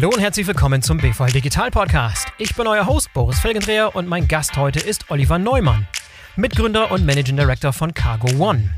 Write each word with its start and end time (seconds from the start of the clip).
Hallo 0.00 0.14
und 0.14 0.20
herzlich 0.20 0.46
willkommen 0.46 0.80
zum 0.80 0.96
BVL 0.96 1.30
Digital 1.30 1.70
Podcast. 1.70 2.28
Ich 2.38 2.56
bin 2.56 2.66
euer 2.66 2.86
Host 2.86 3.12
Boris 3.12 3.38
Felgendreher 3.38 3.94
und 3.94 4.08
mein 4.08 4.26
Gast 4.26 4.56
heute 4.56 4.80
ist 4.80 5.10
Oliver 5.10 5.38
Neumann, 5.38 5.86
Mitgründer 6.36 6.90
und 6.90 7.04
Managing 7.04 7.36
Director 7.36 7.70
von 7.70 7.92
Cargo 7.92 8.28
One. 8.38 8.70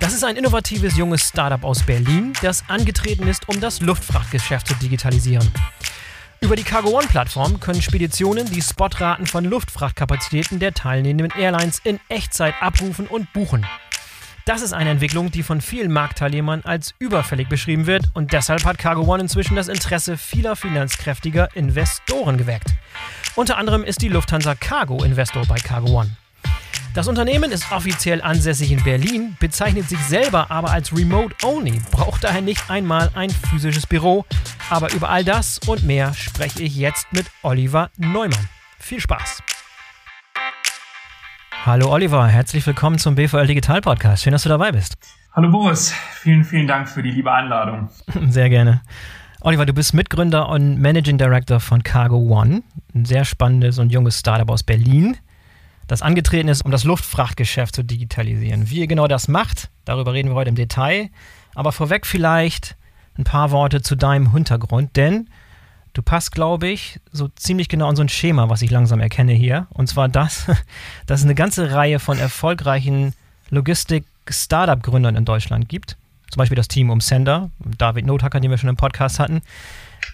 Das 0.00 0.12
ist 0.12 0.24
ein 0.24 0.34
innovatives 0.34 0.96
junges 0.96 1.28
Startup 1.28 1.62
aus 1.62 1.84
Berlin, 1.84 2.32
das 2.42 2.64
angetreten 2.66 3.28
ist, 3.28 3.48
um 3.48 3.60
das 3.60 3.80
Luftfrachtgeschäft 3.82 4.66
zu 4.66 4.74
digitalisieren. 4.74 5.48
Über 6.40 6.56
die 6.56 6.64
Cargo 6.64 6.88
One-Plattform 6.88 7.60
können 7.60 7.80
Speditionen 7.80 8.50
die 8.50 8.60
Spotraten 8.60 9.28
von 9.28 9.44
Luftfrachtkapazitäten 9.44 10.58
der 10.58 10.74
teilnehmenden 10.74 11.40
Airlines 11.40 11.80
in 11.84 12.00
Echtzeit 12.08 12.54
abrufen 12.60 13.06
und 13.06 13.32
buchen. 13.32 13.64
Das 14.48 14.62
ist 14.62 14.72
eine 14.72 14.88
Entwicklung, 14.88 15.30
die 15.30 15.42
von 15.42 15.60
vielen 15.60 15.92
Marktteilnehmern 15.92 16.62
als 16.64 16.94
überfällig 16.98 17.50
beschrieben 17.50 17.86
wird 17.86 18.06
und 18.14 18.32
deshalb 18.32 18.64
hat 18.64 18.78
Cargo 18.78 19.02
One 19.02 19.24
inzwischen 19.24 19.56
das 19.56 19.68
Interesse 19.68 20.16
vieler 20.16 20.56
finanzkräftiger 20.56 21.54
Investoren 21.54 22.38
geweckt. 22.38 22.68
Unter 23.34 23.58
anderem 23.58 23.84
ist 23.84 24.00
die 24.00 24.08
Lufthansa 24.08 24.54
Cargo 24.54 25.04
Investor 25.04 25.44
bei 25.46 25.56
Cargo 25.56 26.00
One. 26.00 26.16
Das 26.94 27.08
Unternehmen 27.08 27.52
ist 27.52 27.70
offiziell 27.70 28.22
ansässig 28.22 28.72
in 28.72 28.82
Berlin, 28.82 29.36
bezeichnet 29.38 29.86
sich 29.86 30.00
selber 30.00 30.50
aber 30.50 30.70
als 30.70 30.96
Remote 30.96 31.34
Only, 31.44 31.82
braucht 31.90 32.24
daher 32.24 32.40
nicht 32.40 32.70
einmal 32.70 33.10
ein 33.14 33.28
physisches 33.28 33.86
Büro. 33.86 34.24
Aber 34.70 34.90
über 34.94 35.10
all 35.10 35.24
das 35.24 35.58
und 35.66 35.82
mehr 35.82 36.14
spreche 36.14 36.62
ich 36.62 36.74
jetzt 36.74 37.06
mit 37.12 37.26
Oliver 37.42 37.90
Neumann. 37.98 38.48
Viel 38.78 39.00
Spaß! 39.00 39.42
Hallo 41.64 41.90
Oliver, 41.92 42.26
herzlich 42.26 42.66
willkommen 42.66 42.98
zum 42.98 43.14
BVL 43.14 43.46
Digital 43.46 43.80
Podcast. 43.80 44.22
Schön, 44.22 44.32
dass 44.32 44.42
du 44.44 44.48
dabei 44.48 44.72
bist. 44.72 44.96
Hallo 45.32 45.50
Boris, 45.50 45.92
vielen, 45.92 46.44
vielen 46.44 46.66
Dank 46.66 46.88
für 46.88 47.02
die 47.02 47.10
liebe 47.10 47.32
Einladung. 47.32 47.90
Sehr 48.28 48.48
gerne. 48.48 48.80
Oliver, 49.40 49.66
du 49.66 49.72
bist 49.72 49.92
Mitgründer 49.92 50.48
und 50.48 50.80
Managing 50.80 51.18
Director 51.18 51.60
von 51.60 51.82
Cargo 51.82 52.16
One, 52.16 52.62
ein 52.94 53.04
sehr 53.04 53.24
spannendes 53.24 53.78
und 53.78 53.92
junges 53.92 54.18
Startup 54.18 54.50
aus 54.50 54.62
Berlin, 54.62 55.16
das 55.86 56.02
angetreten 56.02 56.48
ist, 56.48 56.64
um 56.64 56.70
das 56.70 56.84
Luftfrachtgeschäft 56.84 57.74
zu 57.74 57.82
digitalisieren. 57.82 58.68
Wie 58.70 58.80
ihr 58.80 58.86
genau 58.86 59.06
das 59.06 59.28
macht, 59.28 59.70
darüber 59.84 60.12
reden 60.12 60.30
wir 60.30 60.34
heute 60.34 60.50
im 60.50 60.56
Detail. 60.56 61.10
Aber 61.54 61.72
vorweg 61.72 62.06
vielleicht 62.06 62.76
ein 63.16 63.24
paar 63.24 63.50
Worte 63.50 63.82
zu 63.82 63.96
deinem 63.96 64.32
Hintergrund, 64.32 64.96
denn 64.96 65.28
Du 65.98 66.02
passt, 66.04 66.30
glaube 66.30 66.68
ich, 66.68 67.00
so 67.10 67.26
ziemlich 67.26 67.68
genau 67.68 67.90
in 67.90 67.96
so 67.96 68.02
ein 68.02 68.08
Schema, 68.08 68.48
was 68.48 68.62
ich 68.62 68.70
langsam 68.70 69.00
erkenne 69.00 69.32
hier. 69.32 69.66
Und 69.70 69.88
zwar 69.88 70.08
das, 70.08 70.46
dass 71.06 71.18
es 71.18 71.24
eine 71.24 71.34
ganze 71.34 71.72
Reihe 71.72 71.98
von 71.98 72.20
erfolgreichen 72.20 73.14
Logistik-Startup-Gründern 73.50 75.16
in 75.16 75.24
Deutschland 75.24 75.68
gibt. 75.68 75.96
Zum 76.30 76.38
Beispiel 76.38 76.54
das 76.54 76.68
Team 76.68 76.90
um 76.90 77.00
Sender, 77.00 77.50
David 77.78 78.06
Nothacker, 78.06 78.38
den 78.38 78.48
wir 78.48 78.58
schon 78.58 78.68
im 78.68 78.76
Podcast 78.76 79.18
hatten, 79.18 79.42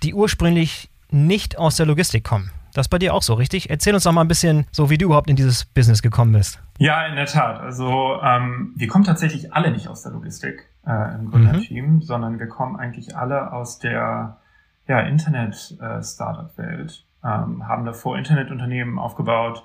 die 0.03 0.15
ursprünglich 0.15 0.89
nicht 1.11 1.59
aus 1.59 1.77
der 1.77 1.85
Logistik 1.85 2.25
kommen. 2.25 2.51
Das 2.73 2.87
ist 2.87 2.91
bei 2.91 2.99
dir 2.99 3.13
auch 3.13 3.23
so, 3.23 3.35
richtig? 3.35 3.69
Erzähl 3.69 3.93
uns 3.93 4.05
doch 4.05 4.13
mal 4.13 4.23
ein 4.23 4.29
bisschen, 4.29 4.67
so 4.73 4.89
wie 4.89 4.97
du 4.97 5.05
überhaupt 5.05 5.29
in 5.29 5.37
dieses 5.37 5.67
Business 5.67 6.01
gekommen 6.01 6.33
bist. 6.33 6.61
Ja, 6.79 7.07
in 7.09 7.15
der 7.15 7.27
Tat. 7.27 7.61
Also 7.61 8.23
ähm, 8.23 8.73
wir 8.75 8.89
kommen 8.89 9.05
tatsächlich 9.05 9.53
alle 9.53 9.71
nicht 9.71 9.89
aus 9.89 10.03
der 10.03 10.13
Logistik 10.13 10.67
äh, 10.87 11.15
im 11.15 11.31
Gründerteam, 11.31 11.97
mhm. 11.97 12.01
sondern 12.01 12.39
wir 12.39 12.49
kommen 12.49 12.77
eigentlich 12.77 13.15
alle 13.15 13.53
aus 13.53 13.81
der 13.81 14.39
ja, 14.87 15.01
Internet-Startup-Welt, 15.01 17.05
äh, 17.23 17.27
ähm, 17.27 17.67
haben 17.67 17.85
davor 17.85 18.19
Internetunternehmen 18.19 18.99
aufgebaut. 18.99 19.65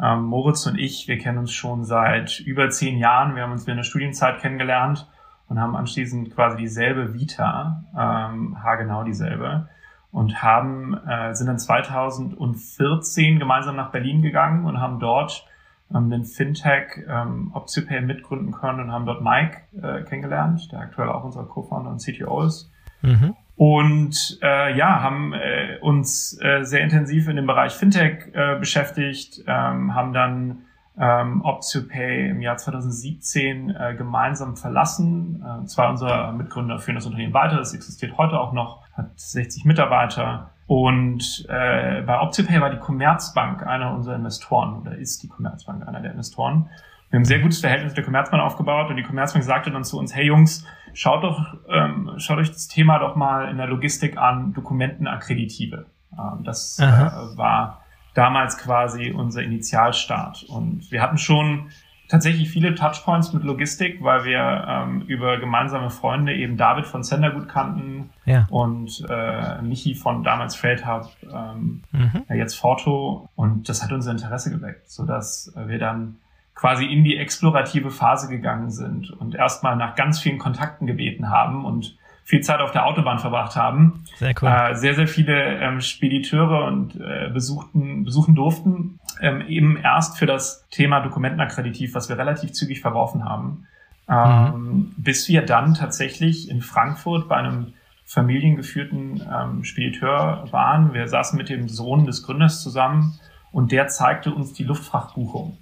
Ähm, 0.00 0.24
Moritz 0.24 0.66
und 0.66 0.78
ich, 0.78 1.08
wir 1.08 1.18
kennen 1.18 1.38
uns 1.38 1.52
schon 1.52 1.84
seit 1.84 2.40
über 2.40 2.70
zehn 2.70 2.98
Jahren. 2.98 3.34
Wir 3.34 3.42
haben 3.42 3.52
uns 3.52 3.66
während 3.66 3.78
der 3.78 3.84
Studienzeit 3.84 4.40
kennengelernt 4.40 5.08
und 5.48 5.60
haben 5.60 5.74
anschließend 5.74 6.34
quasi 6.34 6.58
dieselbe 6.58 7.14
Vita, 7.14 7.84
ähm, 7.96 8.62
haargenau 8.62 9.02
dieselbe, 9.02 9.68
und 10.12 10.42
haben, 10.42 10.94
äh, 11.06 11.34
sind 11.34 11.48
dann 11.48 11.58
2014 11.58 13.38
gemeinsam 13.38 13.76
nach 13.76 13.90
Berlin 13.90 14.22
gegangen 14.22 14.66
und 14.66 14.78
haben 14.78 15.00
dort 15.00 15.46
ähm, 15.94 16.10
den 16.10 16.24
Fintech 16.24 17.04
ähm, 17.08 17.50
OptioPay 17.54 18.02
mitgründen 18.02 18.52
können 18.52 18.80
und 18.80 18.92
haben 18.92 19.06
dort 19.06 19.22
Mike 19.22 19.62
äh, 19.82 20.02
kennengelernt, 20.02 20.70
der 20.72 20.80
aktuell 20.80 21.08
auch 21.08 21.24
unser 21.24 21.44
Co-Founder 21.44 21.90
und 21.90 22.02
CTO 22.02 22.42
ist. 22.42 22.70
Mhm 23.00 23.34
und 23.58 24.38
äh, 24.40 24.78
ja, 24.78 25.02
haben 25.02 25.32
äh, 25.32 25.78
uns 25.80 26.38
äh, 26.40 26.62
sehr 26.62 26.80
intensiv 26.80 27.26
in 27.26 27.34
dem 27.34 27.48
Bereich 27.48 27.72
Fintech 27.72 28.32
äh, 28.32 28.56
beschäftigt, 28.56 29.42
ähm, 29.48 29.96
haben 29.96 30.12
dann 30.12 30.58
ähm, 30.96 31.42
OptioPay 31.44 32.30
im 32.30 32.40
Jahr 32.40 32.56
2017 32.56 33.70
äh, 33.70 33.94
gemeinsam 33.96 34.56
verlassen. 34.56 35.44
Äh, 35.44 35.66
zwei 35.66 35.88
unserer 35.88 36.30
Mitgründer 36.30 36.78
führen 36.78 36.94
das 36.94 37.06
Unternehmen 37.06 37.34
weiter, 37.34 37.56
das 37.56 37.74
existiert 37.74 38.16
heute 38.16 38.38
auch 38.38 38.52
noch, 38.52 38.84
hat 38.92 39.10
60 39.18 39.64
Mitarbeiter. 39.64 40.50
Und 40.68 41.44
äh, 41.48 42.02
bei 42.02 42.20
OptioPay 42.20 42.60
war 42.60 42.70
die 42.70 42.78
Commerzbank 42.78 43.66
einer 43.66 43.92
unserer 43.92 44.14
Investoren 44.14 44.78
oder 44.82 44.96
ist 44.96 45.24
die 45.24 45.28
Commerzbank 45.28 45.84
einer 45.88 46.00
der 46.00 46.12
Investoren. 46.12 46.68
Wir 47.10 47.16
haben 47.16 47.22
ein 47.22 47.24
sehr 47.24 47.40
gutes 47.40 47.58
Verhältnis 47.58 47.90
mit 47.90 47.96
der 47.96 48.04
Commerzbank 48.04 48.40
aufgebaut 48.40 48.88
und 48.90 48.96
die 48.96 49.02
Commerzbank 49.02 49.44
sagte 49.44 49.72
dann 49.72 49.82
zu 49.82 49.98
uns, 49.98 50.14
hey 50.14 50.26
Jungs, 50.26 50.64
schaut 50.94 51.22
doch, 51.24 51.56
ähm, 51.68 52.12
schaut 52.18 52.38
euch 52.38 52.50
das 52.50 52.68
Thema 52.68 52.98
doch 52.98 53.16
mal 53.16 53.48
in 53.48 53.56
der 53.56 53.66
Logistik 53.66 54.16
an, 54.16 54.52
Dokumentenakkreditive. 54.52 55.86
Ähm, 56.12 56.44
das 56.44 56.78
äh, 56.78 56.86
war 56.86 57.82
damals 58.14 58.58
quasi 58.58 59.10
unser 59.10 59.42
Initialstart. 59.42 60.44
Und 60.44 60.90
wir 60.90 61.02
hatten 61.02 61.18
schon 61.18 61.70
tatsächlich 62.08 62.50
viele 62.50 62.74
Touchpoints 62.74 63.32
mit 63.32 63.44
Logistik, 63.44 64.02
weil 64.02 64.24
wir 64.24 64.64
ähm, 64.66 65.02
über 65.02 65.38
gemeinsame 65.38 65.90
Freunde 65.90 66.34
eben 66.34 66.56
David 66.56 66.86
von 66.86 67.02
Sender 67.02 67.30
gut 67.30 67.48
kannten 67.48 68.10
ja. 68.24 68.46
und 68.50 69.04
äh, 69.08 69.60
Michi 69.62 69.94
von 69.94 70.24
damals 70.24 70.56
Freight 70.56 70.86
Hub, 70.86 71.10
ähm, 71.32 71.82
mhm. 71.92 72.24
jetzt 72.34 72.54
Forto. 72.54 73.28
Und 73.36 73.68
das 73.68 73.82
hat 73.82 73.92
unser 73.92 74.10
Interesse 74.10 74.50
geweckt, 74.50 74.90
sodass 74.90 75.52
wir 75.54 75.78
dann 75.78 76.16
quasi 76.58 76.86
in 76.86 77.04
die 77.04 77.16
explorative 77.16 77.90
Phase 77.90 78.28
gegangen 78.28 78.70
sind 78.70 79.10
und 79.10 79.36
erstmal 79.36 79.76
nach 79.76 79.94
ganz 79.94 80.18
vielen 80.18 80.38
Kontakten 80.38 80.88
gebeten 80.88 81.30
haben 81.30 81.64
und 81.64 81.96
viel 82.24 82.40
Zeit 82.40 82.60
auf 82.60 82.72
der 82.72 82.84
Autobahn 82.84 83.20
verbracht 83.20 83.54
haben. 83.54 84.02
Sehr 84.16 84.34
cool. 84.42 84.48
Äh, 84.48 84.74
sehr, 84.74 84.94
sehr 84.94 85.06
viele 85.06 85.60
ähm, 85.60 85.80
Spediteure 85.80 86.64
und 86.64 86.96
äh, 86.96 87.30
besuchten, 87.32 88.04
besuchen 88.04 88.34
durften, 88.34 88.98
ähm, 89.20 89.42
eben 89.42 89.76
erst 89.76 90.18
für 90.18 90.26
das 90.26 90.66
Thema 90.70 90.98
Dokumentenakkreditiv, 91.00 91.94
was 91.94 92.08
wir 92.08 92.18
relativ 92.18 92.52
zügig 92.52 92.80
verworfen 92.80 93.24
haben, 93.24 93.68
ähm, 94.08 94.16
mhm. 94.16 94.94
bis 94.96 95.28
wir 95.28 95.46
dann 95.46 95.74
tatsächlich 95.74 96.50
in 96.50 96.60
Frankfurt 96.60 97.28
bei 97.28 97.36
einem 97.36 97.72
familiengeführten 98.04 99.22
ähm, 99.32 99.62
Spediteur 99.62 100.48
waren. 100.50 100.92
Wir 100.92 101.06
saßen 101.06 101.38
mit 101.38 101.50
dem 101.50 101.68
Sohn 101.68 102.04
des 102.04 102.24
Gründers 102.24 102.62
zusammen 102.62 103.20
und 103.52 103.70
der 103.70 103.86
zeigte 103.86 104.34
uns 104.34 104.52
die 104.54 104.64
Luftfrachtbuchung. 104.64 105.56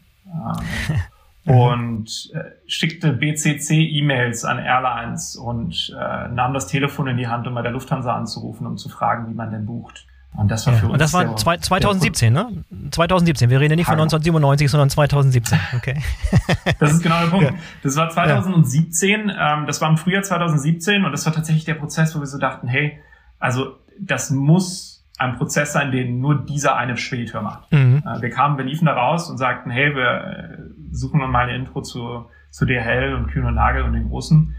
Und 1.47 2.33
äh, 2.35 2.41
schickte 2.67 3.13
BCC-E-Mails 3.13 4.45
an 4.45 4.59
Airlines 4.59 5.37
und 5.37 5.95
äh, 5.97 6.29
nahm 6.29 6.53
das 6.53 6.67
Telefon 6.67 7.07
in 7.07 7.19
die 7.19 7.29
Hand, 7.29 7.47
um 7.47 7.55
bei 7.55 7.63
der 7.63 7.71
Lufthansa 7.71 8.17
anzurufen, 8.17 8.67
um 8.67 8.77
zu 8.77 8.89
fragen, 8.89 9.31
wie 9.31 9.35
man 9.35 9.53
denn 9.53 9.65
bucht. 9.65 10.07
Und 10.37 10.51
das 10.51 10.67
war 10.67 10.75
ja, 10.75 10.81
für 10.81 10.87
uns. 10.87 10.93
Und 10.95 11.01
das 11.01 11.13
war 11.13 11.25
der, 11.25 11.37
zwei, 11.37 11.57
2017, 11.57 12.33
ne? 12.33 12.65
2017. 12.91 13.49
Wir 13.49 13.61
reden 13.61 13.73
ja 13.73 13.77
nicht 13.77 13.87
von 13.87 13.95
1997, 13.95 14.71
sondern 14.71 14.91
2017. 14.91 15.59
Okay. 15.77 16.03
das 16.79 16.93
ist 16.93 17.03
genau 17.03 17.21
der 17.21 17.29
Punkt. 17.29 17.45
Ja. 17.45 17.57
Das 17.83 17.97
war 17.97 18.11
2017. 18.11 19.33
Ähm, 19.39 19.67
das 19.67 19.81
war 19.81 19.89
im 19.89 19.97
Frühjahr 19.97 20.23
2017 20.23 21.05
und 21.05 21.13
das 21.13 21.25
war 21.27 21.33
tatsächlich 21.33 21.65
der 21.65 21.75
Prozess, 21.75 22.15
wo 22.15 22.21
wir 22.21 22.27
so 22.27 22.39
dachten, 22.39 22.69
hey, 22.69 22.99
also 23.39 23.77
das 23.99 24.31
muss 24.31 24.96
ein 25.19 25.37
Prozess 25.37 25.73
sein, 25.73 25.93
den 25.93 26.21
nur 26.21 26.45
dieser 26.45 26.77
eine 26.77 26.97
Spediteur 26.97 27.43
macht. 27.43 27.73
Mhm. 27.73 28.03
Äh, 28.07 28.23
wir 28.23 28.31
kamen, 28.31 28.59
wir 28.59 28.65
liefen 28.65 28.87
da 28.87 28.95
raus 28.95 29.31
und 29.31 29.39
sagten, 29.39 29.71
hey, 29.71 29.95
wir 29.95 30.05
äh, 30.05 30.59
suchen 30.91 31.21
mal 31.21 31.45
eine 31.45 31.57
Intro 31.57 31.83
zu, 31.83 32.27
zu 32.51 32.67
DHL 32.67 33.15
und 33.15 33.29
Kühn 33.29 33.45
und 33.45 33.55
Nagel 33.55 33.83
und 33.83 33.93
den 33.93 34.09
Großen. 34.09 34.55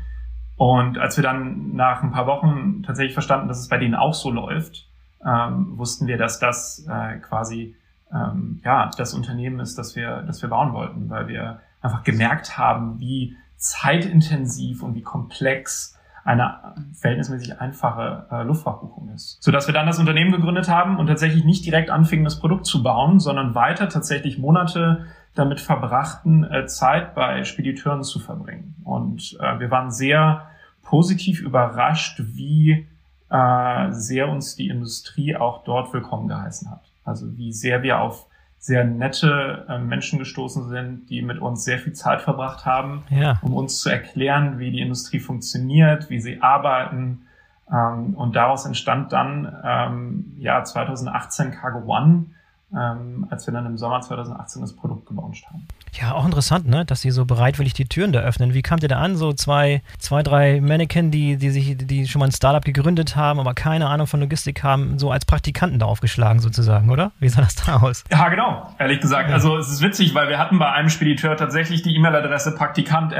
Und 0.56 0.98
als 0.98 1.18
wir 1.18 1.24
dann 1.24 1.76
nach 1.76 2.02
ein 2.02 2.12
paar 2.12 2.26
Wochen 2.26 2.82
tatsächlich 2.84 3.14
verstanden, 3.14 3.48
dass 3.48 3.60
es 3.60 3.68
bei 3.68 3.78
denen 3.78 3.94
auch 3.94 4.16
so 4.16 4.32
läuft, 4.32 4.90
ähm, 5.24 5.78
wussten 5.78 6.08
wir, 6.08 6.18
dass 6.18 6.40
das 6.40 6.88
äh, 6.90 7.18
quasi 7.20 7.76
ähm, 8.12 8.62
ja 8.64 8.90
das 8.98 9.14
Unternehmen 9.14 9.60
ist, 9.60 9.78
das 9.78 9.96
wir, 9.96 10.24
das 10.24 10.42
wir 10.42 10.50
bauen 10.50 10.74
wollten, 10.74 11.10
weil 11.10 11.28
wir 11.28 11.62
einfach 11.82 12.04
gemerkt 12.04 12.58
haben, 12.58 13.00
wie 13.00 13.36
zeitintensiv 13.58 14.84
und 14.84 14.96
wie 14.96 15.02
komplex 15.02 15.97
eine 16.28 16.76
verhältnismäßig 16.94 17.62
einfache 17.62 18.26
äh, 18.30 18.44
Luftfrachtbuchung 18.44 19.10
ist. 19.16 19.42
Sodass 19.42 19.68
wir 19.68 19.74
dann 19.74 19.88
das 19.88 19.98
Unternehmen 19.98 20.34
gegründet 20.34 20.68
haben 20.68 20.98
und 21.00 21.08
tatsächlich 21.08 21.46
nicht 21.46 21.66
direkt 21.66 21.90
anfingen, 21.90 22.26
das 22.26 22.40
Produkt 22.40 22.66
zu 22.66 22.84
bauen, 22.84 23.22
sondern 23.22 23.56
weiter 23.56 23.88
tatsächlich 23.88 24.38
Monate 24.38 25.06
damit 25.36 25.62
verbrachten, 25.62 26.44
äh, 26.44 26.66
Zeit 26.66 27.16
bei 27.16 27.46
Spediteuren 27.46 28.04
zu 28.04 28.20
verbringen. 28.20 28.76
Und 28.84 29.38
äh, 29.40 29.60
wir 29.60 29.72
waren 29.72 29.90
sehr 29.90 30.48
positiv 30.84 31.42
überrascht, 31.42 32.22
wie 32.22 32.88
äh, 33.30 33.92
sehr 33.92 34.28
uns 34.28 34.58
die 34.58 34.68
Industrie 34.68 35.38
auch 35.38 35.64
dort 35.64 35.94
willkommen 35.94 36.28
geheißen 36.28 36.70
hat. 36.70 36.92
Also 37.06 37.38
wie 37.38 37.54
sehr 37.54 37.84
wir 37.84 38.02
auf 38.02 38.27
sehr 38.60 38.84
nette 38.84 39.66
äh, 39.70 39.78
Menschen 39.80 40.20
gestoßen 40.20 40.68
sind, 40.70 41.10
die 41.10 41.22
mit 41.22 41.40
uns 41.40 41.64
sehr 41.64 41.80
viel 41.80 41.94
Zeit 41.94 42.22
verbracht 42.22 42.66
haben, 42.66 43.04
ja. 43.10 43.40
um 43.42 43.54
uns 43.54 43.80
zu 43.80 43.90
erklären, 43.90 44.60
wie 44.60 44.72
die 44.72 44.82
Industrie 44.82 45.20
funktioniert, 45.20 46.10
wie 46.10 46.20
sie 46.20 46.42
arbeiten, 46.42 47.22
Ähm, 47.70 48.14
und 48.16 48.36
daraus 48.38 48.66
entstand 48.66 49.12
dann 49.12 49.54
ähm, 49.62 50.34
ja 50.38 50.64
2018 50.64 51.52
Cargo 51.52 51.84
One, 51.86 52.28
ähm, 52.74 53.28
als 53.30 53.48
wir 53.48 53.54
dann 53.54 53.66
im 53.66 53.78
Sommer 53.78 54.02
2018 54.02 54.62
das 54.62 54.76
Produkt 54.76 55.08
gelauncht 55.08 55.46
haben. 55.48 55.68
Ja, 55.94 56.14
auch 56.14 56.26
interessant, 56.26 56.68
ne? 56.68 56.86
dass 56.86 57.02
sie 57.02 57.12
so 57.12 57.26
bereitwillig 57.26 57.74
die 57.74 57.86
Türen 57.86 58.12
da 58.12 58.20
öffnen. 58.20 58.54
Wie 58.54 58.62
kamt 58.62 58.84
ihr 58.84 58.90
da 58.90 59.00
an? 59.00 59.16
So 59.16 59.34
zwei, 59.34 59.82
zwei 60.00 60.22
drei 60.22 60.60
Mannequin, 60.62 61.10
die, 61.10 61.38
die 61.38 61.50
sich, 61.50 61.78
die 61.78 62.08
schon 62.08 62.20
mal 62.20 62.26
ein 62.26 62.32
Startup 62.32 62.64
gegründet 62.64 63.16
haben, 63.16 63.40
aber 63.40 63.54
keine 63.54 63.88
Ahnung 63.88 64.08
von 64.08 64.20
Logistik 64.20 64.64
haben, 64.64 65.00
so 65.00 65.12
als 65.12 65.26
Praktikanten 65.26 65.80
da 65.80 65.86
aufgeschlagen 65.86 66.40
sozusagen, 66.40 66.90
oder? 66.90 67.12
Wie 67.20 67.30
sah 67.30 67.42
das 67.42 67.56
da 67.56 67.78
aus? 67.78 68.04
Ja, 68.12 68.30
genau, 68.30 68.70
ehrlich 68.78 69.00
gesagt. 69.00 69.30
Ja. 69.30 69.36
Also 69.36 69.58
es 69.58 69.70
ist 69.70 69.82
witzig, 69.82 70.14
weil 70.14 70.30
wir 70.30 70.38
hatten 70.38 70.60
bei 70.60 70.72
einem 70.72 70.90
Spediteur 70.90 71.38
tatsächlich 71.38 71.82
die 71.82 71.96
E-Mail-Adresse 71.96 72.56
praktikant 72.56 73.14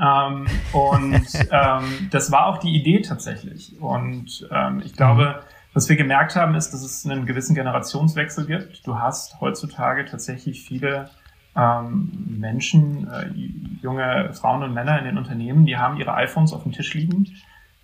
ähm, 0.00 0.46
und 0.72 1.26
ähm, 1.50 2.08
das 2.10 2.32
war 2.32 2.46
auch 2.46 2.58
die 2.58 2.74
Idee 2.74 3.02
tatsächlich. 3.02 3.80
Und 3.80 4.48
ähm, 4.50 4.82
ich 4.84 4.94
glaube, 4.94 5.24
mhm. 5.24 5.59
Was 5.72 5.88
wir 5.88 5.96
gemerkt 5.96 6.36
haben, 6.36 6.54
ist, 6.54 6.72
dass 6.72 6.82
es 6.82 7.06
einen 7.06 7.26
gewissen 7.26 7.54
Generationswechsel 7.54 8.46
gibt. 8.46 8.86
Du 8.86 8.98
hast 8.98 9.40
heutzutage 9.40 10.04
tatsächlich 10.04 10.62
viele 10.62 11.10
ähm, 11.56 12.36
Menschen, 12.38 13.08
äh, 13.08 13.30
junge 13.82 14.32
Frauen 14.34 14.62
und 14.62 14.74
Männer 14.74 14.98
in 14.98 15.04
den 15.04 15.18
Unternehmen, 15.18 15.66
die 15.66 15.76
haben 15.76 15.96
ihre 15.96 16.14
iPhones 16.14 16.52
auf 16.52 16.62
dem 16.62 16.72
Tisch 16.72 16.94
liegen, 16.94 17.26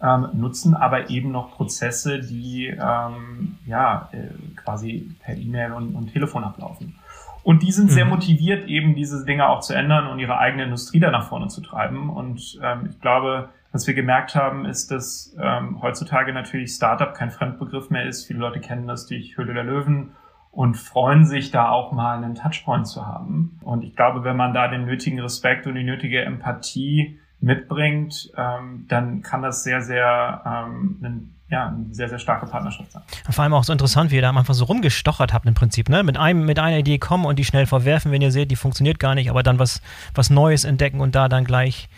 ähm, 0.00 0.28
nutzen 0.34 0.74
aber 0.74 1.10
eben 1.10 1.32
noch 1.32 1.52
Prozesse, 1.52 2.20
die 2.20 2.66
ähm, 2.66 3.58
ja 3.66 4.08
äh, 4.12 4.28
quasi 4.56 5.10
per 5.20 5.36
E-Mail 5.36 5.72
und, 5.72 5.94
und 5.94 6.12
Telefon 6.12 6.44
ablaufen. 6.44 6.98
Und 7.42 7.62
die 7.62 7.70
sind 7.70 7.92
sehr 7.92 8.04
mhm. 8.04 8.10
motiviert, 8.10 8.66
eben 8.66 8.96
diese 8.96 9.24
Dinge 9.24 9.48
auch 9.48 9.60
zu 9.60 9.72
ändern 9.72 10.08
und 10.08 10.18
ihre 10.18 10.38
eigene 10.38 10.64
Industrie 10.64 10.98
da 10.98 11.12
nach 11.12 11.28
vorne 11.28 11.46
zu 11.46 11.60
treiben. 11.60 12.10
Und 12.10 12.58
ähm, 12.60 12.88
ich 12.90 13.00
glaube, 13.00 13.50
was 13.76 13.86
wir 13.86 13.92
gemerkt 13.92 14.34
haben, 14.34 14.64
ist, 14.64 14.90
dass 14.90 15.36
ähm, 15.38 15.82
heutzutage 15.82 16.32
natürlich 16.32 16.72
Startup 16.72 17.12
kein 17.12 17.30
Fremdbegriff 17.30 17.90
mehr 17.90 18.06
ist. 18.06 18.24
Viele 18.24 18.38
Leute 18.38 18.58
kennen 18.58 18.86
das 18.86 19.06
durch 19.06 19.36
Höhle 19.36 19.52
der 19.52 19.64
Löwen 19.64 20.14
und 20.50 20.78
freuen 20.78 21.26
sich 21.26 21.50
da 21.50 21.68
auch 21.68 21.92
mal 21.92 22.16
einen 22.16 22.34
Touchpoint 22.34 22.86
zu 22.86 23.06
haben. 23.06 23.60
Und 23.62 23.84
ich 23.84 23.94
glaube, 23.94 24.24
wenn 24.24 24.36
man 24.36 24.54
da 24.54 24.68
den 24.68 24.86
nötigen 24.86 25.20
Respekt 25.20 25.66
und 25.66 25.74
die 25.74 25.84
nötige 25.84 26.24
Empathie 26.24 27.20
mitbringt, 27.40 28.32
ähm, 28.38 28.86
dann 28.88 29.20
kann 29.20 29.42
das 29.42 29.62
sehr, 29.62 29.82
sehr 29.82 30.40
ähm, 30.46 30.98
ein 31.02 31.32
ja, 31.48 31.68
eine 31.68 31.94
sehr, 31.94 32.08
sehr 32.08 32.18
starke 32.18 32.46
Partnerschaft 32.46 32.90
sein. 32.90 33.02
Vor 33.30 33.44
allem 33.44 33.54
auch 33.54 33.62
so 33.62 33.72
interessant, 33.72 34.10
wie 34.10 34.16
ihr 34.16 34.22
da 34.22 34.30
einfach 34.30 34.52
so 34.52 34.64
rumgestochert 34.64 35.32
habt 35.32 35.46
im 35.46 35.54
Prinzip, 35.54 35.88
ne? 35.88 36.02
Mit 36.02 36.16
einem, 36.16 36.44
mit 36.44 36.58
einer 36.58 36.78
Idee 36.78 36.98
kommen 36.98 37.24
und 37.24 37.38
die 37.38 37.44
schnell 37.44 37.66
verwerfen, 37.66 38.10
wenn 38.10 38.20
ihr 38.20 38.32
seht, 38.32 38.50
die 38.50 38.56
funktioniert 38.56 38.98
gar 38.98 39.14
nicht, 39.14 39.30
aber 39.30 39.44
dann 39.44 39.60
was, 39.60 39.80
was 40.12 40.28
Neues 40.28 40.64
entdecken 40.64 41.00
und 41.00 41.14
da 41.14 41.28
dann 41.28 41.44
gleich 41.44 41.88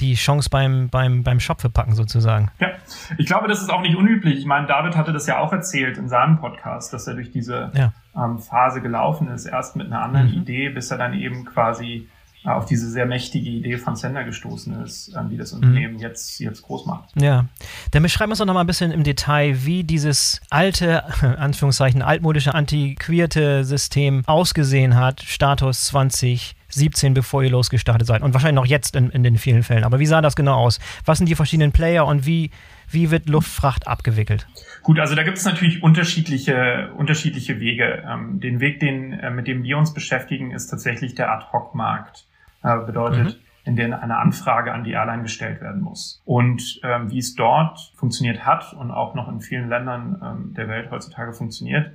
die 0.00 0.14
Chance 0.14 0.50
beim, 0.50 0.88
beim, 0.88 1.22
beim 1.22 1.40
Shop 1.40 1.60
verpacken 1.60 1.94
sozusagen. 1.94 2.50
Ja, 2.60 2.68
ich 3.18 3.26
glaube, 3.26 3.48
das 3.48 3.62
ist 3.62 3.70
auch 3.70 3.80
nicht 3.80 3.96
unüblich. 3.96 4.38
Ich 4.38 4.46
meine, 4.46 4.66
David 4.66 4.96
hatte 4.96 5.12
das 5.12 5.26
ja 5.26 5.38
auch 5.38 5.52
erzählt 5.52 5.98
in 5.98 6.08
seinem 6.08 6.38
Podcast, 6.38 6.92
dass 6.92 7.06
er 7.06 7.14
durch 7.14 7.30
diese 7.30 7.70
ja. 7.74 7.92
ähm, 8.14 8.38
Phase 8.38 8.80
gelaufen 8.80 9.28
ist, 9.28 9.46
erst 9.46 9.76
mit 9.76 9.86
einer 9.86 10.02
anderen 10.02 10.28
mhm. 10.28 10.42
Idee, 10.42 10.68
bis 10.70 10.90
er 10.90 10.98
dann 10.98 11.14
eben 11.14 11.44
quasi 11.44 12.08
auf 12.46 12.66
diese 12.66 12.88
sehr 12.88 13.06
mächtige 13.06 13.50
Idee 13.50 13.76
von 13.76 13.96
Sender 13.96 14.24
gestoßen 14.24 14.82
ist, 14.84 15.12
ähm, 15.16 15.30
die 15.30 15.36
das 15.36 15.52
mhm. 15.52 15.58
Unternehmen 15.58 15.94
mhm. 15.94 16.00
jetzt, 16.00 16.38
jetzt 16.38 16.62
groß 16.62 16.86
macht. 16.86 17.10
Ja, 17.20 17.46
dann 17.90 18.02
beschreiben 18.02 18.30
wir 18.30 18.32
uns 18.32 18.38
doch 18.38 18.46
noch 18.46 18.54
mal 18.54 18.60
ein 18.60 18.66
bisschen 18.66 18.92
im 18.92 19.02
Detail, 19.02 19.64
wie 19.64 19.84
dieses 19.84 20.40
alte, 20.50 21.04
Anführungszeichen, 21.38 22.02
altmodische, 22.02 22.54
antiquierte 22.54 23.64
System 23.64 24.22
ausgesehen 24.26 24.94
hat, 24.94 25.22
Status 25.22 25.86
2017, 26.68 27.14
bevor 27.14 27.42
ihr 27.42 27.50
losgestartet 27.50 28.06
seid 28.06 28.22
und 28.22 28.34
wahrscheinlich 28.34 28.62
noch 28.62 28.66
jetzt 28.66 28.96
in, 28.96 29.10
in 29.10 29.22
den 29.22 29.38
vielen 29.38 29.62
Fällen. 29.62 29.84
Aber 29.84 29.98
wie 29.98 30.06
sah 30.06 30.20
das 30.20 30.36
genau 30.36 30.54
aus? 30.54 30.78
Was 31.04 31.18
sind 31.18 31.28
die 31.28 31.34
verschiedenen 31.34 31.72
Player 31.72 32.06
und 32.06 32.26
wie, 32.26 32.50
wie 32.90 33.10
wird 33.10 33.28
Luftfracht 33.28 33.86
abgewickelt? 33.86 34.46
Gut, 34.82 34.98
also 35.00 35.14
da 35.14 35.22
gibt 35.22 35.38
es 35.38 35.44
natürlich 35.44 35.82
unterschiedliche, 35.82 36.90
unterschiedliche 36.96 37.60
Wege. 37.60 38.04
Ähm, 38.06 38.40
den 38.40 38.60
Weg, 38.60 38.80
den, 38.80 39.12
äh, 39.12 39.30
mit 39.30 39.46
dem 39.46 39.62
wir 39.62 39.78
uns 39.78 39.94
beschäftigen, 39.94 40.50
ist 40.50 40.68
tatsächlich 40.68 41.14
der 41.14 41.32
Ad-Hoc-Markt. 41.32 42.26
Äh, 42.66 42.84
bedeutet, 42.84 43.36
mhm. 43.36 43.40
in 43.64 43.76
denen 43.76 43.94
eine 43.94 44.16
Anfrage 44.16 44.72
an 44.72 44.82
die 44.82 44.90
Airline 44.90 45.22
gestellt 45.22 45.60
werden 45.60 45.82
muss. 45.82 46.20
Und 46.24 46.80
ähm, 46.82 47.10
wie 47.12 47.18
es 47.18 47.36
dort 47.36 47.92
funktioniert 47.94 48.44
hat 48.44 48.72
und 48.72 48.90
auch 48.90 49.14
noch 49.14 49.28
in 49.28 49.40
vielen 49.40 49.68
Ländern 49.68 50.20
ähm, 50.20 50.54
der 50.54 50.68
Welt 50.68 50.90
heutzutage 50.90 51.32
funktioniert, 51.32 51.92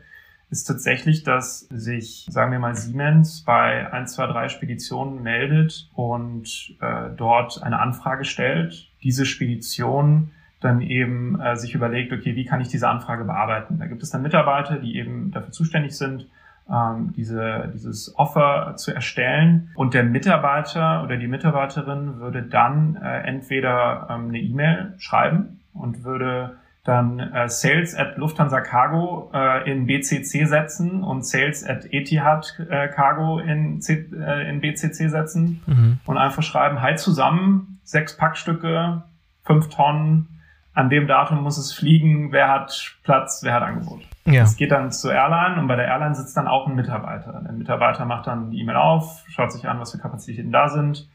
ist 0.52 0.66
tatsächlich, 0.66 1.24
dass 1.24 1.62
sich, 1.70 2.28
sagen 2.30 2.52
wir 2.52 2.60
mal, 2.60 2.76
Siemens 2.76 3.42
bei 3.42 3.92
1, 3.92 4.14
2, 4.14 4.28
3 4.28 4.50
Speditionen 4.50 5.24
meldet 5.24 5.90
und 5.96 6.76
äh, 6.82 7.10
dort 7.16 7.64
eine 7.64 7.80
Anfrage 7.80 8.26
stellt. 8.26 8.90
Diese 9.02 9.26
Spedition 9.26 10.32
dann 10.60 10.82
eben 10.82 11.40
äh, 11.40 11.56
sich 11.56 11.74
überlegt, 11.74 12.12
okay, 12.12 12.36
wie 12.36 12.46
kann 12.46 12.60
ich 12.60 12.68
diese 12.68 12.90
Anfrage 12.90 13.24
bearbeiten? 13.24 13.80
Da 13.80 13.88
gibt 13.88 14.04
es 14.04 14.10
dann 14.10 14.22
Mitarbeiter, 14.22 14.76
die 14.76 14.98
eben 14.98 15.32
dafür 15.32 15.52
zuständig 15.52 15.98
sind, 15.98 16.28
ähm, 16.70 17.14
diese, 17.16 17.72
dieses 17.74 18.14
Offer 18.18 18.76
zu 18.76 18.94
erstellen. 18.94 19.72
Und 19.76 19.94
der 19.94 20.04
Mitarbeiter 20.04 21.04
oder 21.04 21.16
die 21.16 21.28
Mitarbeiterin 21.28 22.20
würde 22.20 22.44
dann 22.44 22.98
äh, 22.98 23.22
entweder 23.22 24.08
ähm, 24.10 24.28
eine 24.28 24.40
E-Mail 24.40 24.94
schreiben 24.98 25.62
und 25.74 26.04
würde 26.04 26.58
dann 26.84 27.20
äh, 27.20 27.48
Sales 27.48 27.96
at 27.96 28.18
Lufthansa 28.18 28.62
Cargo 28.62 29.30
äh, 29.34 29.72
in 29.72 29.86
BCC 29.86 30.46
setzen 30.46 31.04
und 31.04 31.26
Sales 31.26 31.64
at 31.64 31.86
Etihad 31.92 32.60
äh, 32.70 32.88
Cargo 32.88 33.40
in, 33.40 33.82
C, 33.82 34.08
äh, 34.14 34.50
in 34.50 34.62
BCC 34.62 35.10
setzen 35.10 35.62
mhm. 35.68 36.00
und 36.06 36.18
einfach 36.18 36.42
schreiben, 36.42 36.82
hi 36.82 36.96
zusammen, 36.96 37.80
sechs 37.84 38.18
Packstücke, 38.18 39.04
fünf 39.44 39.70
Tonnen, 39.70 40.28
an 40.74 40.90
dem 40.90 41.06
Datum 41.08 41.44
muss 41.44 41.58
es 41.58 41.74
fliegen, 41.74 42.32
wer 42.32 42.50
hat 42.50 42.96
Platz, 43.04 43.42
wer 43.44 43.54
hat 43.54 43.64
Angebot. 43.64 44.02
Ja. 44.26 44.42
Das 44.42 44.56
geht 44.56 44.72
dann 44.72 44.92
zur 44.92 45.14
Airline 45.14 45.60
und 45.60 45.68
bei 45.68 45.76
der 45.76 45.86
Airline 45.86 46.16
sitzt 46.16 46.36
dann 46.38 46.48
auch 46.48 46.68
ein 46.68 46.76
Mitarbeiter. 46.76 47.42
Der 47.44 47.52
Mitarbeiter 47.52 48.06
macht 48.06 48.28
dann 48.28 48.52
die 48.52 48.60
E-Mail 48.60 48.78
auf, 48.78 49.24
schaut 49.28 49.52
sich 49.52 49.68
an, 49.68 49.80
was 49.80 49.92
für 49.92 49.98
Kapazitäten 49.98 50.52
da 50.52 50.70
sind. 50.70 51.10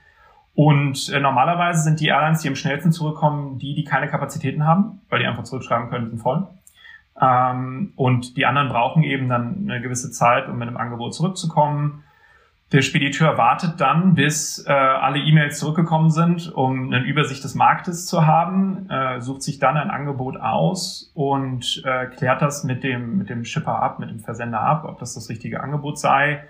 Und 0.57 1.11
äh, 1.11 1.21
normalerweise 1.21 1.83
sind 1.83 2.01
die 2.01 2.09
Airlines, 2.09 2.41
die 2.41 2.49
am 2.49 2.57
schnellsten 2.57 2.91
zurückkommen, 2.91 3.59
die, 3.59 3.75
die 3.75 3.85
keine 3.85 4.09
Kapazitäten 4.09 4.67
haben, 4.67 5.03
weil 5.11 5.21
die 5.21 5.27
einfach 5.27 5.45
zurückschreiben 5.45 5.91
können, 5.91 6.09
sind 6.09 6.19
voll. 6.19 6.47
Ähm, 7.21 7.93
und 7.95 8.39
die 8.39 8.47
anderen 8.47 8.71
brauchen 8.71 9.03
eben 9.03 9.29
dann 9.29 9.69
eine 9.69 9.83
gewisse 9.83 10.11
Zeit, 10.11 10.49
um 10.49 10.57
mit 10.59 10.67
einem 10.67 10.79
Angebot 10.79 11.15
zurückzukommen. 11.15 12.05
Der 12.73 12.81
Spediteur 12.81 13.37
wartet 13.37 13.83
dann, 13.83 14.15
bis 14.15 14.65
äh, 14.67 14.73
alle 14.73 15.19
E-Mails 15.19 15.59
zurückgekommen 15.59 16.11
sind, 16.11 16.51
um 16.55 16.91
eine 16.91 17.05
Übersicht 17.05 17.45
des 17.45 17.55
Marktes 17.55 18.07
zu 18.07 18.27
haben, 18.27 18.89
äh, 18.89 19.21
sucht 19.21 19.43
sich 19.43 19.59
dann 19.59 19.77
ein 19.77 19.91
Angebot 19.91 20.39
aus 20.39 21.13
und 21.15 21.83
äh, 21.85 22.07
klärt 22.07 22.41
das 22.41 22.65
mit 22.65 22.83
dem, 22.83 23.19
mit 23.19 23.29
dem 23.29 23.45
Shipper 23.45 23.83
ab, 23.83 23.99
mit 23.99 24.09
dem 24.09 24.21
Versender 24.21 24.61
ab, 24.61 24.87
ob 24.87 24.99
das 24.99 25.15
das 25.15 25.29
richtige 25.29 25.63
Angebot 25.63 25.99
sei 25.99 26.43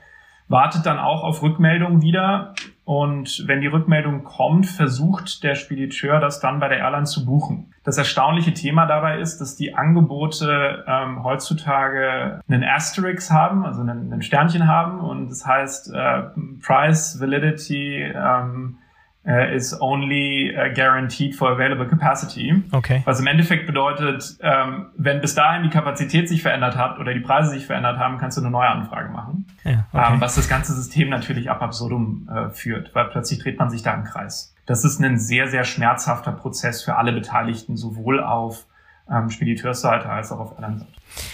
wartet 0.48 0.86
dann 0.86 0.98
auch 0.98 1.22
auf 1.22 1.42
Rückmeldung 1.42 2.02
wieder. 2.02 2.54
Und 2.86 3.48
wenn 3.48 3.60
die 3.60 3.66
Rückmeldung 3.66 4.22
kommt, 4.22 4.64
versucht 4.64 5.42
der 5.42 5.56
Spediteur 5.56 6.20
das 6.20 6.38
dann 6.38 6.60
bei 6.60 6.68
der 6.68 6.78
Airline 6.78 7.06
zu 7.06 7.26
buchen. 7.26 7.74
Das 7.82 7.98
erstaunliche 7.98 8.54
Thema 8.54 8.86
dabei 8.86 9.18
ist, 9.18 9.40
dass 9.40 9.56
die 9.56 9.74
Angebote 9.74 10.84
ähm, 10.86 11.24
heutzutage 11.24 12.40
einen 12.48 12.62
Asterix 12.62 13.32
haben, 13.32 13.66
also 13.66 13.80
einen, 13.80 14.12
einen 14.12 14.22
Sternchen 14.22 14.68
haben. 14.68 15.00
Und 15.00 15.30
das 15.30 15.44
heißt 15.44 15.92
äh, 15.92 16.22
Price, 16.64 17.20
Validity, 17.20 18.02
ähm, 18.02 18.78
uh, 19.26 19.54
is 19.54 19.78
only 19.80 20.54
uh, 20.56 20.72
guaranteed 20.72 21.34
for 21.34 21.50
available 21.50 21.86
capacity. 21.86 22.62
Okay. 22.72 23.02
Was 23.04 23.20
im 23.20 23.26
Endeffekt 23.26 23.66
bedeutet, 23.66 24.36
ähm, 24.40 24.86
wenn 24.96 25.20
bis 25.20 25.34
dahin 25.34 25.64
die 25.64 25.70
Kapazität 25.70 26.28
sich 26.28 26.42
verändert 26.42 26.76
hat 26.76 26.98
oder 26.98 27.12
die 27.12 27.20
Preise 27.20 27.50
sich 27.50 27.66
verändert 27.66 27.98
haben, 27.98 28.18
kannst 28.18 28.36
du 28.36 28.42
eine 28.42 28.50
neue 28.50 28.68
Anfrage 28.68 29.10
machen. 29.10 29.46
Ja, 29.64 29.84
okay. 29.92 30.12
ähm, 30.12 30.20
was 30.20 30.36
das 30.36 30.48
ganze 30.48 30.74
System 30.74 31.08
natürlich 31.08 31.50
ab 31.50 31.62
absurdum 31.62 32.28
äh, 32.32 32.50
führt, 32.50 32.94
weil 32.94 33.06
plötzlich 33.06 33.40
dreht 33.40 33.58
man 33.58 33.70
sich 33.70 33.82
da 33.82 33.94
im 33.94 34.04
Kreis. 34.04 34.54
Das 34.66 34.84
ist 34.84 35.00
ein 35.00 35.18
sehr, 35.18 35.48
sehr 35.48 35.64
schmerzhafter 35.64 36.32
Prozess 36.32 36.82
für 36.82 36.96
alle 36.96 37.12
Beteiligten, 37.12 37.76
sowohl 37.76 38.22
auf 38.22 38.66
ähm, 39.10 39.30
Spediteursseite 39.30 40.08
als 40.08 40.32
auch 40.32 40.40
auf 40.40 40.52
Airline-Seite. 40.52 40.90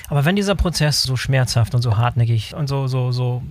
Aber 0.08 0.24
wenn 0.24 0.36
dieser 0.36 0.54
Prozess 0.54 1.02
so 1.02 1.16
schmerzhaft 1.16 1.74
und 1.74 1.82
so 1.82 1.96
hartnäckig 1.96 2.54
und 2.54 2.68
so, 2.68 2.86
so, 2.86 3.10
so 3.10 3.42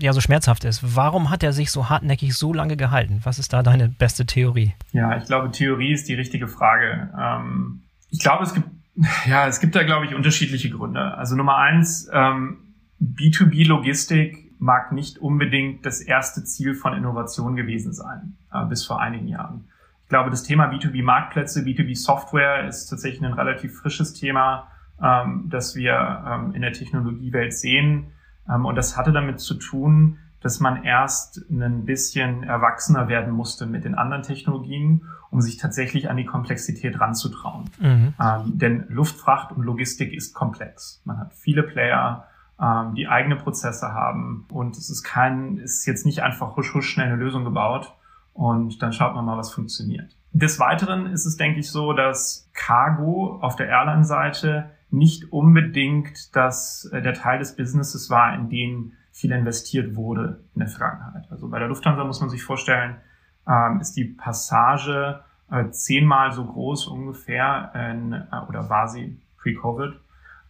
ja 0.00 0.12
so 0.12 0.20
schmerzhaft 0.20 0.64
ist. 0.64 0.96
Warum 0.96 1.30
hat 1.30 1.42
er 1.42 1.52
sich 1.52 1.70
so 1.70 1.88
hartnäckig 1.88 2.34
so 2.34 2.52
lange 2.52 2.76
gehalten? 2.76 3.20
Was 3.24 3.38
ist 3.38 3.52
da 3.52 3.62
deine 3.62 3.88
beste 3.88 4.26
Theorie? 4.26 4.74
Ja, 4.92 5.16
ich 5.16 5.24
glaube, 5.24 5.50
Theorie 5.50 5.92
ist 5.92 6.08
die 6.08 6.14
richtige 6.14 6.48
Frage. 6.48 7.10
Ähm, 7.18 7.82
ich 8.10 8.20
glaube, 8.20 8.44
es 8.44 8.54
gibt, 8.54 8.68
ja, 9.26 9.46
es 9.46 9.60
gibt 9.60 9.74
da, 9.74 9.82
glaube 9.82 10.06
ich, 10.06 10.14
unterschiedliche 10.14 10.70
Gründe. 10.70 11.16
Also 11.16 11.36
Nummer 11.36 11.56
eins, 11.56 12.08
ähm, 12.12 12.58
B2B-Logistik 13.00 14.48
mag 14.58 14.92
nicht 14.92 15.18
unbedingt 15.18 15.86
das 15.86 16.00
erste 16.00 16.44
Ziel 16.44 16.74
von 16.74 16.94
Innovation 16.94 17.54
gewesen 17.54 17.92
sein, 17.92 18.36
äh, 18.52 18.64
bis 18.66 18.84
vor 18.84 19.00
einigen 19.00 19.28
Jahren. 19.28 19.68
Ich 20.02 20.08
glaube, 20.08 20.30
das 20.30 20.42
Thema 20.42 20.70
B2B-Marktplätze, 20.72 21.62
B2B-Software 21.62 22.66
ist 22.66 22.86
tatsächlich 22.86 23.22
ein 23.22 23.34
relativ 23.34 23.78
frisches 23.78 24.14
Thema, 24.14 24.68
ähm, 25.02 25.44
das 25.48 25.76
wir 25.76 26.24
ähm, 26.26 26.54
in 26.54 26.62
der 26.62 26.72
Technologiewelt 26.72 27.52
sehen. 27.52 28.12
Ähm, 28.50 28.64
und 28.64 28.76
das 28.76 28.96
hatte 28.96 29.12
damit 29.12 29.40
zu 29.40 29.54
tun, 29.54 30.18
dass 30.40 30.60
man 30.60 30.84
erst 30.84 31.44
ein 31.50 31.84
bisschen 31.84 32.44
erwachsener 32.44 33.08
werden 33.08 33.32
musste 33.32 33.66
mit 33.66 33.84
den 33.84 33.96
anderen 33.96 34.22
Technologien, 34.22 35.02
um 35.30 35.40
sich 35.40 35.56
tatsächlich 35.56 36.08
an 36.10 36.16
die 36.16 36.24
Komplexität 36.24 37.00
ranzutrauen. 37.00 37.70
Mhm. 37.80 38.14
Ähm, 38.20 38.58
denn 38.58 38.84
Luftfracht 38.88 39.52
und 39.52 39.64
Logistik 39.64 40.12
ist 40.12 40.34
komplex. 40.34 41.02
Man 41.04 41.18
hat 41.18 41.34
viele 41.34 41.64
Player, 41.64 42.28
ähm, 42.60 42.94
die 42.94 43.08
eigene 43.08 43.36
Prozesse 43.36 43.92
haben 43.92 44.46
und 44.50 44.76
es 44.76 44.90
ist 44.90 45.02
kein, 45.02 45.58
ist 45.58 45.86
jetzt 45.86 46.06
nicht 46.06 46.22
einfach 46.22 46.56
husch 46.56 46.74
husch 46.74 46.88
schnell 46.88 47.06
eine 47.06 47.16
Lösung 47.16 47.44
gebaut 47.44 47.94
und 48.32 48.80
dann 48.82 48.92
schaut 48.92 49.14
man 49.14 49.24
mal, 49.24 49.36
was 49.36 49.52
funktioniert. 49.52 50.14
Des 50.32 50.60
Weiteren 50.60 51.06
ist 51.06 51.26
es, 51.26 51.36
denke 51.36 51.60
ich, 51.60 51.70
so, 51.70 51.92
dass 51.92 52.48
Cargo 52.52 53.38
auf 53.40 53.56
der 53.56 53.68
Airline-Seite 53.68 54.70
nicht 54.90 55.32
unbedingt 55.32 56.34
das, 56.34 56.88
äh, 56.92 57.02
der 57.02 57.14
Teil 57.14 57.38
des 57.38 57.56
Businesses 57.56 58.10
war, 58.10 58.34
in 58.34 58.48
den 58.48 58.92
viel 59.12 59.32
investiert 59.32 59.96
wurde 59.96 60.40
in 60.54 60.60
der 60.60 60.68
Vergangenheit. 60.68 61.24
Also 61.30 61.48
bei 61.48 61.58
der 61.58 61.68
Lufthansa 61.68 62.04
muss 62.04 62.20
man 62.20 62.30
sich 62.30 62.42
vorstellen, 62.42 62.96
ähm, 63.48 63.80
ist 63.80 63.96
die 63.96 64.04
Passage 64.04 65.20
äh, 65.50 65.70
zehnmal 65.70 66.32
so 66.32 66.44
groß 66.44 66.86
ungefähr 66.86 67.72
in, 67.74 68.12
äh, 68.12 68.26
oder 68.48 68.68
war 68.68 68.88
sie 68.88 69.20
pre-Covid 69.38 69.98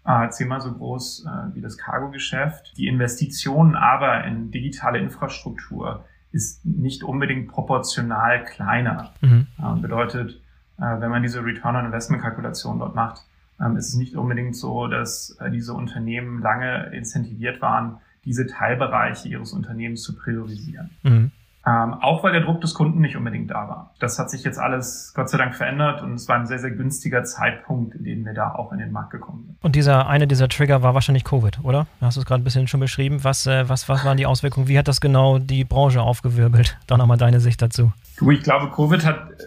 äh, 0.09 0.31
zehnmal 0.31 0.61
so 0.61 0.73
groß 0.73 1.27
äh, 1.27 1.55
wie 1.55 1.61
das 1.61 1.77
Cargo-Geschäft. 1.77 2.73
Die 2.77 2.89
Investitionen 2.89 3.77
aber 3.77 4.25
in 4.25 4.51
digitale 4.51 4.99
Infrastruktur 4.99 6.05
ist 6.33 6.65
nicht 6.65 7.03
unbedingt 7.03 7.49
proportional 7.49 8.45
kleiner. 8.45 9.13
Mhm. 9.21 9.47
Äh, 9.59 9.81
bedeutet, 9.81 10.41
äh, 10.79 11.01
wenn 11.01 11.11
man 11.11 11.23
diese 11.23 11.45
Return 11.45 11.77
on 11.77 11.85
Investment 11.85 12.23
Kalkulation 12.23 12.79
dort 12.79 12.95
macht, 12.95 13.23
ähm, 13.61 13.77
ist 13.77 13.89
es 13.89 13.95
nicht 13.95 14.17
unbedingt 14.17 14.57
so, 14.57 14.87
dass 14.87 15.37
äh, 15.41 15.51
diese 15.51 15.75
Unternehmen 15.75 16.41
lange 16.41 16.91
incentiviert 16.93 17.61
waren, 17.61 17.99
diese 18.25 18.47
Teilbereiche 18.47 19.29
ihres 19.29 19.53
Unternehmens 19.53 20.03
zu 20.03 20.17
priorisieren. 20.17 20.91
Mhm. 21.03 21.31
Ähm, 21.67 21.95
auch 21.95 22.23
weil 22.23 22.33
der 22.33 22.43
Druck 22.43 22.61
des 22.63 22.73
Kunden 22.73 23.01
nicht 23.01 23.17
unbedingt 23.17 23.51
da 23.51 23.69
war. 23.69 23.95
Das 23.99 24.19
hat 24.19 24.31
sich 24.31 24.43
jetzt 24.45 24.59
alles 24.59 25.13
Gott 25.15 25.29
sei 25.29 25.37
Dank 25.37 25.55
verändert 25.55 26.03
und 26.03 26.15
es 26.15 26.27
war 26.29 26.37
ein 26.37 26.47
sehr, 26.47 26.59
sehr 26.59 26.71
günstiger 26.71 27.25
Zeitpunkt, 27.25 27.95
in 27.95 28.05
dem 28.05 28.25
wir 28.25 28.33
da 28.33 28.55
auch 28.55 28.73
in 28.73 28.79
den 28.79 28.91
Markt 28.91 29.11
gekommen 29.11 29.45
sind. 29.45 29.57
Und 29.61 29.75
dieser 29.75 30.07
eine 30.09 30.27
dieser 30.27 30.49
Trigger 30.49 30.83
war 30.83 30.95
wahrscheinlich 30.95 31.25
Covid, 31.25 31.63
oder? 31.65 31.87
Hast 32.01 32.17
du 32.17 32.21
es 32.21 32.27
gerade 32.27 32.43
ein 32.43 32.45
bisschen 32.45 32.69
schon 32.69 32.81
beschrieben. 32.81 33.23
Was, 33.23 33.47
äh, 33.47 33.69
was, 33.69 33.89
was 33.89 34.05
waren 34.05 34.17
die 34.17 34.25
Auswirkungen? 34.25 34.69
Wie 34.69 34.79
hat 34.79 34.89
das 34.89 35.01
genau 35.01 35.39
die 35.39 35.65
Branche 35.65 36.01
aufgewirbelt? 36.01 36.79
Dann 36.87 36.99
nochmal 36.99 37.19
deine 37.19 37.41
Sicht 37.41 37.61
dazu. 37.61 37.93
Du, 38.19 38.31
ich 38.31 38.43
glaube, 38.43 38.71
Covid 38.71 39.05
hat 39.05 39.33
äh, 39.33 39.45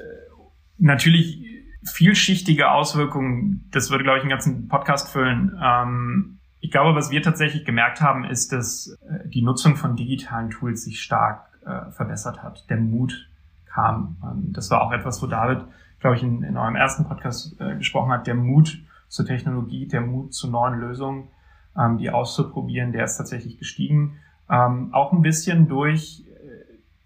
natürlich 0.78 1.51
vielschichtige 1.84 2.72
Auswirkungen. 2.72 3.68
Das 3.72 3.90
würde, 3.90 4.04
glaube 4.04 4.18
ich, 4.18 4.24
einen 4.24 4.30
ganzen 4.30 4.68
Podcast 4.68 5.10
füllen. 5.10 5.58
Ähm, 5.62 6.40
ich 6.60 6.72
glaube, 6.72 6.96
was 6.96 7.10
wir 7.10 7.22
tatsächlich 7.22 7.66
gemerkt 7.66 8.02
haben, 8.02 8.24
ist, 8.24 8.52
dass 8.52 8.98
äh, 9.10 9.28
die 9.28 9.42
Nutzung 9.42 9.76
von 9.76 9.96
digitalen 9.96 10.52
Tools 10.52 10.84
sich 10.84 11.02
stark 11.02 11.48
äh, 11.66 11.92
verbessert 11.92 12.44
hat. 12.44 12.70
Der 12.70 12.78
Mut 12.78 13.30
kam. 13.66 14.18
Ähm, 14.24 14.54
das 14.54 14.70
war 14.70 14.82
auch 14.82 14.92
etwas, 14.92 15.22
wo 15.22 15.28
David, 15.28 15.66
glaube 16.00 16.16
ich, 16.16 16.24
in, 16.24 16.44
in 16.44 16.58
eurem 16.58 16.76
ersten 16.76 17.06
Podcast 17.06 17.60
äh, 17.60 17.76
gesprochen 17.78 18.12
hat. 18.12 18.28
Der 18.28 18.36
Mut 18.36 18.80
zur 19.08 19.26
Technologie, 19.26 19.88
der 19.88 20.02
Mut 20.02 20.34
zu 20.34 20.50
neuen 20.50 20.80
Lösungen, 20.80 21.30
ähm, 21.78 21.98
die 21.98 22.10
auszuprobieren, 22.10 22.92
der 22.92 23.06
ist 23.06 23.18
tatsächlich 23.18 23.58
gestiegen. 23.58 24.20
Ähm, 24.50 24.94
auch 24.94 25.14
ein 25.14 25.22
bisschen 25.22 25.68
durch 25.68 26.26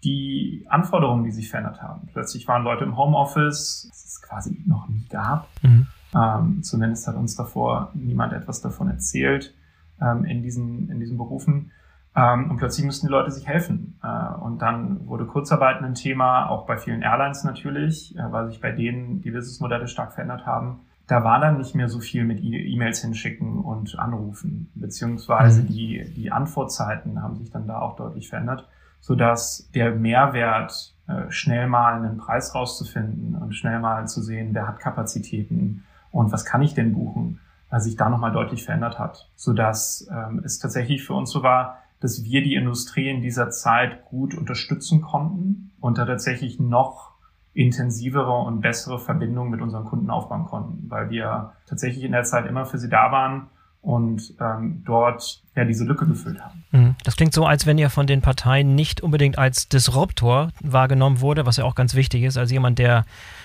die 0.06 0.64
Anforderungen, 0.68 1.24
die 1.24 1.32
sich 1.32 1.50
verändert 1.50 1.82
haben. 1.82 2.08
Plötzlich 2.12 2.46
waren 2.46 2.62
Leute 2.62 2.84
im 2.84 2.96
Homeoffice, 2.96 3.88
was 3.90 4.04
es 4.04 4.22
quasi 4.22 4.62
noch 4.64 4.88
nie 4.88 5.04
gab. 5.10 5.48
Mhm. 5.62 5.86
Ähm, 6.14 6.62
zumindest 6.62 7.08
hat 7.08 7.16
uns 7.16 7.34
davor 7.34 7.90
niemand 7.94 8.32
etwas 8.32 8.60
davon 8.60 8.88
erzählt 8.88 9.52
ähm, 10.00 10.24
in, 10.24 10.42
diesen, 10.42 10.88
in 10.90 11.00
diesen 11.00 11.18
Berufen. 11.18 11.72
Ähm, 12.14 12.50
und 12.50 12.56
plötzlich 12.56 12.86
mussten 12.86 13.08
die 13.08 13.12
Leute 13.12 13.32
sich 13.32 13.48
helfen. 13.48 13.98
Äh, 14.02 14.34
und 14.40 14.62
dann 14.62 15.06
wurde 15.08 15.26
Kurzarbeit 15.26 15.82
ein 15.82 15.94
Thema, 15.94 16.48
auch 16.48 16.66
bei 16.66 16.76
vielen 16.78 17.02
Airlines 17.02 17.42
natürlich, 17.42 18.16
äh, 18.16 18.32
weil 18.32 18.46
sich 18.46 18.60
bei 18.60 18.70
denen 18.70 19.20
die 19.20 19.32
Businessmodelle 19.32 19.88
stark 19.88 20.12
verändert 20.12 20.46
haben. 20.46 20.80
Da 21.08 21.24
war 21.24 21.40
dann 21.40 21.58
nicht 21.58 21.74
mehr 21.74 21.88
so 21.88 21.98
viel 21.98 22.24
mit 22.24 22.40
e- 22.40 22.72
E-Mails 22.72 23.00
hinschicken 23.00 23.58
und 23.58 23.98
anrufen, 23.98 24.70
beziehungsweise 24.74 25.62
mhm. 25.62 25.66
die, 25.66 26.12
die 26.16 26.30
Antwortzeiten 26.30 27.22
haben 27.22 27.36
sich 27.36 27.50
dann 27.50 27.66
da 27.66 27.80
auch 27.80 27.96
deutlich 27.96 28.28
verändert, 28.28 28.68
sodass 29.06 29.70
der 29.72 29.94
Mehrwert, 29.94 30.96
äh, 31.06 31.30
schnell 31.30 31.68
mal 31.68 31.94
einen 31.94 32.16
Preis 32.16 32.56
rauszufinden 32.56 33.36
und 33.36 33.54
schnell 33.54 33.78
mal 33.78 34.08
zu 34.08 34.20
sehen, 34.20 34.52
wer 34.52 34.66
hat 34.66 34.80
Kapazitäten 34.80 35.84
und 36.10 36.32
was 36.32 36.44
kann 36.44 36.60
ich 36.60 36.74
denn 36.74 36.92
buchen, 36.92 37.38
sich 37.76 37.94
da 37.94 38.08
nochmal 38.08 38.32
deutlich 38.32 38.64
verändert 38.64 38.98
hat, 38.98 39.30
sodass 39.36 40.08
ähm, 40.10 40.42
es 40.44 40.58
tatsächlich 40.58 41.04
für 41.04 41.14
uns 41.14 41.30
so 41.30 41.44
war, 41.44 41.78
dass 42.00 42.24
wir 42.24 42.42
die 42.42 42.56
Industrie 42.56 43.08
in 43.08 43.22
dieser 43.22 43.50
Zeit 43.50 44.04
gut 44.06 44.34
unterstützen 44.34 45.02
konnten 45.02 45.70
und 45.78 45.98
da 45.98 46.04
tatsächlich 46.04 46.58
noch 46.58 47.12
intensivere 47.54 48.32
und 48.32 48.60
bessere 48.60 48.98
Verbindungen 48.98 49.52
mit 49.52 49.60
unseren 49.60 49.84
Kunden 49.84 50.10
aufbauen 50.10 50.46
konnten, 50.46 50.90
weil 50.90 51.10
wir 51.10 51.52
tatsächlich 51.68 52.02
in 52.02 52.10
der 52.10 52.24
Zeit 52.24 52.46
immer 52.46 52.64
für 52.64 52.78
sie 52.78 52.88
da 52.88 53.12
waren 53.12 53.50
und 53.86 54.34
ähm, 54.40 54.82
dort 54.84 55.42
ja 55.54 55.64
diese 55.64 55.84
Lücke 55.84 56.06
gefüllt 56.06 56.40
haben. 56.40 56.64
Mhm. 56.72 56.96
Das 57.04 57.14
klingt 57.14 57.32
so, 57.32 57.46
als 57.46 57.66
wenn 57.66 57.78
ihr 57.78 57.88
von 57.88 58.08
den 58.08 58.20
Parteien 58.20 58.74
nicht 58.74 59.00
unbedingt 59.00 59.38
als 59.38 59.68
Disruptor 59.68 60.50
wahrgenommen 60.60 61.20
wurde, 61.20 61.46
was 61.46 61.56
ja 61.56 61.64
auch 61.64 61.76
ganz 61.76 61.94
wichtig 61.94 62.24
ist, 62.24 62.36
als 62.36 62.50
jemand, 62.50 62.80
der 62.80 63.04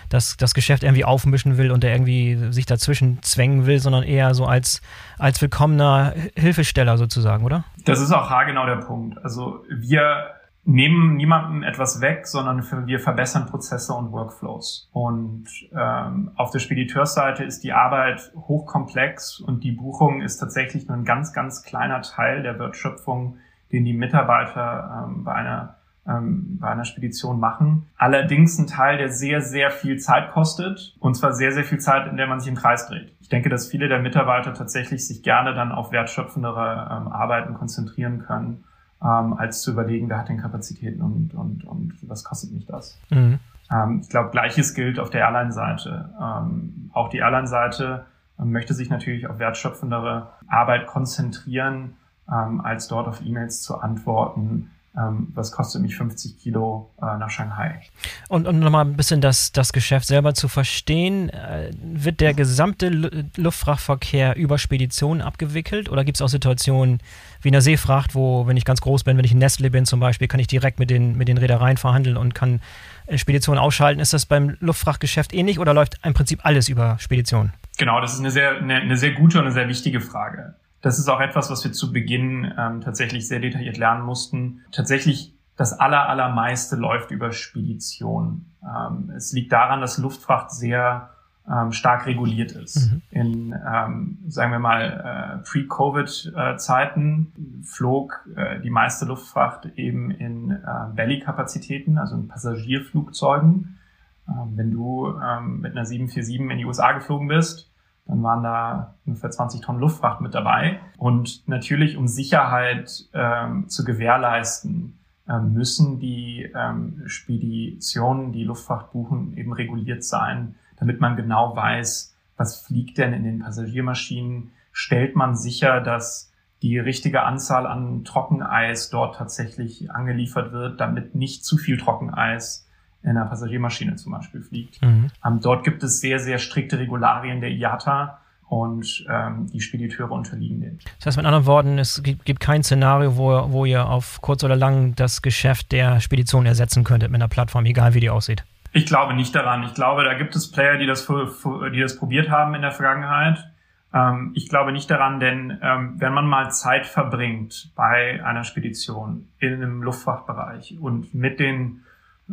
das, 0.09 0.37
das 0.37 0.55
Geschäft 0.55 0.81
irgendwie 0.81 1.05
aufmischen 1.05 1.57
will 1.57 1.69
und 1.69 1.83
der 1.83 1.93
irgendwie 1.93 2.51
sich 2.51 2.65
dazwischen 2.65 3.21
zwängen 3.21 3.67
will, 3.67 3.77
sondern 3.77 4.01
eher 4.01 4.33
so 4.33 4.45
als, 4.45 4.81
als 5.19 5.39
willkommener 5.43 6.15
Hilfesteller 6.35 6.97
sozusagen, 6.97 7.45
oder? 7.45 7.63
Das 7.85 8.01
ist 8.01 8.11
auch 8.11 8.27
haargenau 8.31 8.65
der 8.65 8.77
Punkt. 8.77 9.23
Also 9.23 9.63
wir 9.69 10.31
nehmen 10.63 11.15
niemandem 11.15 11.63
etwas 11.63 12.01
weg, 12.01 12.27
sondern 12.27 12.87
wir 12.87 12.99
verbessern 12.99 13.47
Prozesse 13.47 13.93
und 13.93 14.11
Workflows. 14.11 14.89
Und 14.93 15.47
ähm, 15.75 16.31
auf 16.35 16.51
der 16.51 16.59
Spediteursseite 16.59 17.43
ist 17.43 17.63
die 17.63 17.73
Arbeit 17.73 18.31
hochkomplex 18.35 19.39
und 19.39 19.63
die 19.63 19.71
Buchung 19.71 20.21
ist 20.21 20.37
tatsächlich 20.37 20.87
nur 20.87 20.97
ein 20.97 21.05
ganz, 21.05 21.33
ganz 21.33 21.63
kleiner 21.63 22.01
Teil 22.01 22.43
der 22.43 22.59
Wertschöpfung, 22.59 23.37
den 23.71 23.85
die 23.85 23.93
Mitarbeiter 23.93 25.05
ähm, 25.07 25.23
bei 25.23 25.33
einer 25.33 25.77
ähm, 26.07 26.57
bei 26.59 26.69
einer 26.69 26.85
Spedition 26.85 27.39
machen. 27.39 27.87
Allerdings 27.97 28.57
ein 28.57 28.67
Teil, 28.67 28.97
der 28.97 29.09
sehr, 29.09 29.41
sehr 29.41 29.69
viel 29.69 29.97
Zeit 29.97 30.31
kostet. 30.31 30.95
Und 30.99 31.15
zwar 31.15 31.33
sehr, 31.33 31.51
sehr 31.51 31.63
viel 31.63 31.79
Zeit, 31.79 32.07
in 32.07 32.17
der 32.17 32.27
man 32.27 32.39
sich 32.39 32.49
im 32.49 32.55
Kreis 32.55 32.87
dreht. 32.87 33.13
Ich 33.21 33.29
denke, 33.29 33.49
dass 33.49 33.67
viele 33.67 33.87
der 33.87 33.99
Mitarbeiter 33.99 34.53
tatsächlich 34.53 35.07
sich 35.07 35.23
gerne 35.23 35.53
dann 35.53 35.71
auf 35.71 35.91
wertschöpfendere 35.91 36.89
ähm, 36.91 37.07
Arbeiten 37.07 37.53
konzentrieren 37.53 38.19
können, 38.19 38.63
ähm, 39.03 39.33
als 39.33 39.61
zu 39.61 39.71
überlegen, 39.71 40.09
wer 40.09 40.19
hat 40.19 40.29
denn 40.29 40.37
Kapazitäten 40.37 41.01
und, 41.01 41.33
und, 41.33 41.63
und 41.63 41.93
was 42.03 42.23
kostet 42.23 42.51
mich 42.51 42.65
das. 42.65 42.99
Mhm. 43.09 43.39
Ähm, 43.71 43.99
ich 44.01 44.09
glaube, 44.09 44.29
gleiches 44.29 44.73
gilt 44.73 44.99
auf 44.99 45.09
der 45.09 45.21
Airline-Seite. 45.21 46.09
Ähm, 46.21 46.91
auch 46.93 47.09
die 47.09 47.17
Airline-Seite 47.17 48.05
ähm, 48.39 48.51
möchte 48.51 48.73
sich 48.73 48.89
natürlich 48.89 49.27
auf 49.27 49.39
wertschöpfendere 49.39 50.29
Arbeit 50.47 50.87
konzentrieren, 50.87 51.95
als 52.27 52.87
dort 52.87 53.09
auf 53.09 53.25
E-Mails 53.25 53.61
zu 53.61 53.79
antworten 53.79 54.69
ähm, 54.97 55.29
was 55.33 55.51
kostet 55.51 55.81
mich 55.81 55.95
50 55.95 56.37
Kilo 56.37 56.91
äh, 57.01 57.17
nach 57.17 57.29
Shanghai. 57.29 57.81
Und 58.27 58.47
um 58.47 58.59
nochmal 58.59 58.85
ein 58.85 58.97
bisschen 58.97 59.21
das, 59.21 59.51
das 59.53 59.71
Geschäft 59.71 60.05
selber 60.05 60.33
zu 60.33 60.49
verstehen, 60.49 61.29
äh, 61.29 61.71
wird 61.81 62.19
der 62.19 62.33
gesamte 62.33 62.87
L 62.87 63.25
Luftfrachtverkehr 63.37 64.35
über 64.35 64.57
Speditionen 64.57 65.21
abgewickelt 65.21 65.89
oder 65.89 66.03
gibt 66.03 66.17
es 66.17 66.21
auch 66.21 66.27
Situationen 66.27 66.99
wie 67.41 67.47
in 67.47 67.53
der 67.53 67.61
Seefracht, 67.61 68.15
wo, 68.15 68.47
wenn 68.47 68.57
ich 68.57 68.65
ganz 68.65 68.81
groß 68.81 69.03
bin, 69.03 69.17
wenn 69.17 69.25
ich 69.25 69.31
in 69.31 69.37
Nestle 69.37 69.71
bin 69.71 69.85
zum 69.85 69.99
Beispiel, 69.99 70.27
kann 70.27 70.39
ich 70.39 70.47
direkt 70.47 70.79
mit 70.79 70.89
den, 70.89 71.17
mit 71.17 71.27
den 71.27 71.37
Reedereien 71.37 71.77
verhandeln 71.77 72.17
und 72.17 72.35
kann 72.35 72.59
äh, 73.07 73.17
Speditionen 73.17 73.61
ausschalten. 73.61 74.01
Ist 74.01 74.13
das 74.13 74.25
beim 74.25 74.57
Luftfrachtgeschäft 74.59 75.33
ähnlich 75.33 75.57
oder 75.57 75.73
läuft 75.73 75.99
im 76.03 76.13
Prinzip 76.13 76.41
alles 76.43 76.67
über 76.67 76.97
Speditionen? 76.99 77.53
Genau, 77.77 78.01
das 78.01 78.13
ist 78.13 78.19
eine 78.19 78.31
sehr, 78.31 78.57
eine, 78.57 78.75
eine 78.75 78.97
sehr 78.97 79.13
gute 79.13 79.37
und 79.39 79.45
eine 79.45 79.53
sehr 79.53 79.69
wichtige 79.69 80.01
Frage. 80.01 80.55
Das 80.81 80.99
ist 80.99 81.09
auch 81.09 81.19
etwas, 81.19 81.49
was 81.49 81.63
wir 81.63 81.71
zu 81.71 81.91
Beginn 81.91 82.53
ähm, 82.57 82.81
tatsächlich 82.81 83.27
sehr 83.27 83.39
detailliert 83.39 83.77
lernen 83.77 84.03
mussten. 84.03 84.61
Tatsächlich 84.71 85.33
das 85.55 85.79
aller, 85.79 86.09
allermeiste 86.09 86.75
läuft 86.75 87.11
über 87.11 87.31
Spedition. 87.31 88.45
Ähm, 88.63 89.11
es 89.15 89.31
liegt 89.31 89.51
daran, 89.51 89.81
dass 89.81 89.97
Luftfracht 89.97 90.51
sehr 90.51 91.09
ähm, 91.49 91.71
stark 91.71 92.05
reguliert 92.05 92.51
ist. 92.51 92.91
Mhm. 92.91 93.01
In, 93.11 93.55
ähm, 93.67 94.19
sagen 94.27 94.51
wir 94.51 94.59
mal, 94.59 95.41
äh, 95.41 95.43
Pre-Covid-Zeiten 95.43 97.63
flog 97.63 98.25
äh, 98.35 98.59
die 98.61 98.69
meiste 98.69 99.05
Luftfracht 99.05 99.65
eben 99.75 100.11
in 100.11 100.51
äh, 100.51 100.95
Belly-Kapazitäten, 100.95 101.97
also 101.97 102.15
in 102.15 102.27
Passagierflugzeugen. 102.27 103.79
Ähm, 104.27 104.53
wenn 104.55 104.71
du 104.71 105.07
ähm, 105.07 105.61
mit 105.61 105.71
einer 105.71 105.85
747 105.85 106.51
in 106.51 106.57
die 106.57 106.65
USA 106.65 106.91
geflogen 106.91 107.27
bist, 107.27 107.70
dann 108.05 108.23
waren 108.23 108.43
da 108.43 108.95
ungefähr 109.05 109.31
20 109.31 109.61
Tonnen 109.61 109.79
Luftfracht 109.79 110.21
mit 110.21 110.33
dabei. 110.33 110.79
Und 110.97 111.47
natürlich, 111.47 111.97
um 111.97 112.07
Sicherheit 112.07 113.05
ähm, 113.13 113.69
zu 113.69 113.83
gewährleisten, 113.83 114.99
ähm, 115.29 115.53
müssen 115.53 115.99
die 115.99 116.51
ähm, 116.55 117.03
Speditionen, 117.05 118.31
die 118.31 118.43
Luftfracht 118.43 118.91
buchen, 118.91 119.37
eben 119.37 119.53
reguliert 119.53 120.03
sein, 120.03 120.55
damit 120.77 120.99
man 120.99 121.15
genau 121.15 121.55
weiß, 121.55 122.15
was 122.37 122.61
fliegt 122.61 122.97
denn 122.97 123.13
in 123.13 123.23
den 123.23 123.39
Passagiermaschinen. 123.39 124.51
Stellt 124.71 125.15
man 125.15 125.35
sicher, 125.35 125.79
dass 125.79 126.31
die 126.61 126.79
richtige 126.79 127.23
Anzahl 127.23 127.65
an 127.65 128.03
Trockeneis 128.03 128.89
dort 128.89 129.15
tatsächlich 129.15 129.91
angeliefert 129.91 130.51
wird, 130.51 130.79
damit 130.79 131.15
nicht 131.15 131.43
zu 131.45 131.57
viel 131.57 131.77
Trockeneis 131.77 132.67
in 133.03 133.11
einer 133.11 133.25
Passagiermaschine 133.25 133.95
zum 133.95 134.11
Beispiel 134.11 134.41
fliegt. 134.41 134.81
Mhm. 134.81 135.07
Ähm, 135.25 135.39
dort 135.41 135.63
gibt 135.63 135.83
es 135.83 135.99
sehr, 135.99 136.19
sehr 136.19 136.37
strikte 136.37 136.79
Regularien 136.79 137.41
der 137.41 137.51
IATA 137.51 138.19
und 138.47 139.05
ähm, 139.09 139.47
die 139.51 139.61
Spediteure 139.61 140.11
unterliegen 140.11 140.59
denen. 140.59 140.79
Das 140.99 141.05
heißt 141.05 141.17
mit 141.17 141.25
anderen 141.25 141.45
Worten, 141.45 141.77
es 141.79 142.03
gibt, 142.03 142.25
gibt 142.25 142.41
kein 142.41 142.63
Szenario, 142.63 143.15
wo, 143.15 143.51
wo 143.51 143.65
ihr 143.65 143.87
auf 143.87 144.19
kurz 144.21 144.43
oder 144.43 144.57
lang 144.57 144.93
das 144.95 145.21
Geschäft 145.21 145.71
der 145.71 146.01
Spedition 146.01 146.45
ersetzen 146.45 146.83
könntet 146.83 147.11
mit 147.11 147.21
einer 147.21 147.29
Plattform, 147.29 147.65
egal 147.65 147.93
wie 147.93 148.01
die 148.01 148.09
aussieht. 148.09 148.43
Ich 148.73 148.85
glaube 148.85 149.13
nicht 149.13 149.33
daran. 149.35 149.63
Ich 149.63 149.73
glaube, 149.73 150.03
da 150.03 150.13
gibt 150.13 150.35
es 150.35 150.51
Player, 150.51 150.77
die 150.77 150.85
das, 150.85 151.07
die 151.07 151.79
das 151.79 151.97
probiert 151.97 152.29
haben 152.29 152.53
in 152.53 152.61
der 152.61 152.71
Vergangenheit. 152.71 153.51
Ähm, 153.93 154.31
ich 154.35 154.49
glaube 154.49 154.71
nicht 154.71 154.89
daran, 154.89 155.19
denn 155.19 155.57
ähm, 155.61 155.95
wenn 155.97 156.13
man 156.13 156.25
mal 156.27 156.51
Zeit 156.51 156.85
verbringt 156.85 157.71
bei 157.75 158.23
einer 158.23 158.43
Spedition 158.43 159.29
in 159.39 159.53
einem 159.53 159.81
Luftfahrtbereich 159.81 160.77
und 160.79 161.13
mit 161.13 161.39
den 161.39 161.83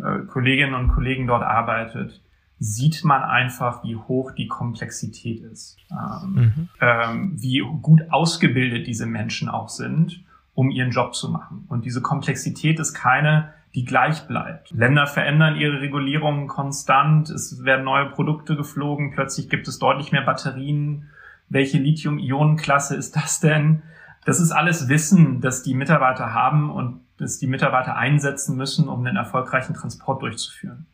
äh, 0.02 0.26
Kolleginnen 0.26 0.74
und 0.74 0.88
Kollegen 0.88 1.26
dort 1.26 1.42
arbeitet, 1.42 2.22
sieht 2.58 3.04
man 3.04 3.22
einfach, 3.22 3.84
wie 3.84 3.96
hoch 3.96 4.32
die 4.32 4.48
Komplexität 4.48 5.40
ist, 5.42 5.76
ähm, 5.90 6.34
mhm. 6.34 6.68
ähm, 6.80 7.32
wie 7.36 7.62
gut 7.82 8.02
ausgebildet 8.10 8.86
diese 8.86 9.06
Menschen 9.06 9.48
auch 9.48 9.68
sind, 9.68 10.24
um 10.54 10.70
ihren 10.70 10.90
Job 10.90 11.14
zu 11.14 11.30
machen. 11.30 11.66
Und 11.68 11.84
diese 11.84 12.02
Komplexität 12.02 12.80
ist 12.80 12.94
keine, 12.94 13.54
die 13.74 13.84
gleich 13.84 14.26
bleibt. 14.26 14.72
Länder 14.72 15.06
verändern 15.06 15.56
ihre 15.56 15.80
Regulierungen 15.80 16.48
konstant, 16.48 17.30
es 17.30 17.62
werden 17.64 17.84
neue 17.84 18.06
Produkte 18.06 18.56
geflogen, 18.56 19.12
plötzlich 19.12 19.48
gibt 19.48 19.68
es 19.68 19.78
deutlich 19.78 20.10
mehr 20.10 20.22
Batterien. 20.22 21.10
Welche 21.48 21.78
Lithium-Ionen-Klasse 21.78 22.96
ist 22.96 23.14
das 23.14 23.40
denn? 23.40 23.82
Das 24.24 24.40
ist 24.40 24.52
alles 24.52 24.88
Wissen, 24.88 25.40
das 25.40 25.62
die 25.62 25.74
Mitarbeiter 25.74 26.32
haben 26.32 26.70
und 26.70 27.00
das 27.18 27.38
die 27.38 27.46
Mitarbeiter 27.46 27.96
einsetzen 27.96 28.56
müssen, 28.56 28.88
um 28.88 29.04
einen 29.04 29.16
erfolgreichen 29.16 29.74
Transport 29.74 30.22
durchzuführen. 30.22 30.86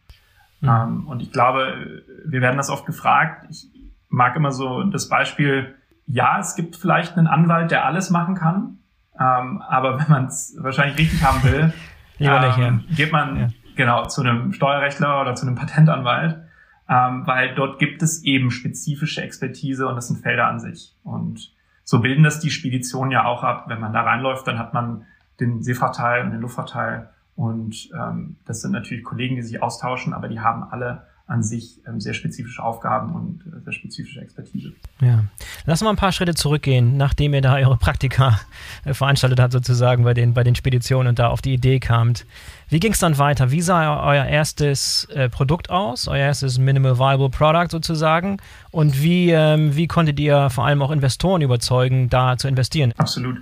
Mhm. 0.60 0.68
Ähm, 0.68 1.06
und 1.06 1.22
ich 1.22 1.32
glaube, 1.32 2.02
wir 2.24 2.40
werden 2.40 2.56
das 2.56 2.70
oft 2.70 2.86
gefragt. 2.86 3.46
Ich 3.50 3.68
mag 4.08 4.36
immer 4.36 4.52
so 4.52 4.82
das 4.84 5.08
Beispiel, 5.08 5.74
ja, 6.06 6.38
es 6.38 6.54
gibt 6.54 6.76
vielleicht 6.76 7.16
einen 7.16 7.26
Anwalt, 7.26 7.70
der 7.70 7.84
alles 7.84 8.10
machen 8.10 8.34
kann, 8.34 8.78
ähm, 9.18 9.62
aber 9.62 9.98
wenn 9.98 10.08
man 10.08 10.26
es 10.26 10.56
wahrscheinlich 10.58 10.98
richtig 10.98 11.22
haben 11.22 11.42
will, 11.42 11.72
ähm, 12.18 12.84
geht 12.90 13.12
man 13.12 13.36
ja. 13.36 13.48
genau 13.76 14.04
zu 14.06 14.20
einem 14.20 14.52
Steuerrechtler 14.52 15.20
oder 15.20 15.34
zu 15.34 15.46
einem 15.46 15.56
Patentanwalt, 15.56 16.42
ähm, 16.88 17.26
weil 17.26 17.54
dort 17.54 17.78
gibt 17.78 18.02
es 18.02 18.22
eben 18.24 18.50
spezifische 18.50 19.22
Expertise 19.22 19.88
und 19.88 19.96
das 19.96 20.08
sind 20.08 20.20
Felder 20.20 20.46
an 20.46 20.60
sich. 20.60 20.94
Und 21.02 21.53
so 21.84 22.00
bilden 22.00 22.24
das 22.24 22.40
die 22.40 22.50
Speditionen 22.50 23.12
ja 23.12 23.24
auch 23.24 23.44
ab. 23.44 23.66
Wenn 23.68 23.80
man 23.80 23.92
da 23.92 24.02
reinläuft, 24.02 24.46
dann 24.46 24.58
hat 24.58 24.74
man 24.74 25.04
den 25.40 25.62
Seefahrteil 25.62 26.24
und 26.24 26.30
den 26.30 26.40
Luftfahrteil. 26.40 27.10
Und 27.36 27.90
ähm, 27.98 28.36
das 28.46 28.62
sind 28.62 28.72
natürlich 28.72 29.04
Kollegen, 29.04 29.36
die 29.36 29.42
sich 29.42 29.62
austauschen, 29.62 30.14
aber 30.14 30.28
die 30.28 30.40
haben 30.40 30.64
alle 30.64 31.06
an 31.26 31.42
sich 31.42 31.80
ähm, 31.86 32.00
sehr 32.00 32.12
spezifische 32.12 32.62
Aufgaben 32.62 33.14
und 33.14 33.40
äh, 33.46 33.64
sehr 33.64 33.72
spezifische 33.72 34.20
Expertise. 34.20 34.74
Ja. 35.00 35.24
Lass 35.64 35.82
mal 35.82 35.88
ein 35.88 35.96
paar 35.96 36.12
Schritte 36.12 36.34
zurückgehen, 36.34 36.98
nachdem 36.98 37.32
ihr 37.32 37.40
da 37.40 37.54
eure 37.54 37.78
Praktika 37.78 38.40
äh, 38.84 38.92
veranstaltet 38.92 39.40
habt, 39.40 39.52
sozusagen 39.52 40.04
bei 40.04 40.12
den, 40.12 40.34
bei 40.34 40.44
den 40.44 40.54
Speditionen 40.54 41.08
und 41.08 41.18
da 41.18 41.28
auf 41.28 41.40
die 41.40 41.54
Idee 41.54 41.80
kamt. 41.80 42.26
Wie 42.68 42.78
ging 42.78 42.92
es 42.92 42.98
dann 42.98 43.16
weiter? 43.16 43.50
Wie 43.50 43.62
sah 43.62 44.04
euer 44.04 44.26
erstes 44.26 45.04
äh, 45.14 45.30
Produkt 45.30 45.70
aus, 45.70 46.08
euer 46.08 46.26
erstes 46.26 46.58
Minimal 46.58 46.98
Viable 46.98 47.30
Product 47.30 47.70
sozusagen? 47.70 48.36
Und 48.70 49.02
wie, 49.02 49.30
ähm, 49.30 49.74
wie 49.76 49.86
konntet 49.86 50.20
ihr 50.20 50.50
vor 50.50 50.66
allem 50.66 50.82
auch 50.82 50.90
Investoren 50.90 51.40
überzeugen, 51.40 52.10
da 52.10 52.36
zu 52.36 52.48
investieren? 52.48 52.92
Absolut. 52.98 53.38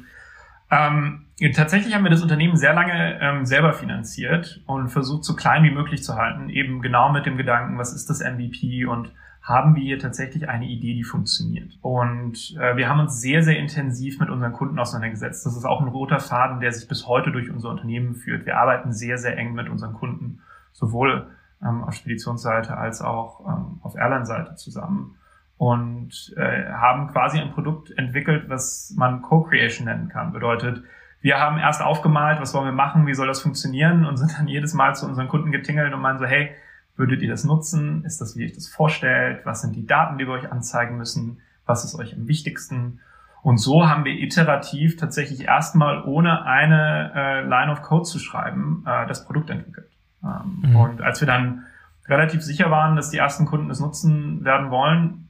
Ähm, 0.71 1.22
tatsächlich 1.55 1.95
haben 1.95 2.05
wir 2.05 2.11
das 2.11 2.23
Unternehmen 2.23 2.57
sehr 2.57 2.75
lange 2.75 3.19
ähm, 3.21 3.47
selber 3.47 3.73
finanziert 3.73 4.63
und 4.67 4.89
versucht, 4.89 5.25
so 5.25 5.35
klein 5.35 5.65
wie 5.65 5.71
möglich 5.71 6.03
zu 6.03 6.15
halten, 6.17 6.49
eben 6.49 6.83
genau 6.83 7.13
mit 7.13 7.27
dem 7.27 7.37
Gedanken, 7.37 7.79
was 7.79 7.93
ist 7.93 8.09
das 8.11 8.21
MVP 8.21 8.87
und 8.87 9.13
haben 9.43 9.75
wir 9.75 9.83
hier 9.83 9.99
tatsächlich 9.99 10.49
eine 10.49 10.67
Idee, 10.67 10.95
die 10.95 11.03
funktioniert. 11.03 11.77
Und 11.83 12.57
äh, 12.61 12.77
wir 12.77 12.89
haben 12.89 13.01
uns 13.01 13.21
sehr, 13.21 13.43
sehr 13.43 13.59
intensiv 13.59 14.21
mit 14.21 14.31
unseren 14.31 14.53
Kunden 14.53 14.79
auseinandergesetzt. 14.79 15.45
Das 15.45 15.57
ist 15.57 15.65
auch 15.65 15.81
ein 15.81 15.89
roter 15.89 16.21
Faden, 16.21 16.61
der 16.61 16.73
sich 16.73 16.89
bis 16.89 17.09
heute 17.09 17.33
durch 17.33 17.51
unser 17.51 17.71
Unternehmen 17.71 18.15
führt. 18.15 18.47
Wir 18.47 18.57
arbeiten 18.57 18.93
sehr, 18.93 19.19
sehr 19.19 19.37
eng 19.37 19.55
mit 19.55 19.69
unseren 19.69 19.95
Kunden, 19.95 20.41
sowohl 20.73 21.27
ähm, 21.61 21.83
auf 21.83 21.95
Speditionsseite 21.95 22.77
als 22.77 23.03
auch 23.03 23.41
ähm, 23.41 23.81
auf 23.83 23.97
Airline-Seite 23.97 24.55
zusammen 24.55 25.17
und 25.57 26.33
äh, 26.37 26.71
haben 26.73 27.09
quasi 27.09 27.41
ein 27.41 27.53
Produkt 27.53 27.91
entwickelt, 27.99 28.49
was 28.49 28.95
man 28.97 29.23
Co-Creation 29.23 29.87
nennen 29.87 30.09
kann. 30.09 30.33
Bedeutet, 30.33 30.85
wir 31.23 31.39
haben 31.39 31.59
erst 31.59 31.81
aufgemalt, 31.81 32.41
was 32.41 32.53
wollen 32.53 32.67
wir 32.67 32.73
machen, 32.73 33.07
wie 33.07 33.15
soll 33.15 33.29
das 33.29 33.41
funktionieren 33.41 34.05
und 34.05 34.17
sind 34.17 34.37
dann 34.37 34.49
jedes 34.49 34.75
Mal 34.75 34.95
zu 34.95 35.07
unseren 35.07 35.29
Kunden 35.29 35.53
getingelt 35.53 35.95
und 35.95 36.01
meinen 36.01 36.19
so, 36.19 36.27
hey, 36.27 36.51
würdet 36.97 37.23
ihr 37.23 37.31
das 37.31 37.45
nutzen? 37.45 38.05
Ist 38.05 38.21
das, 38.21 38.37
wie 38.37 38.43
ihr 38.43 38.47
euch 38.47 38.55
das 38.55 38.69
vorstellt? 38.69 39.47
Was 39.47 39.63
sind 39.63 39.75
die 39.77 39.87
Daten, 39.87 40.19
die 40.19 40.27
wir 40.27 40.35
euch 40.35 40.51
anzeigen 40.51 40.99
müssen? 40.99 41.41
Was 41.65 41.85
ist 41.85 41.95
euch 41.95 42.15
am 42.15 42.27
wichtigsten? 42.27 43.01
Und 43.43 43.59
so 43.59 43.89
haben 43.89 44.05
wir 44.05 44.13
iterativ 44.13 44.97
tatsächlich 44.97 45.45
erstmal 45.45 46.03
ohne 46.05 46.45
eine 46.45 47.13
äh, 47.15 47.41
Line 47.43 47.73
of 47.73 47.83
Code 47.83 48.05
zu 48.05 48.19
schreiben, 48.19 48.85
äh, 48.87 49.07
das 49.07 49.25
Produkt 49.25 49.51
entwickelt. 49.51 49.91
Ähm, 50.25 50.71
mhm. 50.71 50.77
Und 50.77 51.03
als 51.03 51.21
wir 51.21 51.27
dann 51.27 51.65
relativ 52.09 52.43
sicher 52.43 52.71
waren, 52.71 52.97
dass 52.97 53.11
die 53.11 53.19
ersten 53.19 53.47
Kunden 53.47 53.71
es 53.71 53.81
nutzen 53.81 54.45
werden 54.45 54.71
wollen, 54.71 55.29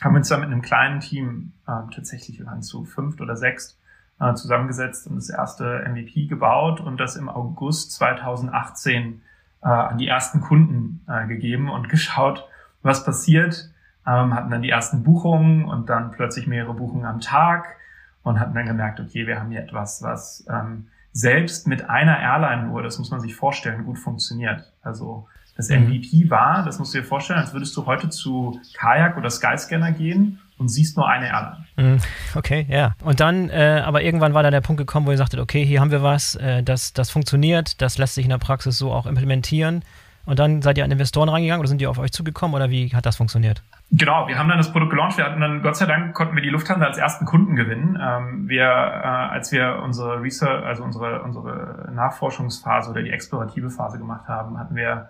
haben 0.00 0.14
wir 0.14 0.18
uns 0.18 0.28
dann 0.28 0.40
mit 0.40 0.50
einem 0.50 0.62
kleinen 0.62 1.00
Team 1.00 1.52
äh, 1.66 1.92
tatsächlich, 1.92 2.38
wir 2.38 2.46
waren 2.46 2.62
zu 2.62 2.84
fünft 2.84 3.20
oder 3.20 3.36
sechst, 3.36 3.77
äh, 4.20 4.34
zusammengesetzt 4.34 5.06
und 5.06 5.16
das 5.16 5.30
erste 5.30 5.84
MVP 5.88 6.26
gebaut 6.26 6.80
und 6.80 6.98
das 6.98 7.16
im 7.16 7.28
August 7.28 7.92
2018 7.92 9.22
äh, 9.62 9.68
an 9.68 9.98
die 9.98 10.08
ersten 10.08 10.40
Kunden 10.40 11.04
äh, 11.08 11.26
gegeben 11.26 11.68
und 11.68 11.88
geschaut, 11.88 12.46
was 12.82 13.04
passiert. 13.04 13.70
Ähm, 14.06 14.34
hatten 14.34 14.50
dann 14.50 14.62
die 14.62 14.70
ersten 14.70 15.02
Buchungen 15.02 15.64
und 15.66 15.90
dann 15.90 16.12
plötzlich 16.12 16.46
mehrere 16.46 16.74
Buchungen 16.74 17.04
am 17.04 17.20
Tag 17.20 17.76
und 18.22 18.40
hatten 18.40 18.54
dann 18.54 18.66
gemerkt, 18.66 19.00
okay, 19.00 19.26
wir 19.26 19.38
haben 19.38 19.50
hier 19.50 19.60
etwas, 19.60 20.02
was 20.02 20.46
ähm, 20.48 20.88
selbst 21.12 21.66
mit 21.66 21.88
einer 21.90 22.18
Airline 22.18 22.68
nur, 22.68 22.82
das 22.82 22.98
muss 22.98 23.10
man 23.10 23.20
sich 23.20 23.34
vorstellen, 23.34 23.84
gut 23.84 23.98
funktioniert. 23.98 24.72
Also 24.82 25.28
das 25.56 25.68
MVP 25.68 26.30
war, 26.30 26.64
das 26.64 26.78
musst 26.78 26.94
du 26.94 26.98
dir 26.98 27.04
vorstellen, 27.04 27.40
als 27.40 27.52
würdest 27.52 27.76
du 27.76 27.84
heute 27.84 28.08
zu 28.08 28.60
Kajak 28.74 29.16
oder 29.16 29.28
Skyscanner 29.28 29.92
gehen 29.92 30.40
und 30.58 30.68
siehst 30.68 30.96
nur 30.96 31.08
eine 31.08 31.28
Airline. 31.28 31.64
Mhm. 31.76 32.00
Okay, 32.34 32.66
ja. 32.68 32.94
Und 33.02 33.20
dann, 33.20 33.48
äh, 33.50 33.82
aber 33.84 34.02
irgendwann 34.02 34.34
war 34.34 34.42
da 34.42 34.50
der 34.50 34.60
Punkt 34.60 34.78
gekommen, 34.78 35.06
wo 35.06 35.10
ihr 35.10 35.16
sagtet, 35.16 35.40
okay, 35.40 35.64
hier 35.64 35.80
haben 35.80 35.90
wir 35.90 36.02
was, 36.02 36.34
äh, 36.36 36.62
das, 36.62 36.92
das 36.92 37.10
funktioniert, 37.10 37.80
das 37.80 37.98
lässt 37.98 38.14
sich 38.14 38.24
in 38.24 38.30
der 38.30 38.38
Praxis 38.38 38.78
so 38.78 38.92
auch 38.92 39.06
implementieren. 39.06 39.82
Und 40.28 40.38
dann 40.38 40.60
seid 40.60 40.76
ihr 40.76 40.84
an 40.84 40.90
Investoren 40.90 41.30
reingegangen 41.30 41.60
oder 41.60 41.68
sind 41.68 41.80
die 41.80 41.86
auf 41.86 41.98
euch 41.98 42.12
zugekommen 42.12 42.54
oder 42.54 42.68
wie 42.68 42.94
hat 42.94 43.06
das 43.06 43.16
funktioniert? 43.16 43.62
Genau, 43.90 44.28
wir 44.28 44.38
haben 44.38 44.50
dann 44.50 44.58
das 44.58 44.70
Produkt 44.70 44.90
gelauncht. 44.90 45.16
Wir 45.16 45.24
hatten 45.24 45.40
dann, 45.40 45.62
Gott 45.62 45.76
sei 45.76 45.86
Dank, 45.86 46.14
konnten 46.14 46.34
wir 46.34 46.42
die 46.42 46.50
Lufthansa 46.50 46.84
als 46.84 46.98
ersten 46.98 47.24
Kunden 47.24 47.56
gewinnen. 47.56 47.98
Ähm, 47.98 48.46
wir, 48.46 48.64
äh, 48.64 48.66
als 48.66 49.52
wir 49.52 49.80
unsere 49.82 50.20
Research, 50.20 50.66
also 50.66 50.84
unsere, 50.84 51.22
unsere 51.22 51.90
Nachforschungsphase 51.94 52.90
oder 52.90 53.02
die 53.02 53.08
explorative 53.08 53.70
Phase 53.70 53.96
gemacht 53.96 54.28
haben, 54.28 54.58
hatten 54.58 54.76
wir 54.76 55.08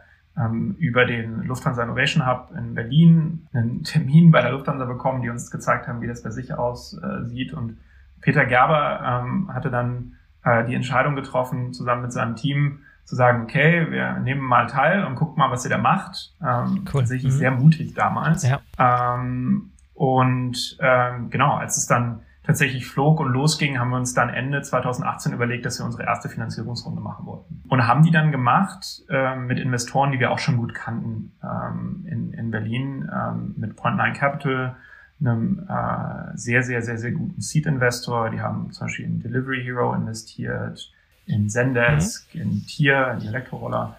über 0.79 1.05
den 1.05 1.43
Lufthansa 1.43 1.83
Innovation 1.83 2.27
Hub 2.27 2.51
in 2.57 2.75
Berlin 2.75 3.49
einen 3.53 3.83
Termin 3.83 4.31
bei 4.31 4.41
der 4.41 4.53
Lufthansa 4.53 4.85
bekommen, 4.85 5.23
die 5.23 5.31
uns 5.31 5.51
gezeigt 5.51 5.89
haben, 5.89 6.01
wie 6.01 6.07
das 6.07 6.23
bei 6.23 6.31
sich 6.31 6.55
aussieht. 6.55 7.53
Und 7.53 7.79
Peter 8.21 8.45
Gerber 8.45 9.25
ähm, 9.25 9.53
hatte 9.53 9.71
dann 9.71 10.15
äh, 10.45 10.65
die 10.65 10.75
Entscheidung 10.75 11.17
getroffen, 11.17 11.73
zusammen 11.73 12.03
mit 12.03 12.13
seinem 12.13 12.37
Team 12.37 12.81
zu 13.05 13.17
sagen, 13.17 13.43
okay, 13.43 13.91
wir 13.91 14.19
nehmen 14.19 14.43
mal 14.43 14.67
teil 14.67 15.05
und 15.05 15.15
gucken 15.15 15.39
mal, 15.39 15.51
was 15.51 15.65
ihr 15.65 15.71
da 15.71 15.79
macht. 15.79 16.35
Ähm, 16.43 16.85
cool. 16.93 17.01
Tatsächlich 17.01 17.33
mhm. 17.33 17.39
sehr 17.39 17.51
mutig 17.51 17.95
damals. 17.95 18.47
Ja. 18.47 18.61
Ähm, 18.79 19.73
und 19.95 20.77
ähm, 20.81 21.31
genau, 21.31 21.55
als 21.55 21.79
es 21.79 21.87
dann 21.87 22.21
tatsächlich 22.49 22.87
flog 22.87 23.21
und 23.21 23.31
losging, 23.31 23.79
haben 23.79 23.91
wir 23.91 23.99
uns 23.99 24.15
dann 24.15 24.31
Ende 24.31 24.63
2018 24.63 25.35
überlegt, 25.35 25.67
dass 25.67 25.79
wir 25.79 25.85
unsere 25.85 26.05
erste 26.05 26.31
Finanzierungsrunde 26.31 26.99
machen 26.99 27.27
wollten. 27.27 27.63
Und 27.69 27.87
haben 27.87 28.03
die 28.03 28.11
dann 28.11 28.33
gemacht 28.33 29.03
äh, 29.11 29.37
mit 29.37 29.59
Investoren, 29.59 30.13
die 30.13 30.19
wir 30.19 30.31
auch 30.31 30.39
schon 30.39 30.57
gut 30.57 30.75
kannten 30.75 31.33
ähm, 31.45 32.07
in, 32.11 32.33
in 32.33 32.51
Berlin, 32.51 33.07
ähm, 33.15 33.55
mit 33.59 33.79
Point9 33.79 34.15
Capital, 34.15 34.77
einem 35.21 35.69
äh, 35.69 36.37
sehr, 36.39 36.63
sehr, 36.63 36.81
sehr, 36.81 36.97
sehr 36.97 37.13
guten 37.13 37.39
Seed-Investor. 37.39 38.31
Die 38.31 38.41
haben 38.41 38.73
zum 38.73 38.87
Beispiel 38.87 39.05
in 39.05 39.21
Delivery 39.21 39.63
Hero 39.63 39.93
investiert, 39.93 40.91
in 41.27 41.51
Zendesk, 41.51 42.35
mhm. 42.35 42.41
in 42.41 42.67
Tier, 42.67 43.19
in 43.21 43.29
Elektroroller. 43.29 43.99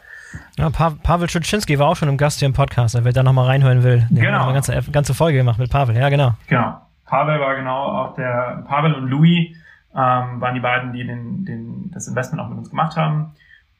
Ja, 0.57 0.71
pa 0.71 0.89
Pavel 0.89 1.29
Schuczynski 1.29 1.77
war 1.77 1.87
auch 1.87 1.95
schon 1.95 2.09
im 2.09 2.17
Gast 2.17 2.39
hier 2.39 2.47
im 2.47 2.53
Podcast, 2.53 2.97
wer 2.99 3.13
da 3.13 3.21
nochmal 3.21 3.45
reinhören 3.45 3.83
will. 3.83 4.07
Die 4.09 4.15
genau. 4.15 4.39
haben 4.39 4.45
eine 4.45 4.53
ganze, 4.53 4.91
ganze 4.91 5.13
Folge 5.13 5.37
gemacht 5.37 5.59
mit 5.59 5.69
Pavel, 5.69 5.95
ja 5.95 6.09
genau. 6.09 6.33
Genau. 6.47 6.81
Pavel 7.09 7.39
war 7.39 7.55
genau 7.55 7.85
auch 7.85 8.15
der, 8.15 8.63
Pavel 8.67 8.93
und 8.93 9.07
Louis 9.07 9.55
ähm, 9.95 10.39
waren 10.39 10.53
die 10.53 10.59
beiden, 10.59 10.93
die 10.93 11.05
den, 11.05 11.43
den, 11.43 11.91
das 11.91 12.07
Investment 12.07 12.41
auch 12.41 12.49
mit 12.49 12.59
uns 12.59 12.69
gemacht 12.69 12.95
haben. 12.95 13.33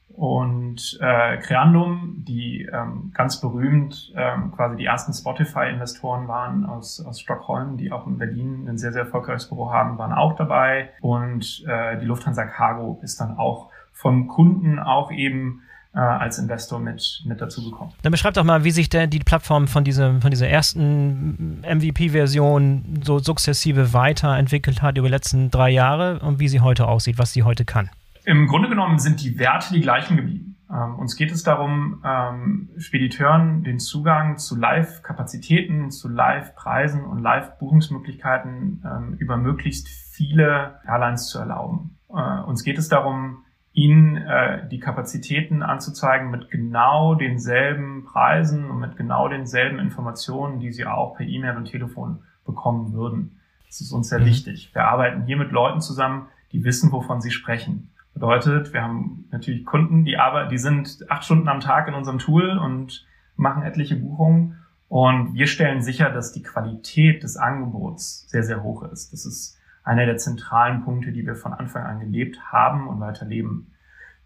Und 0.08 0.98
äh, 1.00 1.38
Creandum, 1.38 2.24
die 2.26 2.68
ähm, 2.70 3.12
ganz 3.14 3.40
berühmt 3.40 4.12
ähm, 4.16 4.52
quasi 4.54 4.76
die 4.76 4.84
ersten 4.84 5.12
Spotify-Investoren 5.12 6.26
waren 6.26 6.66
aus, 6.66 7.00
aus 7.06 7.20
Stockholm, 7.20 7.76
die 7.76 7.92
auch 7.92 8.06
in 8.08 8.18
Berlin 8.18 8.66
ein 8.68 8.76
sehr, 8.76 8.92
sehr 8.92 9.02
erfolgreiches 9.02 9.48
Büro 9.48 9.72
haben, 9.72 9.96
waren 9.96 10.12
auch 10.12 10.34
dabei. 10.34 10.90
Und 11.00 11.64
äh, 11.66 11.98
die 11.98 12.06
Lufthansa 12.06 12.44
Cargo 12.44 12.98
ist 13.02 13.20
dann 13.20 13.38
auch 13.38 13.70
vom 13.92 14.26
Kunden 14.26 14.80
auch 14.80 15.12
eben 15.12 15.62
als 15.98 16.38
Investor 16.38 16.78
mit, 16.78 17.22
mit 17.26 17.40
dazugekommen. 17.40 17.92
Dann 18.02 18.12
beschreibt 18.12 18.36
doch 18.36 18.44
mal, 18.44 18.62
wie 18.62 18.70
sich 18.70 18.88
der, 18.88 19.08
die 19.08 19.18
Plattform 19.18 19.66
von, 19.66 19.82
diesem, 19.82 20.20
von 20.22 20.30
dieser 20.30 20.48
ersten 20.48 21.62
MVP-Version 21.62 23.00
so 23.02 23.18
sukzessive 23.18 23.92
weiterentwickelt 23.92 24.82
hat 24.82 24.98
über 24.98 25.08
die 25.08 25.12
letzten 25.14 25.50
drei 25.50 25.70
Jahre 25.70 26.20
und 26.20 26.38
wie 26.38 26.46
sie 26.46 26.60
heute 26.60 26.86
aussieht, 26.86 27.18
was 27.18 27.32
sie 27.32 27.42
heute 27.42 27.64
kann. 27.64 27.90
Im 28.24 28.46
Grunde 28.46 28.68
genommen 28.68 28.98
sind 28.98 29.22
die 29.22 29.38
Werte 29.38 29.72
die 29.72 29.80
gleichen 29.80 30.16
geblieben. 30.16 30.50
Ähm, 30.70 30.96
uns 30.96 31.16
geht 31.16 31.32
es 31.32 31.42
darum, 31.42 32.02
ähm, 32.04 32.70
Spediteuren 32.78 33.64
den 33.64 33.80
Zugang 33.80 34.38
zu 34.38 34.56
Live-Kapazitäten, 34.56 35.90
zu 35.90 36.08
Live-Preisen 36.08 37.04
und 37.04 37.18
Live-Buchungsmöglichkeiten 37.20 38.82
ähm, 38.84 39.14
über 39.18 39.36
möglichst 39.36 39.88
viele 39.88 40.80
Airlines 40.86 41.28
zu 41.28 41.38
erlauben. 41.38 41.98
Äh, 42.10 42.42
uns 42.42 42.62
geht 42.62 42.78
es 42.78 42.88
darum, 42.88 43.44
ihnen 43.80 44.16
äh, 44.18 44.68
die 44.68 44.78
Kapazitäten 44.78 45.62
anzuzeigen 45.62 46.30
mit 46.30 46.50
genau 46.50 47.14
denselben 47.14 48.04
Preisen 48.04 48.70
und 48.70 48.78
mit 48.78 48.96
genau 48.96 49.28
denselben 49.28 49.78
Informationen, 49.78 50.60
die 50.60 50.70
sie 50.70 50.84
auch 50.84 51.16
per 51.16 51.26
E-Mail 51.26 51.56
und 51.56 51.64
Telefon 51.64 52.18
bekommen 52.44 52.92
würden. 52.92 53.40
Das 53.66 53.80
ist 53.80 53.92
uns 53.92 54.10
sehr 54.10 54.20
mhm. 54.20 54.26
wichtig. 54.26 54.70
Wir 54.74 54.84
arbeiten 54.84 55.24
hier 55.24 55.38
mit 55.38 55.50
Leuten 55.50 55.80
zusammen, 55.80 56.26
die 56.52 56.62
wissen, 56.64 56.92
wovon 56.92 57.22
sie 57.22 57.30
sprechen. 57.30 57.90
Bedeutet, 58.12 58.74
wir 58.74 58.82
haben 58.82 59.24
natürlich 59.30 59.64
Kunden, 59.64 60.04
die 60.04 60.18
arbeiten, 60.18 60.50
die 60.50 60.58
sind 60.58 61.06
acht 61.08 61.24
Stunden 61.24 61.48
am 61.48 61.60
Tag 61.60 61.88
in 61.88 61.94
unserem 61.94 62.18
Tool 62.18 62.58
und 62.58 63.06
machen 63.36 63.62
etliche 63.62 63.96
Buchungen. 63.96 64.58
Und 64.88 65.34
wir 65.34 65.46
stellen 65.46 65.80
sicher, 65.80 66.10
dass 66.10 66.32
die 66.32 66.42
Qualität 66.42 67.22
des 67.22 67.36
Angebots 67.36 68.28
sehr, 68.28 68.42
sehr 68.42 68.62
hoch 68.62 68.82
ist. 68.82 69.12
Das 69.12 69.24
ist 69.24 69.56
einer 69.84 70.06
der 70.06 70.16
zentralen 70.16 70.84
Punkte, 70.84 71.12
die 71.12 71.26
wir 71.26 71.34
von 71.34 71.52
Anfang 71.52 71.84
an 71.84 72.00
gelebt 72.00 72.38
haben 72.52 72.88
und 72.88 73.00
weiter 73.00 73.26
leben. 73.26 73.72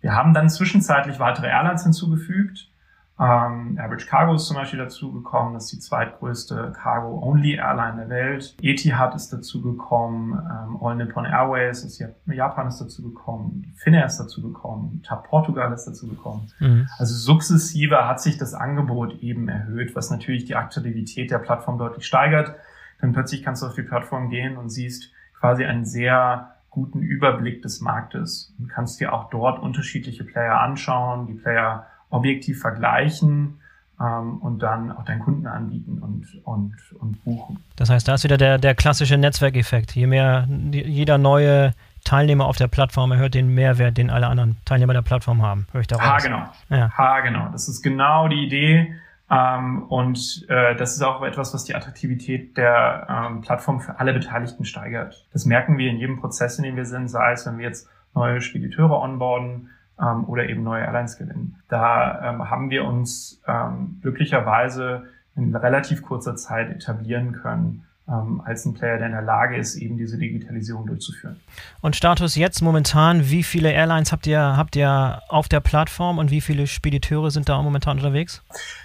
Wir 0.00 0.14
haben 0.14 0.34
dann 0.34 0.50
zwischenzeitlich 0.50 1.18
weitere 1.18 1.48
Airlines 1.48 1.84
hinzugefügt. 1.84 2.68
Ähm, 3.16 3.78
Average 3.80 4.06
Cargo 4.08 4.34
ist 4.34 4.46
zum 4.46 4.56
Beispiel 4.56 4.80
dazugekommen, 4.80 5.54
das 5.54 5.66
ist 5.66 5.72
die 5.72 5.78
zweitgrößte 5.78 6.72
Cargo-Only-Airline 6.74 7.96
der 7.96 8.08
Welt. 8.08 8.56
Etihad 8.60 9.14
ist 9.14 9.32
dazugekommen, 9.32 10.32
ähm, 10.32 10.78
All 10.82 10.96
Nippon 10.96 11.24
Airways 11.24 11.84
ist 11.84 12.04
Japan 12.26 12.66
ist 12.66 12.80
dazugekommen, 12.80 13.72
Finnair 13.76 14.06
ist 14.06 14.18
dazugekommen, 14.18 15.00
TAP 15.04 15.28
Portugal 15.28 15.72
ist 15.72 15.84
dazugekommen. 15.84 16.50
Mhm. 16.58 16.88
Also 16.98 17.14
sukzessive 17.14 18.08
hat 18.08 18.20
sich 18.20 18.36
das 18.36 18.52
Angebot 18.52 19.22
eben 19.22 19.48
erhöht, 19.48 19.94
was 19.94 20.10
natürlich 20.10 20.44
die 20.44 20.56
Attraktivität 20.56 21.30
der 21.30 21.38
Plattform 21.38 21.78
deutlich 21.78 22.06
steigert. 22.06 22.56
Dann 23.00 23.12
plötzlich 23.12 23.44
kannst 23.44 23.62
du 23.62 23.66
auf 23.68 23.74
die 23.74 23.82
Plattform 23.82 24.28
gehen 24.28 24.56
und 24.56 24.70
siehst 24.70 25.12
quasi 25.44 25.66
einen 25.66 25.84
sehr 25.84 26.54
guten 26.70 27.02
Überblick 27.02 27.60
des 27.60 27.82
Marktes 27.82 28.54
und 28.58 28.68
kannst 28.68 28.98
dir 28.98 29.12
auch 29.12 29.28
dort 29.28 29.58
unterschiedliche 29.58 30.24
Player 30.24 30.58
anschauen, 30.58 31.26
die 31.26 31.34
Player 31.34 31.84
objektiv 32.08 32.62
vergleichen 32.62 33.60
ähm, 34.00 34.38
und 34.38 34.60
dann 34.60 34.90
auch 34.90 35.04
deinen 35.04 35.20
Kunden 35.20 35.46
anbieten 35.46 35.98
und, 35.98 36.26
und, 36.44 36.74
und 36.98 37.22
buchen. 37.24 37.58
Das 37.76 37.90
heißt, 37.90 38.08
da 38.08 38.14
ist 38.14 38.24
wieder 38.24 38.38
der, 38.38 38.56
der 38.56 38.74
klassische 38.74 39.18
Netzwerkeffekt. 39.18 39.94
Je 39.94 40.06
mehr 40.06 40.48
jeder 40.70 41.18
neue 41.18 41.74
Teilnehmer 42.04 42.46
auf 42.46 42.56
der 42.56 42.68
Plattform 42.68 43.12
erhöht 43.12 43.34
den 43.34 43.54
Mehrwert, 43.54 43.98
den 43.98 44.08
alle 44.08 44.28
anderen 44.28 44.56
Teilnehmer 44.64 44.94
der 44.94 45.02
Plattform 45.02 45.42
haben. 45.42 45.66
Höre 45.72 45.82
ich 45.82 45.88
daraus. 45.88 46.06
Ha, 46.06 46.16
genau. 46.16 46.42
Ja. 46.70 46.90
Ha, 46.96 47.20
genau. 47.20 47.50
Das 47.52 47.68
ist 47.68 47.82
genau 47.82 48.28
die 48.28 48.46
Idee. 48.46 48.94
Ähm, 49.30 49.84
und 49.84 50.44
äh, 50.48 50.76
das 50.76 50.94
ist 50.94 51.02
auch 51.02 51.22
etwas, 51.22 51.54
was 51.54 51.64
die 51.64 51.74
Attraktivität 51.74 52.56
der 52.56 53.06
ähm, 53.08 53.40
Plattform 53.40 53.80
für 53.80 53.98
alle 53.98 54.12
Beteiligten 54.12 54.64
steigert. 54.64 55.26
Das 55.32 55.46
merken 55.46 55.78
wir 55.78 55.90
in 55.90 55.96
jedem 55.96 56.20
Prozess, 56.20 56.58
in 56.58 56.64
dem 56.64 56.76
wir 56.76 56.84
sind, 56.84 57.08
sei 57.08 57.32
es, 57.32 57.46
wenn 57.46 57.58
wir 57.58 57.64
jetzt 57.64 57.88
neue 58.14 58.40
Spediteure 58.40 59.00
onboarden, 59.00 59.70
ähm, 60.00 60.24
oder 60.28 60.48
eben 60.48 60.62
neue 60.62 60.82
Airlines 60.82 61.16
gewinnen. 61.16 61.56
Da 61.68 62.30
ähm, 62.30 62.50
haben 62.50 62.70
wir 62.70 62.84
uns 62.84 63.40
ähm, 63.46 63.98
glücklicherweise 64.02 65.04
in 65.36 65.54
relativ 65.54 66.02
kurzer 66.02 66.36
Zeit 66.36 66.70
etablieren 66.70 67.32
können 67.32 67.84
als 68.06 68.66
ein 68.66 68.74
Player, 68.74 68.98
der 68.98 69.06
in 69.06 69.12
der 69.12 69.22
Lage 69.22 69.56
ist, 69.56 69.76
eben 69.76 69.96
diese 69.96 70.18
Digitalisierung 70.18 70.86
durchzuführen. 70.86 71.40
Und 71.80 71.96
Status 71.96 72.36
jetzt 72.36 72.60
momentan, 72.60 73.30
wie 73.30 73.42
viele 73.42 73.72
Airlines 73.72 74.12
habt 74.12 74.26
ihr, 74.26 74.40
habt 74.40 74.76
ihr 74.76 75.22
auf 75.28 75.48
der 75.48 75.60
Plattform 75.60 76.18
und 76.18 76.30
wie 76.30 76.42
viele 76.42 76.66
Spediteure 76.66 77.30
sind 77.30 77.48
da 77.48 77.62
momentan 77.62 77.96
unterwegs? 77.96 78.44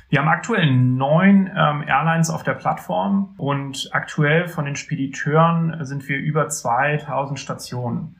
Wir 0.10 0.20
haben 0.20 0.30
aktuell 0.30 0.72
neun 0.72 1.52
ähm, 1.56 1.84
Airlines 1.86 2.30
auf 2.30 2.44
der 2.44 2.54
Plattform 2.54 3.34
und 3.38 3.90
aktuell 3.92 4.48
von 4.48 4.64
den 4.64 4.78
Spediteuren 4.78 5.86
sind 5.86 6.08
wir 6.08 6.18
über 6.18 6.48
2000 6.48 7.40
Stationen. 7.40 8.16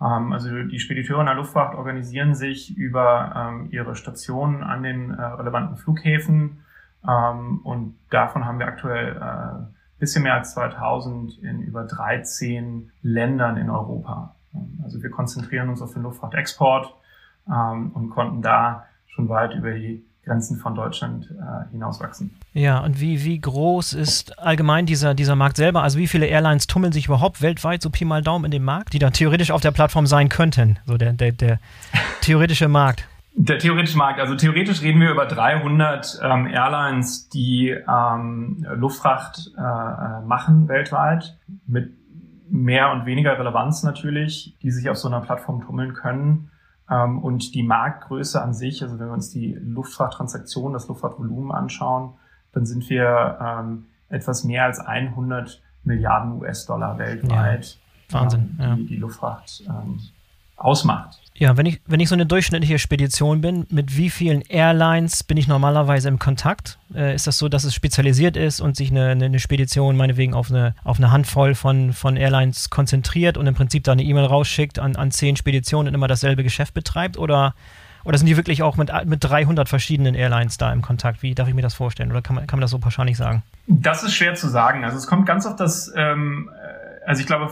Ähm, 0.00 0.32
also 0.32 0.50
die 0.64 0.80
Spediteure 0.80 1.20
in 1.20 1.26
der 1.26 1.36
Luftfahrt 1.36 1.76
organisieren 1.76 2.34
sich 2.34 2.76
über 2.76 3.50
ähm, 3.52 3.68
ihre 3.70 3.94
Stationen 3.94 4.62
an 4.62 4.82
den 4.82 5.12
äh, 5.12 5.22
relevanten 5.22 5.76
Flughäfen 5.76 6.64
ähm, 7.08 7.60
und 7.62 7.96
davon 8.10 8.44
haben 8.44 8.58
wir 8.58 8.66
aktuell 8.66 9.16
äh, 9.16 9.79
bisschen 10.00 10.24
mehr 10.24 10.34
als 10.34 10.54
2000 10.54 11.38
in 11.42 11.60
über 11.60 11.84
13 11.84 12.90
Ländern 13.02 13.56
in 13.56 13.70
Europa. 13.70 14.34
Also 14.82 15.02
wir 15.02 15.10
konzentrieren 15.10 15.68
uns 15.68 15.80
auf 15.80 15.92
den 15.92 16.02
Luftfahrtexport 16.02 16.92
und 17.46 18.10
konnten 18.10 18.42
da 18.42 18.86
schon 19.06 19.28
weit 19.28 19.54
über 19.54 19.72
die 19.72 20.04
Grenzen 20.24 20.58
von 20.58 20.74
Deutschland 20.74 21.30
äh, 21.30 21.70
hinauswachsen. 21.72 22.30
Ja, 22.52 22.80
und 22.80 23.00
wie, 23.00 23.24
wie 23.24 23.40
groß 23.40 23.94
ist 23.94 24.38
allgemein 24.38 24.84
dieser, 24.86 25.14
dieser 25.14 25.34
Markt 25.34 25.56
selber? 25.56 25.82
Also 25.82 25.98
wie 25.98 26.06
viele 26.06 26.26
Airlines 26.26 26.66
tummeln 26.66 26.92
sich 26.92 27.06
überhaupt 27.06 27.40
weltweit 27.40 27.80
so 27.80 27.90
Pi 27.90 28.04
mal 28.04 28.22
Daumen 28.22 28.44
in 28.44 28.50
dem 28.50 28.64
Markt, 28.64 28.92
die 28.92 28.98
da 28.98 29.10
theoretisch 29.10 29.50
auf 29.50 29.62
der 29.62 29.70
Plattform 29.70 30.06
sein 30.06 30.28
könnten? 30.28 30.78
So 30.86 30.98
der, 30.98 31.14
der, 31.14 31.32
der 31.32 31.58
theoretische 32.20 32.68
Markt. 32.68 33.08
Der 33.34 33.58
theoretische 33.58 33.96
Markt, 33.96 34.18
also 34.18 34.34
theoretisch 34.34 34.82
reden 34.82 35.00
wir 35.00 35.10
über 35.10 35.24
300 35.24 36.20
ähm, 36.22 36.46
Airlines, 36.46 37.28
die 37.28 37.70
ähm, 37.70 38.66
Luftfracht 38.74 39.52
äh, 39.56 39.60
äh, 39.60 40.20
machen 40.26 40.68
weltweit, 40.68 41.38
mit 41.66 41.94
mehr 42.50 42.90
und 42.90 43.06
weniger 43.06 43.38
Relevanz 43.38 43.84
natürlich, 43.84 44.56
die 44.62 44.70
sich 44.70 44.90
auf 44.90 44.96
so 44.96 45.08
einer 45.08 45.20
Plattform 45.20 45.62
tummeln 45.62 45.94
können. 45.94 46.50
Ähm, 46.90 47.18
und 47.20 47.54
die 47.54 47.62
Marktgröße 47.62 48.42
an 48.42 48.52
sich, 48.52 48.82
also 48.82 48.98
wenn 48.98 49.06
wir 49.06 49.14
uns 49.14 49.30
die 49.30 49.54
Luftfahrttransaktionen, 49.54 50.72
das 50.72 50.88
Luftfahrtvolumen 50.88 51.52
anschauen, 51.52 52.14
dann 52.52 52.66
sind 52.66 52.90
wir 52.90 53.38
ähm, 53.40 53.86
etwas 54.08 54.42
mehr 54.42 54.64
als 54.64 54.80
100 54.80 55.62
Milliarden 55.84 56.32
US-Dollar 56.40 56.98
weltweit, 56.98 57.78
ja, 58.10 58.20
Wahnsinn, 58.20 58.58
ähm, 58.60 58.76
die, 58.76 58.82
ja. 58.82 58.88
die 58.88 58.96
Luftfracht 58.96 59.62
ähm, 59.68 60.00
ausmacht. 60.56 61.19
Ja, 61.34 61.56
wenn 61.56 61.64
ich, 61.64 61.80
wenn 61.86 62.00
ich 62.00 62.08
so 62.10 62.14
eine 62.14 62.26
durchschnittliche 62.26 62.78
Spedition 62.78 63.40
bin, 63.40 63.66
mit 63.70 63.96
wie 63.96 64.10
vielen 64.10 64.42
Airlines 64.42 65.24
bin 65.24 65.38
ich 65.38 65.48
normalerweise 65.48 66.08
im 66.08 66.18
Kontakt? 66.18 66.78
Äh, 66.94 67.14
ist 67.14 67.26
das 67.26 67.38
so, 67.38 67.48
dass 67.48 67.64
es 67.64 67.74
spezialisiert 67.74 68.36
ist 68.36 68.60
und 68.60 68.76
sich 68.76 68.90
eine, 68.90 69.08
eine, 69.10 69.38
Spedition 69.38 69.96
meinetwegen 69.96 70.34
auf 70.34 70.50
eine, 70.50 70.74
auf 70.84 70.98
eine 70.98 71.10
Handvoll 71.12 71.54
von, 71.54 71.94
von 71.94 72.16
Airlines 72.16 72.68
konzentriert 72.68 73.38
und 73.38 73.46
im 73.46 73.54
Prinzip 73.54 73.84
da 73.84 73.92
eine 73.92 74.02
E-Mail 74.02 74.26
rausschickt 74.26 74.78
an, 74.78 74.96
an 74.96 75.12
zehn 75.12 75.36
Speditionen 75.36 75.88
und 75.88 75.94
immer 75.94 76.08
dasselbe 76.08 76.42
Geschäft 76.42 76.74
betreibt? 76.74 77.16
Oder, 77.16 77.54
oder 78.04 78.18
sind 78.18 78.26
die 78.26 78.36
wirklich 78.36 78.62
auch 78.62 78.76
mit, 78.76 78.90
mit 79.06 79.24
300 79.24 79.66
verschiedenen 79.66 80.14
Airlines 80.14 80.58
da 80.58 80.70
im 80.70 80.82
Kontakt? 80.82 81.22
Wie 81.22 81.34
darf 81.34 81.48
ich 81.48 81.54
mir 81.54 81.62
das 81.62 81.72
vorstellen? 81.72 82.10
Oder 82.10 82.20
kann 82.20 82.36
man, 82.36 82.46
kann 82.46 82.58
man 82.58 82.62
das 82.62 82.70
so 82.70 82.78
pauschal 82.78 83.06
nicht 83.06 83.16
sagen? 83.16 83.42
Das 83.66 84.02
ist 84.02 84.14
schwer 84.14 84.34
zu 84.34 84.48
sagen. 84.48 84.84
Also 84.84 84.98
es 84.98 85.06
kommt 85.06 85.24
ganz 85.24 85.46
auf 85.46 85.56
das, 85.56 85.90
ähm, 85.96 86.50
äh, 86.52 87.08
also 87.08 87.22
ich 87.22 87.26
glaube, 87.26 87.50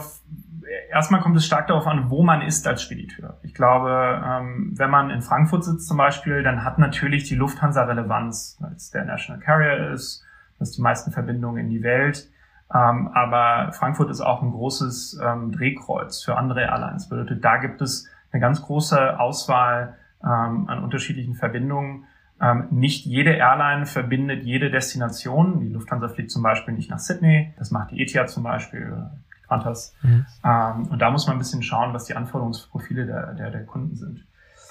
erstmal 0.89 1.21
kommt 1.21 1.35
es 1.37 1.45
stark 1.45 1.67
darauf 1.67 1.87
an, 1.87 2.09
wo 2.09 2.23
man 2.23 2.41
ist 2.41 2.67
als 2.67 2.81
Spediteur. 2.81 3.37
Ich 3.43 3.53
glaube, 3.53 4.21
ähm, 4.25 4.73
wenn 4.75 4.89
man 4.89 5.09
in 5.09 5.21
Frankfurt 5.21 5.63
sitzt 5.63 5.87
zum 5.87 5.97
Beispiel, 5.97 6.43
dann 6.43 6.63
hat 6.63 6.79
natürlich 6.79 7.23
die 7.23 7.35
Lufthansa 7.35 7.83
Relevanz, 7.83 8.57
weil 8.59 8.73
es 8.73 8.91
der 8.91 9.05
National 9.05 9.41
Carrier 9.41 9.91
ist, 9.91 10.23
das 10.59 10.71
die 10.71 10.81
meisten 10.81 11.11
Verbindungen 11.11 11.65
in 11.65 11.69
die 11.69 11.83
Welt. 11.83 12.29
Ähm, 12.73 13.09
aber 13.13 13.71
Frankfurt 13.73 14.09
ist 14.11 14.21
auch 14.21 14.43
ein 14.43 14.51
großes 14.51 15.19
ähm, 15.23 15.51
Drehkreuz 15.51 16.23
für 16.23 16.37
andere 16.37 16.61
Airlines. 16.61 17.09
Bedeutet, 17.09 17.43
da 17.43 17.57
gibt 17.57 17.81
es 17.81 18.07
eine 18.31 18.41
ganz 18.41 18.61
große 18.61 19.19
Auswahl 19.19 19.95
ähm, 20.23 20.67
an 20.67 20.83
unterschiedlichen 20.83 21.33
Verbindungen. 21.33 22.05
Ähm, 22.41 22.67
nicht 22.69 23.05
jede 23.05 23.31
Airline 23.31 23.85
verbindet 23.85 24.43
jede 24.43 24.69
Destination. 24.69 25.59
Die 25.61 25.69
Lufthansa 25.69 26.09
fliegt 26.09 26.31
zum 26.31 26.43
Beispiel 26.43 26.73
nicht 26.73 26.89
nach 26.89 26.99
Sydney. 26.99 27.53
Das 27.57 27.71
macht 27.71 27.91
die 27.91 28.01
Etihad 28.01 28.29
zum 28.29 28.43
Beispiel 28.43 29.09
Qantas. 29.49 29.95
Mhm. 30.01 30.25
Ähm, 30.45 30.87
und 30.89 30.99
da 30.99 31.11
muss 31.11 31.27
man 31.27 31.35
ein 31.35 31.39
bisschen 31.39 31.63
schauen, 31.63 31.93
was 31.93 32.05
die 32.05 32.15
Anforderungsprofile 32.15 33.05
der, 33.05 33.33
der, 33.33 33.51
der 33.51 33.65
Kunden 33.65 33.95
sind. 33.95 34.25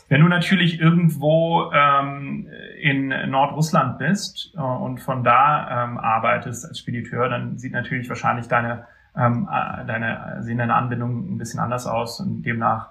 Wenn 0.08 0.22
du 0.22 0.28
natürlich 0.28 0.80
irgendwo 0.80 1.70
ähm, 1.72 2.48
in 2.80 3.08
Nordrussland 3.30 3.98
bist 3.98 4.54
äh, 4.56 4.60
und 4.60 5.00
von 5.00 5.22
da 5.22 5.84
ähm, 5.84 5.98
arbeitest 5.98 6.64
als 6.64 6.78
Spediteur, 6.78 7.28
dann 7.28 7.58
sieht 7.58 7.72
natürlich 7.72 8.08
wahrscheinlich 8.08 8.48
deine, 8.48 8.86
ähm, 9.14 9.46
äh, 9.52 9.84
deine, 9.84 10.38
sehen 10.40 10.56
deine 10.56 10.74
Anbindungen 10.74 11.34
ein 11.34 11.38
bisschen 11.38 11.60
anders 11.60 11.86
aus 11.86 12.20
und 12.20 12.42
demnach 12.42 12.88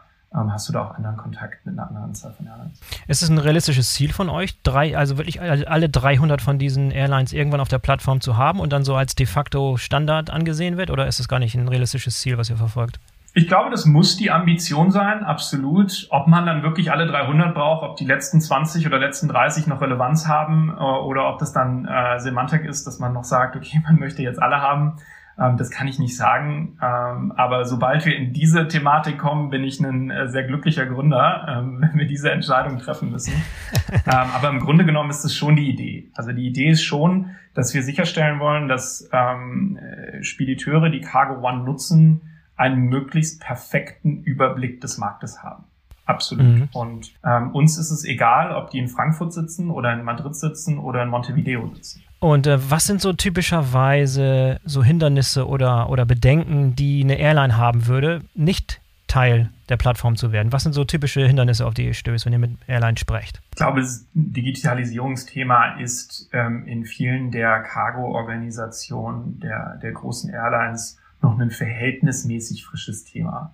hast 0.51 0.69
du 0.69 0.73
da 0.73 0.85
auch 0.85 0.95
anderen 0.95 1.17
Kontakt 1.17 1.65
mit 1.65 1.77
einer 1.77 1.87
anderen 1.87 2.05
Anzahl 2.05 2.31
von 2.33 2.45
Airlines. 2.45 2.79
Ist 3.07 3.23
es 3.23 3.29
ein 3.29 3.37
realistisches 3.37 3.93
Ziel 3.93 4.13
von 4.13 4.29
euch, 4.29 4.61
drei, 4.61 4.97
also 4.97 5.17
wirklich 5.17 5.41
alle 5.41 5.89
300 5.89 6.41
von 6.41 6.59
diesen 6.59 6.91
Airlines 6.91 7.33
irgendwann 7.33 7.59
auf 7.59 7.69
der 7.69 7.79
Plattform 7.79 8.21
zu 8.21 8.37
haben 8.37 8.59
und 8.59 8.71
dann 8.71 8.83
so 8.83 8.95
als 8.95 9.15
de 9.15 9.25
facto 9.25 9.77
Standard 9.77 10.29
angesehen 10.29 10.77
wird? 10.77 10.91
Oder 10.91 11.07
ist 11.07 11.19
es 11.19 11.27
gar 11.27 11.39
nicht 11.39 11.55
ein 11.55 11.67
realistisches 11.67 12.19
Ziel, 12.19 12.37
was 12.37 12.49
ihr 12.49 12.57
verfolgt? 12.57 12.99
Ich 13.37 13.47
glaube, 13.47 13.69
das 13.69 13.85
muss 13.85 14.17
die 14.17 14.31
Ambition 14.31 14.89
sein, 14.89 15.23
absolut. 15.23 16.07
Ob 16.09 16.27
man 16.27 16.47
dann 16.47 16.63
wirklich 16.63 16.91
alle 16.91 17.05
300 17.05 17.53
braucht, 17.53 17.87
ob 17.87 17.95
die 17.95 18.05
letzten 18.05 18.41
20 18.41 18.87
oder 18.87 18.97
letzten 18.97 19.27
30 19.27 19.67
noch 19.67 19.79
Relevanz 19.79 20.27
haben 20.27 20.71
äh, 20.75 20.81
oder 20.81 21.29
ob 21.29 21.37
das 21.37 21.53
dann 21.53 21.85
äh, 21.85 22.19
Semantik 22.19 22.65
ist, 22.65 22.87
dass 22.87 22.97
man 22.97 23.13
noch 23.13 23.23
sagt, 23.23 23.55
okay, 23.55 23.79
man 23.83 23.99
möchte 23.99 24.23
jetzt 24.23 24.41
alle 24.41 24.59
haben, 24.59 24.87
ähm, 24.87 25.03
das 25.37 25.69
kann 25.69 25.87
ich 25.87 25.99
nicht 25.99 26.17
sagen. 26.17 26.77
Ähm, 26.81 27.31
aber 27.35 27.65
sobald 27.65 28.05
wir 28.05 28.15
in 28.15 28.33
diese 28.33 28.67
Thematik 28.67 29.19
kommen, 29.19 29.49
bin 29.51 29.63
ich 29.63 29.79
ein 29.79 30.09
äh, 30.09 30.27
sehr 30.29 30.43
glücklicher 30.43 30.87
Gründer, 30.87 31.45
ähm, 31.47 31.81
wenn 31.81 31.99
wir 31.99 32.07
diese 32.07 32.31
Entscheidung 32.31 32.79
treffen 32.79 33.11
müssen. 33.11 33.33
ähm, 33.93 34.01
aber 34.33 34.49
im 34.49 34.59
Grunde 34.59 34.83
genommen 34.83 35.11
ist 35.11 35.23
es 35.23 35.35
schon 35.35 35.55
die 35.55 35.69
Idee. 35.69 36.11
Also 36.15 36.31
die 36.31 36.47
Idee 36.47 36.69
ist 36.69 36.83
schon, 36.83 37.35
dass 37.53 37.73
wir 37.73 37.83
sicherstellen 37.83 38.39
wollen, 38.39 38.67
dass 38.67 39.09
ähm, 39.13 39.77
äh, 39.77 40.23
Spediteure, 40.23 40.89
die 40.89 41.01
Cargo 41.01 41.47
One 41.47 41.63
nutzen, 41.63 42.21
einen 42.55 42.87
möglichst 42.89 43.39
perfekten 43.39 44.23
Überblick 44.23 44.81
des 44.81 44.97
Marktes 44.97 45.43
haben. 45.43 45.65
Absolut. 46.07 46.45
Mhm. 46.45 46.69
Und 46.73 47.13
ähm, 47.23 47.51
uns 47.51 47.77
ist 47.77 47.91
es 47.91 48.05
egal, 48.05 48.55
ob 48.55 48.71
die 48.71 48.79
in 48.79 48.87
Frankfurt 48.87 49.33
sitzen 49.33 49.69
oder 49.69 49.93
in 49.93 50.03
Madrid 50.03 50.35
sitzen 50.35 50.79
oder 50.79 51.03
in 51.03 51.09
Montevideo 51.09 51.69
sitzen. 51.75 52.03
Und 52.19 52.47
äh, 52.47 52.71
was 52.71 52.85
sind 52.85 53.01
so 53.01 53.13
typischerweise 53.13 54.59
so 54.65 54.83
Hindernisse 54.83 55.47
oder, 55.47 55.89
oder 55.89 56.05
Bedenken, 56.05 56.75
die 56.75 57.03
eine 57.03 57.19
Airline 57.19 57.57
haben 57.57 57.87
würde, 57.87 58.21
nicht 58.33 58.81
Teil 59.07 59.49
der 59.69 59.77
Plattform 59.77 60.15
zu 60.15 60.31
werden? 60.31 60.51
Was 60.51 60.63
sind 60.63 60.73
so 60.73 60.83
typische 60.83 61.25
Hindernisse, 61.25 61.65
auf 61.65 61.73
die 61.73 61.85
ihr 61.85 61.93
stößt, 61.93 62.25
wenn 62.25 62.33
ihr 62.33 62.39
mit 62.39 62.57
Airlines 62.67 62.99
sprecht? 62.99 63.41
Ich 63.51 63.57
glaube, 63.57 63.81
das 63.81 64.05
Digitalisierungsthema 64.13 65.75
ist 65.79 66.29
ähm, 66.33 66.65
in 66.65 66.85
vielen 66.85 67.31
der 67.31 67.61
Cargo-Organisationen 67.61 69.39
der, 69.39 69.77
der 69.81 69.91
großen 69.91 70.31
Airlines 70.31 70.97
noch 71.21 71.37
ein 71.39 71.51
verhältnismäßig 71.51 72.65
frisches 72.65 73.05
Thema. 73.05 73.53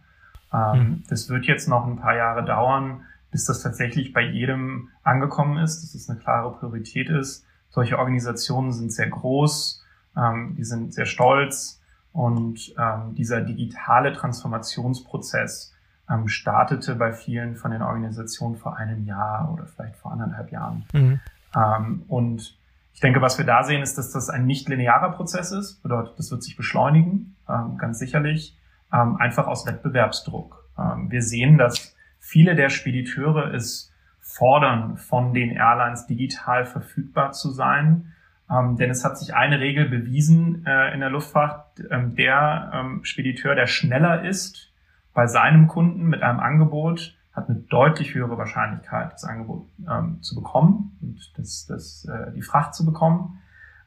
Ähm, 0.53 0.77
mhm. 0.77 1.03
Das 1.09 1.29
wird 1.29 1.45
jetzt 1.45 1.67
noch 1.67 1.85
ein 1.85 1.97
paar 1.97 2.15
Jahre 2.15 2.45
dauern, 2.45 3.01
bis 3.31 3.45
das 3.45 3.61
tatsächlich 3.61 4.13
bei 4.13 4.21
jedem 4.21 4.89
angekommen 5.03 5.57
ist, 5.57 5.81
dass 5.81 5.95
es 5.95 6.09
eine 6.09 6.19
klare 6.19 6.53
Priorität 6.53 7.09
ist. 7.09 7.45
Solche 7.73 7.97
Organisationen 7.97 8.71
sind 8.71 8.93
sehr 8.93 9.09
groß, 9.09 9.83
ähm, 10.15 10.53
die 10.55 10.63
sind 10.63 10.93
sehr 10.93 11.07
stolz 11.07 11.81
und 12.11 12.71
ähm, 12.77 13.15
dieser 13.15 13.41
digitale 13.41 14.13
Transformationsprozess 14.13 15.73
ähm, 16.07 16.27
startete 16.27 16.93
bei 16.93 17.13
vielen 17.13 17.55
von 17.55 17.71
den 17.71 17.81
Organisationen 17.81 18.57
vor 18.57 18.77
einem 18.77 19.05
Jahr 19.05 19.51
oder 19.51 19.65
vielleicht 19.65 19.95
vor 19.95 20.11
anderthalb 20.11 20.51
Jahren. 20.51 20.85
Mhm. 20.93 21.19
Ähm, 21.55 22.03
und 22.09 22.55
ich 22.93 22.99
denke, 22.99 23.21
was 23.21 23.39
wir 23.39 23.45
da 23.45 23.63
sehen, 23.63 23.81
ist, 23.81 23.97
dass 23.97 24.11
das 24.11 24.29
ein 24.29 24.45
nicht 24.45 24.69
linearer 24.69 25.09
Prozess 25.13 25.51
ist. 25.51 25.81
Bedeutet, 25.81 26.19
das 26.19 26.29
wird 26.29 26.43
sich 26.43 26.55
beschleunigen, 26.55 27.35
ähm, 27.49 27.79
ganz 27.79 27.97
sicherlich, 27.97 28.55
ähm, 28.93 29.15
einfach 29.17 29.47
aus 29.47 29.65
Wettbewerbsdruck. 29.65 30.61
Wir 31.09 31.21
sehen, 31.21 31.59
dass 31.59 31.95
viele 32.17 32.55
der 32.55 32.69
Spediteure 32.69 33.53
es 33.53 33.92
fordern, 34.33 34.97
von 34.97 35.33
den 35.33 35.51
Airlines 35.51 36.07
digital 36.07 36.65
verfügbar 36.65 37.31
zu 37.33 37.51
sein. 37.51 38.13
Ähm, 38.49 38.77
denn 38.77 38.89
es 38.89 39.05
hat 39.05 39.17
sich 39.17 39.35
eine 39.35 39.59
Regel 39.59 39.87
bewiesen 39.87 40.65
äh, 40.65 40.93
in 40.93 40.99
der 40.99 41.09
Luftfahrt, 41.09 41.81
ähm, 41.91 42.15
der 42.15 42.71
ähm, 42.73 43.03
Spediteur, 43.03 43.55
der 43.55 43.67
schneller 43.67 44.23
ist 44.23 44.71
bei 45.13 45.27
seinem 45.27 45.67
Kunden 45.67 46.07
mit 46.07 46.23
einem 46.23 46.39
Angebot, 46.39 47.15
hat 47.31 47.49
eine 47.49 47.59
deutlich 47.59 48.13
höhere 48.13 48.37
Wahrscheinlichkeit, 48.37 49.13
das 49.13 49.23
Angebot 49.23 49.67
ähm, 49.89 50.21
zu 50.21 50.35
bekommen 50.35 50.97
und 51.01 51.33
das, 51.37 51.65
das, 51.67 52.05
äh, 52.05 52.31
die 52.33 52.41
Fracht 52.41 52.73
zu 52.73 52.85
bekommen. 52.85 53.39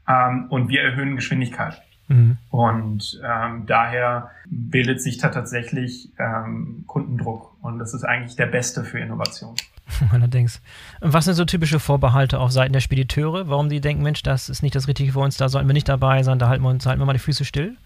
Ähm, 0.08 0.46
und 0.50 0.68
wir 0.68 0.82
erhöhen 0.82 1.16
Geschwindigkeit. 1.16 1.82
Mhm. 2.08 2.38
Und 2.50 3.20
ähm, 3.24 3.64
daher 3.66 4.30
bildet 4.48 5.02
sich 5.02 5.18
da 5.18 5.28
tatsächlich 5.28 6.10
ähm, 6.18 6.84
Kundendruck. 6.86 7.54
Und 7.62 7.78
das 7.78 7.94
ist 7.94 8.04
eigentlich 8.04 8.36
der 8.36 8.46
beste 8.46 8.84
für 8.84 8.98
Innovation. 8.98 9.54
Allerdings. 10.10 10.60
Was 11.00 11.24
sind 11.24 11.34
so 11.34 11.44
typische 11.44 11.80
Vorbehalte 11.80 12.38
auf 12.38 12.50
Seiten 12.52 12.72
der 12.72 12.80
Spediteure? 12.80 13.48
Warum 13.48 13.68
die 13.68 13.80
denken, 13.80 14.02
Mensch, 14.02 14.22
das 14.22 14.48
ist 14.48 14.62
nicht 14.62 14.74
das 14.74 14.88
Richtige 14.88 15.12
für 15.12 15.20
uns, 15.20 15.36
da 15.36 15.48
sollten 15.48 15.68
wir 15.68 15.74
nicht 15.74 15.88
dabei 15.88 16.22
sein, 16.22 16.38
da 16.38 16.48
halten 16.48 16.64
wir 16.64 16.70
uns 16.70 16.86
halten 16.86 17.00
wir 17.00 17.06
mal 17.06 17.12
die 17.12 17.18
Füße 17.18 17.44
still? 17.44 17.76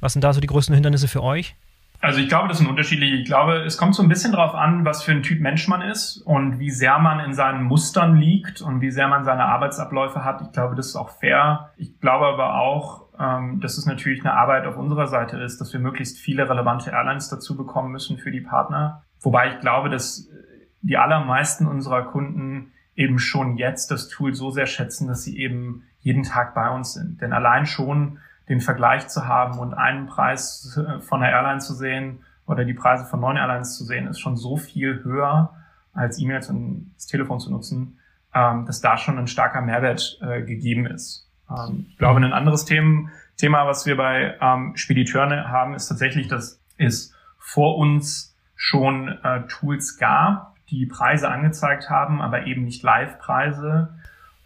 Was 0.00 0.12
sind 0.12 0.22
da 0.22 0.32
so 0.32 0.40
die 0.40 0.46
größten 0.46 0.74
Hindernisse 0.74 1.08
für 1.08 1.22
euch? 1.22 1.54
Also 2.00 2.20
ich 2.20 2.28
glaube, 2.28 2.48
das 2.48 2.58
sind 2.58 2.66
unterschiedliche. 2.66 3.16
Ich 3.16 3.26
glaube, 3.26 3.58
es 3.64 3.76
kommt 3.76 3.94
so 3.94 4.02
ein 4.02 4.08
bisschen 4.08 4.32
drauf 4.32 4.54
an, 4.54 4.86
was 4.86 5.02
für 5.02 5.12
ein 5.12 5.22
Typ 5.22 5.40
Mensch 5.40 5.68
man 5.68 5.82
ist 5.82 6.18
und 6.18 6.58
wie 6.58 6.70
sehr 6.70 6.98
man 6.98 7.20
in 7.20 7.34
seinen 7.34 7.64
Mustern 7.64 8.16
liegt 8.16 8.62
und 8.62 8.80
wie 8.80 8.90
sehr 8.90 9.06
man 9.08 9.24
seine 9.24 9.44
Arbeitsabläufe 9.44 10.24
hat. 10.24 10.40
Ich 10.40 10.52
glaube, 10.52 10.74
das 10.74 10.88
ist 10.88 10.96
auch 10.96 11.10
fair. 11.10 11.70
Ich 11.76 12.00
glaube 12.00 12.26
aber 12.26 12.54
auch, 12.54 13.06
ähm, 13.18 13.60
dass 13.60 13.76
es 13.76 13.84
natürlich 13.84 14.20
eine 14.24 14.32
Arbeit 14.32 14.66
auf 14.66 14.78
unserer 14.78 15.08
Seite 15.08 15.36
ist, 15.38 15.60
dass 15.60 15.74
wir 15.74 15.80
möglichst 15.80 16.18
viele 16.18 16.48
relevante 16.48 16.90
Airlines 16.90 17.28
dazu 17.28 17.54
bekommen 17.54 17.92
müssen 17.92 18.16
für 18.16 18.30
die 18.30 18.40
Partner. 18.40 19.02
Wobei 19.20 19.52
ich 19.52 19.60
glaube, 19.60 19.90
dass 19.90 20.30
die 20.80 20.96
allermeisten 20.96 21.66
unserer 21.66 22.04
Kunden 22.04 22.72
eben 22.94 23.18
schon 23.18 23.56
jetzt 23.56 23.90
das 23.90 24.08
Tool 24.08 24.34
so 24.34 24.50
sehr 24.50 24.66
schätzen, 24.66 25.06
dass 25.06 25.22
sie 25.22 25.38
eben 25.38 25.84
jeden 26.00 26.22
Tag 26.22 26.54
bei 26.54 26.70
uns 26.70 26.94
sind. 26.94 27.20
Denn 27.20 27.34
allein 27.34 27.66
schon 27.66 28.18
den 28.50 28.60
Vergleich 28.60 29.06
zu 29.08 29.26
haben 29.26 29.58
und 29.60 29.74
einen 29.74 30.08
Preis 30.08 30.78
von 31.00 31.20
der 31.20 31.30
Airline 31.30 31.60
zu 31.60 31.72
sehen 31.72 32.24
oder 32.46 32.64
die 32.64 32.74
Preise 32.74 33.04
von 33.06 33.20
neuen 33.20 33.36
Airlines 33.36 33.76
zu 33.78 33.84
sehen, 33.84 34.08
ist 34.08 34.18
schon 34.18 34.36
so 34.36 34.56
viel 34.56 35.04
höher 35.04 35.54
als 35.92 36.18
E-Mails 36.18 36.50
und 36.50 36.92
das 36.96 37.06
Telefon 37.06 37.38
zu 37.38 37.50
nutzen, 37.52 38.00
ähm, 38.34 38.66
dass 38.66 38.80
da 38.80 38.98
schon 38.98 39.18
ein 39.18 39.28
starker 39.28 39.60
Mehrwert 39.60 40.18
äh, 40.20 40.42
gegeben 40.42 40.86
ist. 40.86 41.30
Ähm, 41.48 41.86
ich 41.90 41.96
glaube, 41.96 42.18
ein 42.20 42.32
anderes 42.32 42.64
Thema, 42.64 43.08
Thema 43.36 43.68
was 43.68 43.86
wir 43.86 43.96
bei 43.96 44.36
ähm, 44.40 44.72
Spediteuren 44.74 45.48
haben, 45.48 45.74
ist 45.74 45.86
tatsächlich, 45.86 46.26
dass 46.26 46.60
es 46.76 47.14
vor 47.38 47.78
uns 47.78 48.36
schon 48.56 49.16
äh, 49.22 49.46
Tools 49.46 49.96
gab, 49.96 50.56
die 50.70 50.86
Preise 50.86 51.30
angezeigt 51.30 51.88
haben, 51.88 52.20
aber 52.20 52.46
eben 52.46 52.64
nicht 52.64 52.82
Live-Preise 52.82 53.94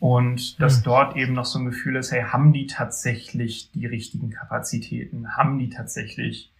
und 0.04 0.60
dass 0.60 0.80
mhm. 0.80 0.84
dort 0.84 1.16
eben 1.16 1.32
noch 1.32 1.46
so 1.46 1.58
ein 1.58 1.64
Gefühl 1.64 1.96
ist, 1.96 2.12
hey, 2.12 2.24
haben 2.24 2.52
die 2.52 2.66
tatsächlich 2.66 3.70
die 3.72 3.86
richtigen 3.86 4.28
Kapazitäten? 4.28 5.34
Haben 5.34 5.58
die 5.58 5.70
tatsächlich 5.70 6.52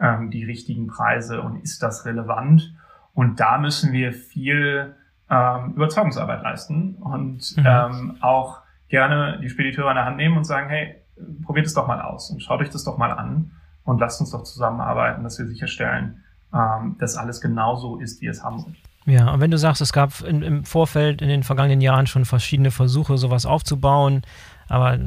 ähm, 0.00 0.30
die 0.30 0.44
richtigen 0.44 0.86
Preise 0.86 1.42
und 1.42 1.62
ist 1.62 1.82
das 1.82 2.06
relevant? 2.06 2.74
Und 3.12 3.38
da 3.38 3.58
müssen 3.58 3.92
wir 3.92 4.14
viel 4.14 4.94
ähm, 5.28 5.74
Überzeugungsarbeit 5.74 6.42
leisten 6.42 6.94
und 6.94 7.58
mhm. 7.58 7.66
ähm, 7.66 8.16
auch 8.22 8.62
gerne 8.88 9.40
die 9.42 9.50
Spediteure 9.50 9.90
an 9.90 9.96
der 9.96 10.06
Hand 10.06 10.16
nehmen 10.16 10.38
und 10.38 10.44
sagen, 10.44 10.70
hey, 10.70 10.96
probiert 11.42 11.66
es 11.66 11.74
doch 11.74 11.86
mal 11.86 12.00
aus 12.00 12.30
und 12.30 12.42
schaut 12.42 12.62
euch 12.62 12.70
das 12.70 12.84
doch 12.84 12.96
mal 12.96 13.12
an 13.12 13.50
und 13.84 14.00
lasst 14.00 14.22
uns 14.22 14.30
doch 14.30 14.44
zusammenarbeiten, 14.44 15.22
dass 15.22 15.38
wir 15.38 15.46
sicherstellen, 15.46 16.24
ähm, 16.50 16.96
dass 16.98 17.18
alles 17.18 17.42
genauso 17.42 17.98
ist, 17.98 18.22
wie 18.22 18.26
es 18.28 18.42
haben 18.42 18.64
wird. 18.64 18.76
Ja, 19.06 19.30
und 19.32 19.40
wenn 19.40 19.52
du 19.52 19.58
sagst, 19.58 19.80
es 19.80 19.92
gab 19.92 20.20
in, 20.22 20.42
im 20.42 20.64
Vorfeld 20.64 21.22
in 21.22 21.28
den 21.28 21.44
vergangenen 21.44 21.80
Jahren 21.80 22.08
schon 22.08 22.24
verschiedene 22.24 22.72
Versuche, 22.72 23.18
sowas 23.18 23.46
aufzubauen, 23.46 24.22
aber 24.68 24.98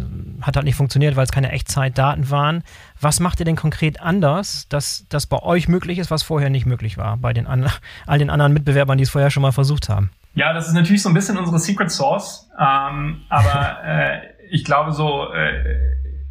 hat 0.42 0.56
halt 0.56 0.64
nicht 0.64 0.76
funktioniert, 0.76 1.18
weil 1.18 1.26
es 1.26 1.34
keine 1.34 1.52
Echtzeitdaten 1.52 2.30
waren. 2.30 2.64
Was 3.02 3.20
macht 3.20 3.42
ihr 3.42 3.46
denn 3.46 3.58
konkret 3.58 4.02
anders, 4.02 4.70
dass 4.70 5.06
das 5.10 5.26
bei 5.26 5.38
euch 5.40 5.68
möglich 5.68 6.00
ist, 6.00 6.12
was 6.12 6.24
vorher 6.24 6.50
nicht 6.50 6.66
möglich 6.66 6.98
war, 6.98 7.18
bei 7.18 7.34
den 7.34 7.46
an, 7.46 7.70
all 8.08 8.20
den 8.20 8.30
anderen 8.30 8.54
Mitbewerbern, 8.54 8.98
die 8.98 9.04
es 9.04 9.10
vorher 9.10 9.32
schon 9.32 9.42
mal 9.42 9.52
versucht 9.52 9.90
haben? 9.90 10.12
Ja, 10.34 10.54
das 10.54 10.68
ist 10.68 10.74
natürlich 10.74 11.02
so 11.02 11.10
ein 11.10 11.16
bisschen 11.16 11.38
unsere 11.38 11.60
Secret 11.60 11.92
Source, 11.92 12.50
ähm, 12.58 13.24
aber 13.28 13.80
äh, 13.84 14.20
ich 14.50 14.64
glaube 14.64 14.94
so 14.94 15.30
äh, 15.34 15.76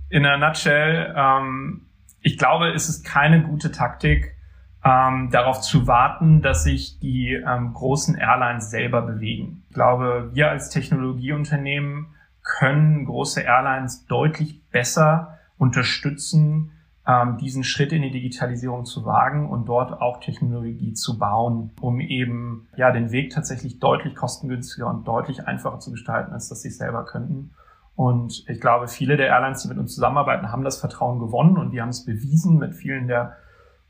in 0.08 0.24
a 0.24 0.38
nutshell, 0.38 1.14
ähm, 1.14 1.82
ich 2.22 2.38
glaube, 2.38 2.70
es 2.70 2.88
ist 2.88 3.04
keine 3.04 3.42
gute 3.42 3.70
Taktik, 3.72 4.37
ähm, 4.84 5.30
darauf 5.30 5.60
zu 5.60 5.86
warten, 5.86 6.40
dass 6.40 6.64
sich 6.64 6.98
die 7.00 7.32
ähm, 7.32 7.72
großen 7.74 8.16
Airlines 8.16 8.70
selber 8.70 9.02
bewegen. 9.02 9.64
Ich 9.68 9.74
glaube, 9.74 10.30
wir 10.32 10.50
als 10.50 10.70
Technologieunternehmen 10.70 12.14
können 12.42 13.04
große 13.04 13.42
Airlines 13.42 14.06
deutlich 14.06 14.62
besser 14.70 15.38
unterstützen, 15.58 16.72
ähm, 17.06 17.38
diesen 17.38 17.64
Schritt 17.64 17.92
in 17.92 18.02
die 18.02 18.10
Digitalisierung 18.10 18.84
zu 18.84 19.04
wagen 19.04 19.48
und 19.48 19.66
dort 19.66 20.00
auch 20.00 20.20
Technologie 20.20 20.92
zu 20.92 21.18
bauen, 21.18 21.72
um 21.80 22.00
eben 22.00 22.68
ja 22.76 22.92
den 22.92 23.10
Weg 23.10 23.30
tatsächlich 23.30 23.80
deutlich 23.80 24.14
kostengünstiger 24.14 24.88
und 24.88 25.08
deutlich 25.08 25.46
einfacher 25.46 25.80
zu 25.80 25.90
gestalten, 25.90 26.32
als 26.32 26.48
dass 26.48 26.62
sie 26.62 26.68
es 26.68 26.78
selber 26.78 27.04
könnten. 27.04 27.50
Und 27.96 28.44
ich 28.46 28.60
glaube, 28.60 28.86
viele 28.86 29.16
der 29.16 29.26
Airlines, 29.26 29.62
die 29.62 29.68
mit 29.68 29.78
uns 29.78 29.94
zusammenarbeiten, 29.94 30.52
haben 30.52 30.62
das 30.62 30.78
Vertrauen 30.78 31.18
gewonnen 31.18 31.56
und 31.56 31.72
wir 31.72 31.82
haben 31.82 31.88
es 31.88 32.04
bewiesen 32.04 32.58
mit 32.58 32.74
vielen 32.74 33.08
der 33.08 33.36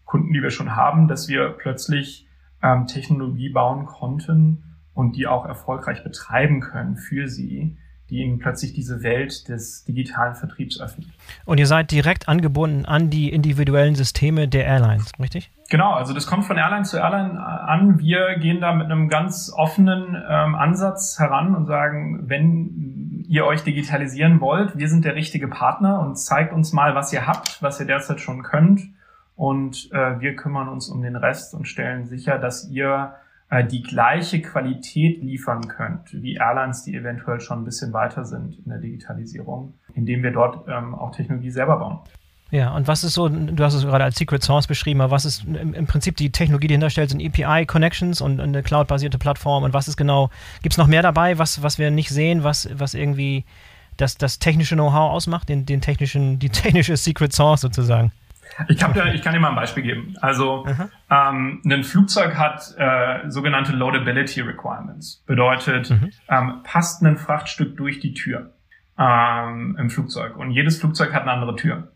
Kunden, 0.08 0.32
die 0.32 0.42
wir 0.42 0.50
schon 0.50 0.74
haben, 0.74 1.06
dass 1.06 1.28
wir 1.28 1.50
plötzlich 1.50 2.26
ähm, 2.62 2.86
Technologie 2.86 3.50
bauen 3.50 3.84
konnten 3.84 4.64
und 4.94 5.16
die 5.16 5.26
auch 5.26 5.44
erfolgreich 5.44 6.02
betreiben 6.02 6.60
können 6.60 6.96
für 6.96 7.28
sie, 7.28 7.76
die 8.08 8.22
ihnen 8.22 8.38
plötzlich 8.38 8.72
diese 8.72 9.02
Welt 9.02 9.48
des 9.48 9.84
digitalen 9.84 10.34
Vertriebs 10.34 10.80
öffnet. 10.80 11.08
Und 11.44 11.58
ihr 11.58 11.66
seid 11.66 11.90
direkt 11.90 12.26
angebunden 12.26 12.86
an 12.86 13.10
die 13.10 13.30
individuellen 13.30 13.94
Systeme 13.94 14.48
der 14.48 14.64
Airlines, 14.64 15.12
richtig? 15.20 15.50
Genau, 15.68 15.92
also 15.92 16.14
das 16.14 16.26
kommt 16.26 16.46
von 16.46 16.56
Airline 16.56 16.84
zu 16.84 16.96
Airline 16.96 17.38
an. 17.38 17.98
Wir 17.98 18.38
gehen 18.38 18.62
da 18.62 18.72
mit 18.72 18.86
einem 18.86 19.10
ganz 19.10 19.52
offenen 19.54 20.16
ähm, 20.28 20.54
Ansatz 20.54 21.18
heran 21.18 21.54
und 21.54 21.66
sagen, 21.66 22.30
wenn 22.30 23.26
ihr 23.28 23.44
euch 23.44 23.62
digitalisieren 23.62 24.40
wollt, 24.40 24.78
wir 24.78 24.88
sind 24.88 25.04
der 25.04 25.14
richtige 25.14 25.48
Partner 25.48 26.00
und 26.00 26.16
zeigt 26.16 26.54
uns 26.54 26.72
mal, 26.72 26.94
was 26.94 27.12
ihr 27.12 27.26
habt, 27.26 27.62
was 27.62 27.78
ihr 27.78 27.86
derzeit 27.86 28.20
schon 28.20 28.42
könnt. 28.42 28.80
Und 29.38 29.92
äh, 29.92 30.20
wir 30.20 30.34
kümmern 30.34 30.68
uns 30.68 30.88
um 30.88 31.00
den 31.00 31.14
Rest 31.14 31.54
und 31.54 31.68
stellen 31.68 32.08
sicher, 32.08 32.40
dass 32.40 32.68
ihr 32.68 33.14
äh, 33.50 33.64
die 33.64 33.84
gleiche 33.84 34.42
Qualität 34.42 35.22
liefern 35.22 35.68
könnt, 35.68 36.12
wie 36.12 36.34
Airlines, 36.34 36.82
die 36.82 36.96
eventuell 36.96 37.38
schon 37.38 37.60
ein 37.60 37.64
bisschen 37.64 37.92
weiter 37.92 38.24
sind 38.24 38.58
in 38.58 38.68
der 38.68 38.78
Digitalisierung, 38.80 39.74
indem 39.94 40.24
wir 40.24 40.32
dort 40.32 40.66
ähm, 40.66 40.92
auch 40.92 41.12
Technologie 41.12 41.52
selber 41.52 41.76
bauen. 41.76 42.00
Ja, 42.50 42.74
und 42.74 42.88
was 42.88 43.04
ist 43.04 43.14
so, 43.14 43.28
du 43.28 43.62
hast 43.62 43.74
es 43.74 43.84
gerade 43.84 44.02
als 44.02 44.16
Secret 44.16 44.42
Source 44.42 44.66
beschrieben, 44.66 45.02
aber 45.02 45.12
was 45.12 45.24
ist 45.24 45.44
im, 45.44 45.72
im 45.72 45.86
Prinzip 45.86 46.16
die 46.16 46.32
Technologie, 46.32 46.66
die 46.66 46.74
dahinter 46.74 46.90
stellt, 46.90 47.10
sind 47.10 47.24
API-Connections 47.24 48.20
und 48.20 48.40
eine 48.40 48.64
cloud-basierte 48.64 49.18
Plattform 49.18 49.62
und 49.62 49.72
was 49.72 49.86
ist 49.86 49.96
genau, 49.96 50.30
gibt 50.62 50.72
es 50.72 50.78
noch 50.78 50.88
mehr 50.88 51.02
dabei, 51.02 51.38
was, 51.38 51.62
was 51.62 51.78
wir 51.78 51.92
nicht 51.92 52.08
sehen, 52.08 52.42
was, 52.42 52.68
was 52.72 52.94
irgendwie 52.94 53.44
das, 53.98 54.18
das 54.18 54.40
technische 54.40 54.74
Know-how 54.74 55.12
ausmacht, 55.12 55.48
den, 55.48 55.64
den 55.64 55.80
technischen, 55.80 56.40
die 56.40 56.48
technische 56.48 56.96
Secret 56.96 57.32
Source 57.32 57.60
sozusagen? 57.60 58.10
Ich, 58.66 58.82
hab 58.82 58.94
da, 58.94 59.06
ich 59.06 59.22
kann 59.22 59.32
dir 59.32 59.40
mal 59.40 59.50
ein 59.50 59.56
Beispiel 59.56 59.82
geben. 59.82 60.14
Also 60.20 60.66
ähm, 61.10 61.62
ein 61.64 61.84
Flugzeug 61.84 62.36
hat 62.36 62.74
äh, 62.76 63.30
sogenannte 63.30 63.72
Loadability 63.72 64.40
Requirements. 64.40 65.22
Bedeutet, 65.26 65.90
mhm. 65.90 66.10
ähm, 66.28 66.60
passt 66.64 67.02
ein 67.02 67.16
Frachtstück 67.16 67.76
durch 67.76 68.00
die 68.00 68.14
Tür 68.14 68.52
ähm, 68.98 69.76
im 69.78 69.90
Flugzeug. 69.90 70.36
Und 70.36 70.50
jedes 70.50 70.80
Flugzeug 70.80 71.14
hat 71.14 71.22
eine 71.22 71.32
andere 71.32 71.56
Tür. 71.56 71.92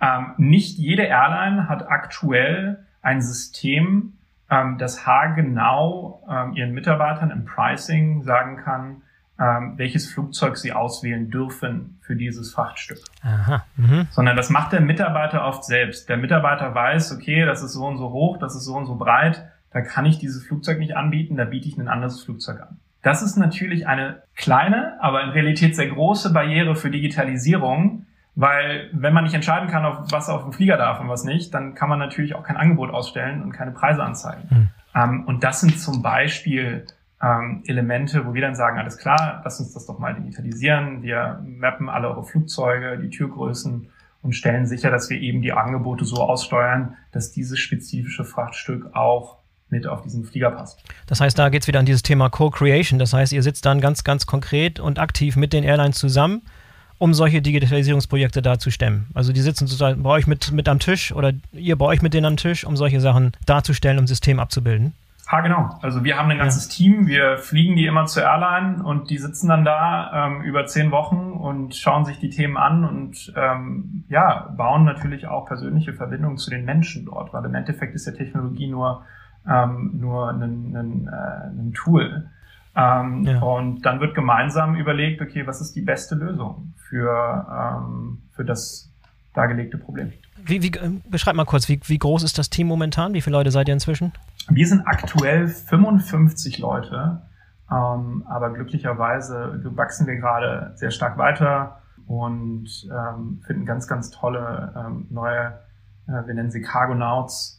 Ähm, 0.00 0.32
nicht 0.36 0.78
jede 0.78 1.04
Airline 1.04 1.68
hat 1.68 1.88
aktuell 1.88 2.84
ein 3.02 3.22
System, 3.22 4.14
ähm, 4.50 4.78
das 4.78 5.06
haargenau 5.06 6.22
ähm, 6.28 6.54
ihren 6.54 6.72
Mitarbeitern 6.72 7.30
im 7.30 7.44
Pricing 7.44 8.22
sagen 8.22 8.56
kann, 8.56 9.02
ähm, 9.38 9.74
welches 9.76 10.10
Flugzeug 10.12 10.56
sie 10.56 10.72
auswählen 10.72 11.30
dürfen 11.30 11.98
für 12.02 12.14
dieses 12.14 12.52
Frachtstück. 12.52 12.98
Aha. 13.22 13.64
Mhm. 13.76 14.06
Sondern 14.10 14.36
das 14.36 14.50
macht 14.50 14.72
der 14.72 14.80
Mitarbeiter 14.80 15.44
oft 15.44 15.64
selbst. 15.64 16.08
Der 16.08 16.16
Mitarbeiter 16.16 16.74
weiß, 16.74 17.12
okay, 17.12 17.44
das 17.44 17.62
ist 17.62 17.72
so 17.72 17.84
und 17.84 17.98
so 17.98 18.10
hoch, 18.10 18.38
das 18.38 18.54
ist 18.54 18.64
so 18.64 18.74
und 18.74 18.86
so 18.86 18.94
breit, 18.94 19.44
da 19.72 19.80
kann 19.80 20.06
ich 20.06 20.18
dieses 20.18 20.46
Flugzeug 20.46 20.78
nicht 20.78 20.96
anbieten, 20.96 21.36
da 21.36 21.44
biete 21.44 21.68
ich 21.68 21.76
ein 21.76 21.88
anderes 21.88 22.22
Flugzeug 22.22 22.60
an. 22.60 22.78
Das 23.02 23.22
ist 23.22 23.36
natürlich 23.36 23.86
eine 23.86 24.22
kleine, 24.36 24.96
aber 25.00 25.22
in 25.24 25.30
Realität 25.30 25.76
sehr 25.76 25.88
große 25.88 26.32
Barriere 26.32 26.76
für 26.76 26.90
Digitalisierung, 26.90 28.06
weil 28.36 28.88
wenn 28.92 29.12
man 29.12 29.24
nicht 29.24 29.34
entscheiden 29.34 29.68
kann, 29.68 29.84
auf 29.84 30.10
was 30.10 30.28
auf 30.28 30.42
dem 30.42 30.52
Flieger 30.52 30.76
darf 30.76 31.00
und 31.00 31.08
was 31.08 31.24
nicht, 31.24 31.52
dann 31.52 31.74
kann 31.74 31.88
man 31.88 31.98
natürlich 31.98 32.34
auch 32.34 32.44
kein 32.44 32.56
Angebot 32.56 32.90
ausstellen 32.90 33.42
und 33.42 33.52
keine 33.52 33.72
Preise 33.72 34.02
anzeigen. 34.02 34.48
Mhm. 34.50 34.68
Um, 34.96 35.24
und 35.26 35.42
das 35.42 35.60
sind 35.60 35.80
zum 35.80 36.02
Beispiel 36.02 36.86
ähm, 37.24 37.62
Elemente, 37.66 38.26
wo 38.26 38.34
wir 38.34 38.42
dann 38.42 38.54
sagen, 38.54 38.78
alles 38.78 38.98
klar, 38.98 39.40
lass 39.44 39.58
uns 39.60 39.72
das 39.72 39.86
doch 39.86 39.98
mal 39.98 40.14
digitalisieren. 40.14 41.02
Wir 41.02 41.42
mappen 41.44 41.88
alle 41.88 42.08
eure 42.08 42.24
Flugzeuge, 42.24 42.98
die 42.98 43.08
Türgrößen 43.08 43.88
und 44.22 44.32
stellen 44.32 44.66
sicher, 44.66 44.90
dass 44.90 45.10
wir 45.10 45.20
eben 45.20 45.42
die 45.42 45.52
Angebote 45.52 46.04
so 46.04 46.16
aussteuern, 46.16 46.96
dass 47.12 47.32
dieses 47.32 47.58
spezifische 47.58 48.24
Frachtstück 48.24 48.94
auch 48.94 49.38
mit 49.68 49.86
auf 49.86 50.02
diesen 50.02 50.24
Flieger 50.24 50.50
passt. 50.50 50.82
Das 51.06 51.20
heißt, 51.20 51.38
da 51.38 51.48
geht 51.48 51.62
es 51.62 51.68
wieder 51.68 51.78
an 51.78 51.86
dieses 51.86 52.02
Thema 52.02 52.28
Co-Creation. 52.28 52.98
Das 52.98 53.12
heißt, 53.12 53.32
ihr 53.32 53.42
sitzt 53.42 53.64
dann 53.66 53.80
ganz, 53.80 54.04
ganz 54.04 54.26
konkret 54.26 54.78
und 54.78 54.98
aktiv 54.98 55.36
mit 55.36 55.52
den 55.52 55.64
Airlines 55.64 55.98
zusammen, 55.98 56.42
um 56.98 57.12
solche 57.12 57.42
Digitalisierungsprojekte 57.42 58.40
da 58.40 58.58
zu 58.58 58.70
stemmen. 58.70 59.08
Also 59.14 59.32
die 59.32 59.40
sitzen 59.40 59.66
sozusagen 59.66 60.02
bei 60.02 60.10
euch 60.10 60.26
mit, 60.26 60.52
mit 60.52 60.68
am 60.68 60.78
Tisch 60.78 61.12
oder 61.12 61.32
ihr 61.52 61.76
bei 61.76 61.86
euch 61.86 62.02
mit 62.02 62.14
denen 62.14 62.26
am 62.26 62.36
Tisch, 62.36 62.64
um 62.64 62.76
solche 62.76 63.00
Sachen 63.00 63.32
darzustellen, 63.46 63.98
um 63.98 64.06
System 64.06 64.38
abzubilden. 64.38 64.94
Ah, 65.26 65.40
genau. 65.40 65.70
Also 65.80 66.04
wir 66.04 66.18
haben 66.18 66.30
ein 66.30 66.38
ganzes 66.38 66.66
ja. 66.66 66.84
Team, 66.84 67.06
wir 67.06 67.38
fliegen 67.38 67.76
die 67.76 67.86
immer 67.86 68.04
zur 68.04 68.24
Airline 68.24 68.84
und 68.84 69.08
die 69.08 69.18
sitzen 69.18 69.48
dann 69.48 69.64
da 69.64 70.26
ähm, 70.26 70.42
über 70.42 70.66
zehn 70.66 70.90
Wochen 70.90 71.32
und 71.32 71.74
schauen 71.74 72.04
sich 72.04 72.18
die 72.18 72.28
Themen 72.28 72.56
an 72.58 72.84
und 72.84 73.32
ähm, 73.34 74.04
ja, 74.08 74.52
bauen 74.56 74.84
natürlich 74.84 75.26
auch 75.26 75.46
persönliche 75.46 75.94
Verbindungen 75.94 76.36
zu 76.36 76.50
den 76.50 76.64
Menschen 76.66 77.06
dort, 77.06 77.32
weil 77.32 77.44
im 77.46 77.54
Endeffekt 77.54 77.94
ist 77.94 78.06
ja 78.06 78.12
Technologie 78.12 78.66
nur, 78.66 79.04
ähm, 79.48 79.92
nur 79.98 80.28
ein, 80.28 80.76
ein, 80.76 81.08
äh, 81.08 81.60
ein 81.60 81.72
Tool. 81.72 82.28
Ähm, 82.76 83.22
ja. 83.22 83.40
Und 83.40 83.82
dann 83.86 84.00
wird 84.00 84.14
gemeinsam 84.14 84.74
überlegt, 84.74 85.22
okay, 85.22 85.46
was 85.46 85.60
ist 85.60 85.74
die 85.74 85.82
beste 85.82 86.16
Lösung 86.16 86.74
für, 86.76 87.46
ähm, 87.50 88.18
für 88.32 88.44
das 88.44 88.92
dargelegte 89.32 89.78
Problem. 89.78 90.12
Wie, 90.46 90.62
wie, 90.62 90.68
äh, 90.68 91.00
beschreib 91.08 91.36
mal 91.36 91.44
kurz, 91.44 91.68
wie, 91.68 91.80
wie 91.84 91.98
groß 91.98 92.22
ist 92.22 92.38
das 92.38 92.50
Team 92.50 92.66
momentan? 92.66 93.14
Wie 93.14 93.20
viele 93.20 93.36
Leute 93.36 93.50
seid 93.50 93.68
ihr 93.68 93.74
inzwischen? 93.74 94.12
Wir 94.48 94.66
sind 94.66 94.86
aktuell 94.86 95.48
55 95.48 96.58
Leute, 96.58 97.22
ähm, 97.70 98.24
aber 98.28 98.52
glücklicherweise 98.52 99.60
wachsen 99.74 100.06
wir 100.06 100.16
gerade 100.16 100.72
sehr 100.76 100.90
stark 100.90 101.16
weiter 101.16 101.80
und 102.06 102.68
ähm, 102.90 103.40
finden 103.46 103.64
ganz, 103.64 103.86
ganz 103.86 104.10
tolle 104.10 104.74
ähm, 104.76 105.06
neue, 105.10 105.58
äh, 106.06 106.26
wir 106.26 106.34
nennen 106.34 106.50
sie 106.50 106.60
Cargonauts, 106.60 107.53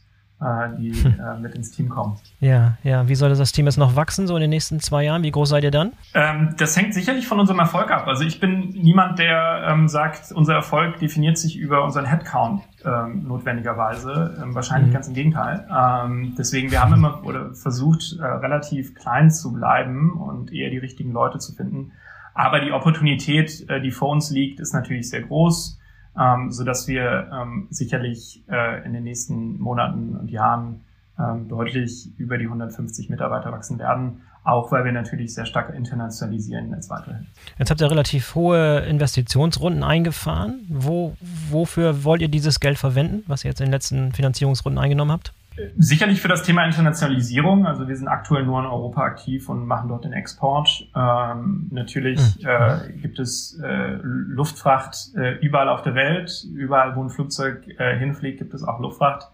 die 0.78 0.90
äh, 0.90 1.40
mit 1.40 1.54
ins 1.54 1.70
Team 1.70 1.88
kommen. 1.88 2.18
Ja, 2.40 2.76
ja. 2.82 3.08
Wie 3.08 3.14
soll 3.14 3.30
das 3.30 3.52
Team 3.52 3.64
jetzt 3.66 3.78
noch 3.78 3.96
wachsen, 3.96 4.26
so 4.26 4.36
in 4.36 4.42
den 4.42 4.50
nächsten 4.50 4.80
zwei 4.80 5.04
Jahren? 5.04 5.22
Wie 5.22 5.30
groß 5.30 5.48
seid 5.48 5.64
ihr 5.64 5.70
dann? 5.70 5.92
Ähm, 6.12 6.54
das 6.58 6.76
hängt 6.76 6.92
sicherlich 6.92 7.26
von 7.26 7.40
unserem 7.40 7.58
Erfolg 7.58 7.90
ab. 7.90 8.06
Also 8.06 8.24
ich 8.24 8.38
bin 8.38 8.68
niemand, 8.70 9.18
der 9.18 9.66
ähm, 9.66 9.88
sagt, 9.88 10.32
unser 10.32 10.54
Erfolg 10.54 10.98
definiert 10.98 11.38
sich 11.38 11.56
über 11.56 11.84
unseren 11.84 12.04
Headcount 12.04 12.62
ähm, 12.84 13.26
notwendigerweise. 13.26 14.38
Ähm, 14.42 14.54
wahrscheinlich 14.54 14.90
mhm. 14.90 14.94
ganz 14.94 15.08
im 15.08 15.14
Gegenteil. 15.14 15.66
Ähm, 15.70 16.34
deswegen, 16.36 16.70
wir 16.70 16.82
haben 16.82 16.92
immer 16.92 17.24
oder 17.24 17.54
versucht, 17.54 18.16
äh, 18.20 18.24
relativ 18.24 18.94
klein 18.94 19.30
zu 19.30 19.54
bleiben 19.54 20.12
und 20.12 20.52
eher 20.52 20.68
die 20.68 20.78
richtigen 20.78 21.12
Leute 21.12 21.38
zu 21.38 21.54
finden. 21.54 21.92
Aber 22.34 22.60
die 22.60 22.72
Opportunität, 22.72 23.68
äh, 23.70 23.80
die 23.80 23.90
vor 23.90 24.10
uns 24.10 24.30
liegt, 24.30 24.60
ist 24.60 24.74
natürlich 24.74 25.08
sehr 25.08 25.22
groß 25.22 25.78
ähm, 26.18 26.50
so 26.50 26.64
dass 26.64 26.88
wir 26.88 27.30
ähm, 27.32 27.68
sicherlich 27.70 28.44
äh, 28.48 28.84
in 28.84 28.92
den 28.92 29.04
nächsten 29.04 29.58
Monaten 29.58 30.16
und 30.16 30.30
Jahren 30.30 30.84
ähm, 31.18 31.48
deutlich 31.48 32.08
über 32.18 32.38
die 32.38 32.44
150 32.44 33.08
Mitarbeiter 33.08 33.52
wachsen 33.52 33.78
werden, 33.78 34.22
auch 34.44 34.70
weil 34.70 34.84
wir 34.84 34.92
natürlich 34.92 35.34
sehr 35.34 35.46
stark 35.46 35.74
internationalisieren 35.74 36.70
jetzt 36.72 36.90
weiterhin. 36.90 37.26
Jetzt 37.58 37.70
habt 37.70 37.80
ihr 37.80 37.90
relativ 37.90 38.34
hohe 38.34 38.80
Investitionsrunden 38.80 39.82
eingefahren. 39.82 40.64
Wo, 40.68 41.16
wofür 41.50 42.04
wollt 42.04 42.22
ihr 42.22 42.28
dieses 42.28 42.60
Geld 42.60 42.78
verwenden, 42.78 43.24
was 43.26 43.44
ihr 43.44 43.50
jetzt 43.50 43.60
in 43.60 43.66
den 43.66 43.72
letzten 43.72 44.12
Finanzierungsrunden 44.12 44.78
eingenommen 44.78 45.12
habt? 45.12 45.32
Sicherlich 45.76 46.20
für 46.20 46.28
das 46.28 46.42
Thema 46.42 46.64
Internationalisierung. 46.64 47.66
Also 47.66 47.88
wir 47.88 47.96
sind 47.96 48.08
aktuell 48.08 48.44
nur 48.44 48.60
in 48.60 48.66
Europa 48.66 49.02
aktiv 49.02 49.48
und 49.48 49.66
machen 49.66 49.88
dort 49.88 50.04
den 50.04 50.12
Export. 50.12 50.86
Ähm, 50.94 51.68
natürlich 51.70 52.20
mhm. 52.42 52.48
äh, 52.48 52.92
gibt 52.92 53.18
es 53.18 53.58
äh, 53.62 53.98
Luftfracht 54.02 55.14
äh, 55.16 55.34
überall 55.38 55.68
auf 55.68 55.82
der 55.82 55.94
Welt. 55.94 56.44
Überall, 56.52 56.94
wo 56.96 57.02
ein 57.02 57.10
Flugzeug 57.10 57.66
äh, 57.78 57.98
hinfliegt, 57.98 58.38
gibt 58.38 58.54
es 58.54 58.64
auch 58.64 58.80
Luftfracht. 58.80 59.28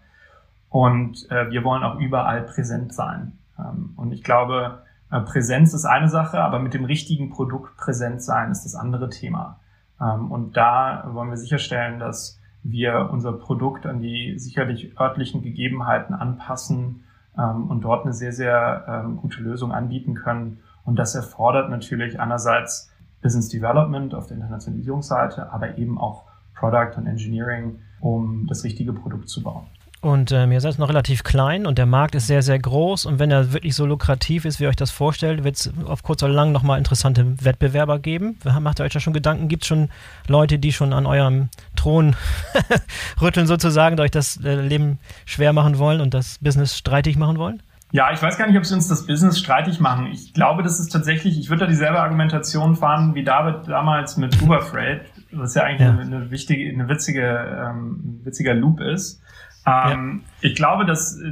Und 0.69 1.29
äh, 1.29 1.51
wir 1.51 1.63
wollen 1.63 1.83
auch 1.83 1.99
überall 1.99 2.41
präsent 2.43 2.93
sein. 2.93 3.33
Ähm, 3.59 3.93
und 3.95 4.11
ich 4.11 4.23
glaube, 4.23 4.83
äh, 5.11 5.19
Präsenz 5.21 5.73
ist 5.73 5.85
eine 5.85 6.09
Sache, 6.09 6.39
aber 6.41 6.59
mit 6.59 6.73
dem 6.73 6.85
richtigen 6.85 7.29
Produkt 7.29 7.77
präsent 7.77 8.21
sein 8.23 8.51
ist 8.51 8.63
das 8.63 8.75
andere 8.75 9.09
Thema. 9.09 9.59
Ähm, 10.01 10.31
und 10.31 10.57
da 10.57 11.07
wollen 11.11 11.29
wir 11.29 11.37
sicherstellen, 11.37 11.99
dass 11.99 12.39
wir 12.63 13.09
unser 13.11 13.33
Produkt 13.33 13.85
an 13.85 14.01
die 14.01 14.39
sicherlich 14.39 14.99
örtlichen 14.99 15.41
Gegebenheiten 15.41 16.13
anpassen 16.13 17.03
ähm, 17.37 17.69
und 17.69 17.81
dort 17.81 18.05
eine 18.05 18.13
sehr, 18.13 18.31
sehr 18.31 18.85
ähm, 18.87 19.17
gute 19.17 19.41
Lösung 19.41 19.71
anbieten 19.71 20.15
können. 20.15 20.59
Und 20.85 20.97
das 20.97 21.15
erfordert 21.15 21.69
natürlich 21.69 22.19
einerseits 22.19 22.91
Business 23.21 23.49
Development 23.49 24.13
auf 24.13 24.27
der 24.27 24.37
Internationalisierungsseite, 24.37 25.51
aber 25.51 25.77
eben 25.77 25.97
auch 25.97 26.25
Product 26.55 26.97
und 26.97 27.07
Engineering, 27.07 27.79
um 27.99 28.47
das 28.47 28.63
richtige 28.63 28.93
Produkt 28.93 29.29
zu 29.29 29.43
bauen. 29.43 29.65
Und 30.03 30.33
ähm, 30.33 30.51
ihr 30.51 30.59
seid 30.59 30.79
noch 30.79 30.89
relativ 30.89 31.23
klein 31.23 31.65
und 31.65 31.77
der 31.77 31.85
Markt 31.85 32.13
ist 32.13 32.27
sehr, 32.27 32.41
sehr 32.41 32.59
groß. 32.59 33.05
Und 33.05 33.19
wenn 33.19 33.31
er 33.31 33.53
wirklich 33.53 33.73
so 33.73 33.85
lukrativ 33.85 34.43
ist, 34.43 34.59
wie 34.59 34.65
ihr 34.65 34.69
euch 34.69 34.75
das 34.75 34.91
vorstellt, 34.91 35.45
wird 35.45 35.55
es 35.55 35.71
auf 35.85 36.03
kurz 36.03 36.21
oder 36.23 36.33
lang 36.33 36.51
nochmal 36.51 36.77
interessante 36.77 37.41
Wettbewerber 37.41 37.99
geben. 37.99 38.37
Macht 38.59 38.81
ihr 38.81 38.83
euch 38.83 38.91
da 38.91 38.99
schon 38.99 39.13
Gedanken? 39.13 39.47
Gibt 39.47 39.63
es 39.63 39.67
schon 39.69 39.87
Leute, 40.27 40.59
die 40.59 40.73
schon 40.73 40.91
an 40.91 41.05
eurem 41.05 41.47
Thron 41.77 42.17
rütteln 43.21 43.47
sozusagen, 43.47 43.97
euch 44.01 44.11
das 44.11 44.43
äh, 44.43 44.55
Leben 44.55 44.99
schwer 45.23 45.53
machen 45.53 45.77
wollen 45.77 46.01
und 46.01 46.13
das 46.13 46.37
Business 46.39 46.77
streitig 46.77 47.15
machen 47.15 47.37
wollen? 47.37 47.63
Ja, 47.93 48.11
ich 48.11 48.21
weiß 48.21 48.37
gar 48.37 48.47
nicht, 48.47 48.57
ob 48.57 48.65
sie 48.65 48.73
uns 48.73 48.89
das 48.89 49.07
Business 49.07 49.39
streitig 49.39 49.79
machen. 49.79 50.07
Ich 50.07 50.33
glaube, 50.33 50.63
das 50.63 50.81
ist 50.81 50.89
tatsächlich, 50.89 51.39
ich 51.39 51.49
würde 51.49 51.61
da 51.61 51.67
dieselbe 51.67 52.01
Argumentation 52.01 52.75
fahren 52.75 53.15
wie 53.15 53.23
David 53.23 53.69
damals 53.69 54.17
mit 54.17 54.41
Uber 54.41 54.59
Freight, 54.59 55.05
was 55.31 55.55
ja 55.55 55.63
eigentlich 55.63 55.87
ja. 55.87 55.91
Eine, 55.91 56.01
eine, 56.01 56.29
wichtige, 56.29 56.69
eine 56.69 56.89
witzige, 56.89 57.21
ähm, 57.21 58.19
witziger 58.25 58.53
Loop 58.53 58.81
ist. 58.81 59.21
Ähm, 59.65 60.23
ja. 60.41 60.49
Ich 60.49 60.55
glaube, 60.55 60.85
dass 60.85 61.19
äh, 61.19 61.31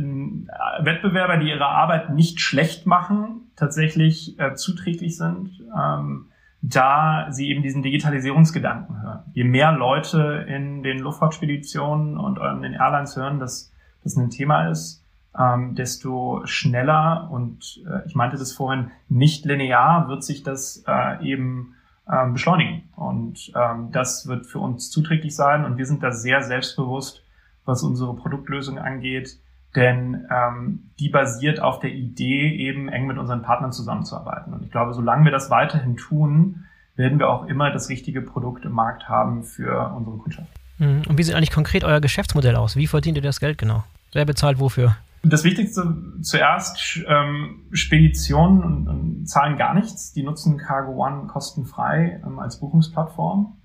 Wettbewerber, 0.80 1.38
die 1.38 1.50
ihre 1.50 1.68
Arbeit 1.68 2.12
nicht 2.12 2.40
schlecht 2.40 2.86
machen, 2.86 3.52
tatsächlich 3.56 4.40
äh, 4.40 4.56
zuträglich 4.56 5.18
sind. 5.18 5.62
Ähm, 5.78 6.28
da 6.62 7.28
sie 7.32 7.50
eben 7.50 7.64
diesen 7.64 7.82
Digitalisierungsgedanken 7.82 9.02
hören. 9.02 9.24
Je 9.34 9.44
mehr 9.44 9.72
Leute 9.72 10.46
in 10.48 10.84
den 10.84 11.00
Luftfahrtspeditionen 11.00 12.18
und 12.18 12.38
in 12.38 12.62
den 12.62 12.74
Airlines 12.74 13.16
hören, 13.16 13.40
dass 13.40 13.74
das 14.04 14.16
ein 14.16 14.30
Thema 14.30 14.70
ist, 14.70 15.04
ähm, 15.38 15.76
desto 15.76 16.42
schneller 16.46 17.30
und 17.32 17.82
äh, 17.88 18.06
ich 18.06 18.16
meinte 18.16 18.38
das 18.38 18.52
vorhin, 18.52 18.92
nicht 19.10 19.46
linear 19.46 20.08
wird 20.08 20.24
sich 20.24 20.44
das 20.44 20.84
äh, 20.88 21.24
eben 21.26 21.76
ähm, 22.12 22.34
beschleunigen. 22.34 22.90
Und 22.96 23.52
ähm, 23.56 23.92
das 23.92 24.28
wird 24.28 24.46
für 24.46 24.60
uns 24.60 24.92
zuträglich 24.92 25.36
sein 25.36 25.66
und 25.66 25.78
wir 25.78 25.86
sind 25.86 26.04
da 26.04 26.12
sehr 26.12 26.44
selbstbewusst, 26.44 27.24
was 27.66 27.84
unsere 27.84 28.16
Produktlösung 28.16 28.78
angeht, 28.80 29.38
denn 29.76 30.26
ähm, 30.30 30.92
die 31.00 31.10
basiert 31.10 31.62
auf 31.62 31.80
der 31.80 31.92
Idee, 31.92 32.50
eben 32.56 32.90
eng 32.90 33.08
mit 33.08 33.18
unseren 33.18 33.42
Partnern 33.42 33.72
zusammenzuarbeiten. 33.72 34.54
Und 34.54 34.64
ich 34.64 34.72
glaube, 34.72 34.94
solange 34.94 35.26
wir 35.26 35.32
das 35.32 35.50
weiterhin 35.50 35.96
tun, 35.96 36.66
werden 36.96 37.20
wir 37.20 37.30
auch 37.30 37.46
immer 37.46 37.72
das 37.72 37.90
richtige 37.90 38.22
Produkt 38.22 38.66
im 38.66 38.74
Markt 38.74 39.08
haben 39.08 39.44
für 39.44 39.94
unsere 39.96 40.18
Kundschaft. 40.18 40.50
Mhm. 40.78 41.04
Und 41.08 41.18
wie 41.18 41.24
sieht 41.24 41.36
eigentlich 41.36 41.52
konkret 41.52 41.84
euer 41.84 42.02
Geschäftsmodell 42.02 42.56
aus? 42.56 42.76
Wie 42.76 42.88
verdient 42.88 43.18
ihr 43.18 43.24
das 43.24 43.40
Geld 43.40 43.58
genau? 43.58 43.84
Wer 44.14 44.26
bezahlt 44.26 44.60
wofür? 44.60 44.98
Das 45.24 45.44
Wichtigste 45.44 45.96
zuerst, 46.22 47.00
ähm, 47.08 47.68
Speditionen 47.72 48.64
und, 48.64 48.88
und 48.88 49.30
zahlen 49.30 49.58
gar 49.58 49.76
nichts. 49.76 50.14
Die 50.14 50.24
nutzen 50.24 50.58
Cargo 50.58 50.94
One 50.94 51.28
kostenfrei 51.28 52.20
ähm, 52.26 52.40
als 52.40 52.60
Buchungsplattform. 52.60 53.56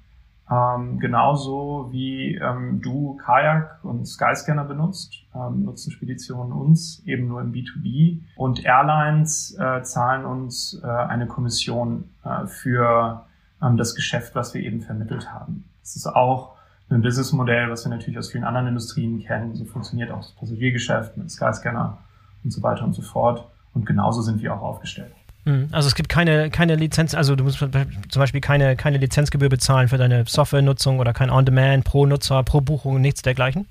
Ähm, 0.49 1.01
genauso 1.01 1.89
wie 1.91 2.37
ähm, 2.37 2.81
du 2.81 3.17
Kajak 3.17 3.81
und 3.83 4.07
Skyscanner 4.07 4.65
benutzt, 4.65 5.25
ähm, 5.35 5.65
nutzen 5.65 5.91
Speditionen 5.91 6.53
uns 6.53 7.03
eben 7.05 7.27
nur 7.27 7.41
im 7.41 7.53
B2B. 7.53 8.21
Und 8.37 8.65
Airlines 8.65 9.57
äh, 9.59 9.83
zahlen 9.83 10.25
uns 10.25 10.81
äh, 10.85 10.87
eine 10.87 11.27
Kommission 11.27 12.11
äh, 12.25 12.47
für 12.47 13.27
ähm, 13.61 13.77
das 13.77 13.95
Geschäft, 13.97 14.37
was 14.37 14.55
wir 14.55 14.63
eben 14.63 14.83
vermittelt 14.83 15.33
haben. 15.33 15.65
Das 15.83 15.97
ist 15.97 16.07
auch 16.07 16.55
ein 16.91 17.03
Businessmodell, 17.03 17.69
was 17.69 17.85
wir 17.85 17.91
natürlich 17.91 18.19
aus 18.19 18.31
vielen 18.31 18.45
anderen 18.45 18.69
Industrien 18.69 19.19
kennen. 19.21 19.57
So 19.57 19.65
funktioniert 19.65 20.13
auch 20.13 20.19
das 20.19 20.33
Passagiergeschäft 20.33 21.17
mit 21.17 21.31
Skyscanner 21.31 21.99
und 22.45 22.53
so 22.53 22.63
weiter 22.63 22.85
und 22.85 22.93
so 22.93 23.03
fort. 23.03 23.49
Und 23.75 23.85
genauso 23.85 24.23
sind 24.23 24.41
wir 24.41 24.55
auch 24.55 24.63
aufgestellt. 24.63 25.13
Hm, 25.47 25.69
also 25.73 25.89
es 25.89 25.95
gibt 25.95 26.09
keine, 26.09 26.51
keine 26.51 26.77
Lizenz, 26.77 27.15
also 27.15 27.37
du 27.37 27.45
musst 27.45 27.59
zum 27.59 28.21
Beispiel 28.21 28.41
keine, 28.41 28.77
keine 28.77 28.99
Lizenzgebühr 28.99 29.49
bezahlen 29.49 29.89
für 29.89 29.97
deine 29.97 30.25
Softwarenutzung 30.27 30.99
oder 30.99 31.13
kein 31.13 31.31
On-Demand 31.31 31.85
pro 31.85 32.05
Nutzer, 32.05 32.43
pro 32.43 32.61
Buchung, 32.61 33.01
nichts 33.01 33.23
dergleichen? 33.23 33.67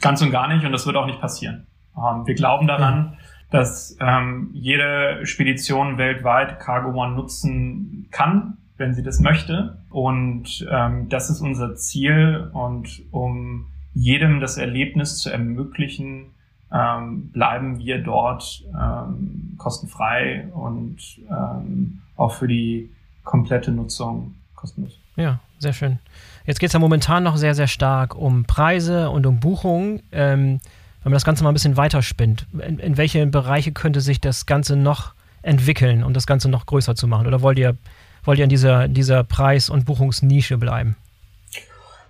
Ganz 0.00 0.20
und 0.20 0.30
gar 0.30 0.48
nicht 0.48 0.64
und 0.64 0.72
das 0.72 0.86
wird 0.86 0.96
auch 0.96 1.06
nicht 1.06 1.20
passieren. 1.20 1.66
Ähm, 1.96 2.26
wir 2.26 2.34
glauben 2.34 2.66
daran, 2.66 2.98
mhm. 2.98 3.12
dass 3.50 3.96
ähm, 4.00 4.50
jede 4.52 5.24
Spedition 5.24 5.96
weltweit 5.96 6.60
Cargo 6.60 6.90
One 6.90 7.14
nutzen 7.14 8.08
kann 8.10 8.58
wenn 8.80 8.94
sie 8.94 9.04
das 9.04 9.20
möchte. 9.20 9.76
Und 9.90 10.66
ähm, 10.68 11.08
das 11.08 11.30
ist 11.30 11.40
unser 11.40 11.76
Ziel. 11.76 12.50
Und 12.52 13.02
um 13.12 13.66
jedem 13.94 14.40
das 14.40 14.56
Erlebnis 14.56 15.18
zu 15.18 15.30
ermöglichen, 15.30 16.32
ähm, 16.72 17.30
bleiben 17.30 17.78
wir 17.78 18.02
dort 18.02 18.64
ähm, 18.78 19.54
kostenfrei 19.58 20.48
und 20.52 20.98
ähm, 21.30 22.00
auch 22.16 22.32
für 22.32 22.48
die 22.48 22.90
komplette 23.24 23.72
Nutzung 23.72 24.34
kostenlos. 24.54 24.98
Ja, 25.16 25.40
sehr 25.58 25.72
schön. 25.72 25.98
Jetzt 26.46 26.60
geht 26.60 26.68
es 26.68 26.72
ja 26.72 26.78
momentan 26.78 27.22
noch 27.22 27.36
sehr, 27.36 27.54
sehr 27.54 27.66
stark 27.66 28.14
um 28.14 28.44
Preise 28.44 29.10
und 29.10 29.26
um 29.26 29.40
Buchungen. 29.40 30.02
Ähm, 30.12 30.60
wenn 31.02 31.12
man 31.12 31.14
das 31.14 31.24
Ganze 31.24 31.44
mal 31.44 31.50
ein 31.50 31.54
bisschen 31.54 31.76
weiterspinnt, 31.76 32.46
in, 32.52 32.78
in 32.78 32.96
welche 32.96 33.26
Bereiche 33.26 33.72
könnte 33.72 34.00
sich 34.00 34.20
das 34.20 34.46
Ganze 34.46 34.76
noch 34.76 35.14
entwickeln, 35.42 36.04
um 36.04 36.12
das 36.12 36.26
Ganze 36.26 36.48
noch 36.48 36.66
größer 36.66 36.94
zu 36.94 37.06
machen? 37.06 37.26
Oder 37.26 37.40
wollt 37.40 37.58
ihr 37.58 37.76
wollt 38.24 38.38
ihr 38.38 38.44
in 38.44 38.50
dieser, 38.50 38.88
dieser 38.88 39.24
Preis- 39.24 39.70
und 39.70 39.86
Buchungsnische 39.86 40.58
bleiben? 40.58 40.96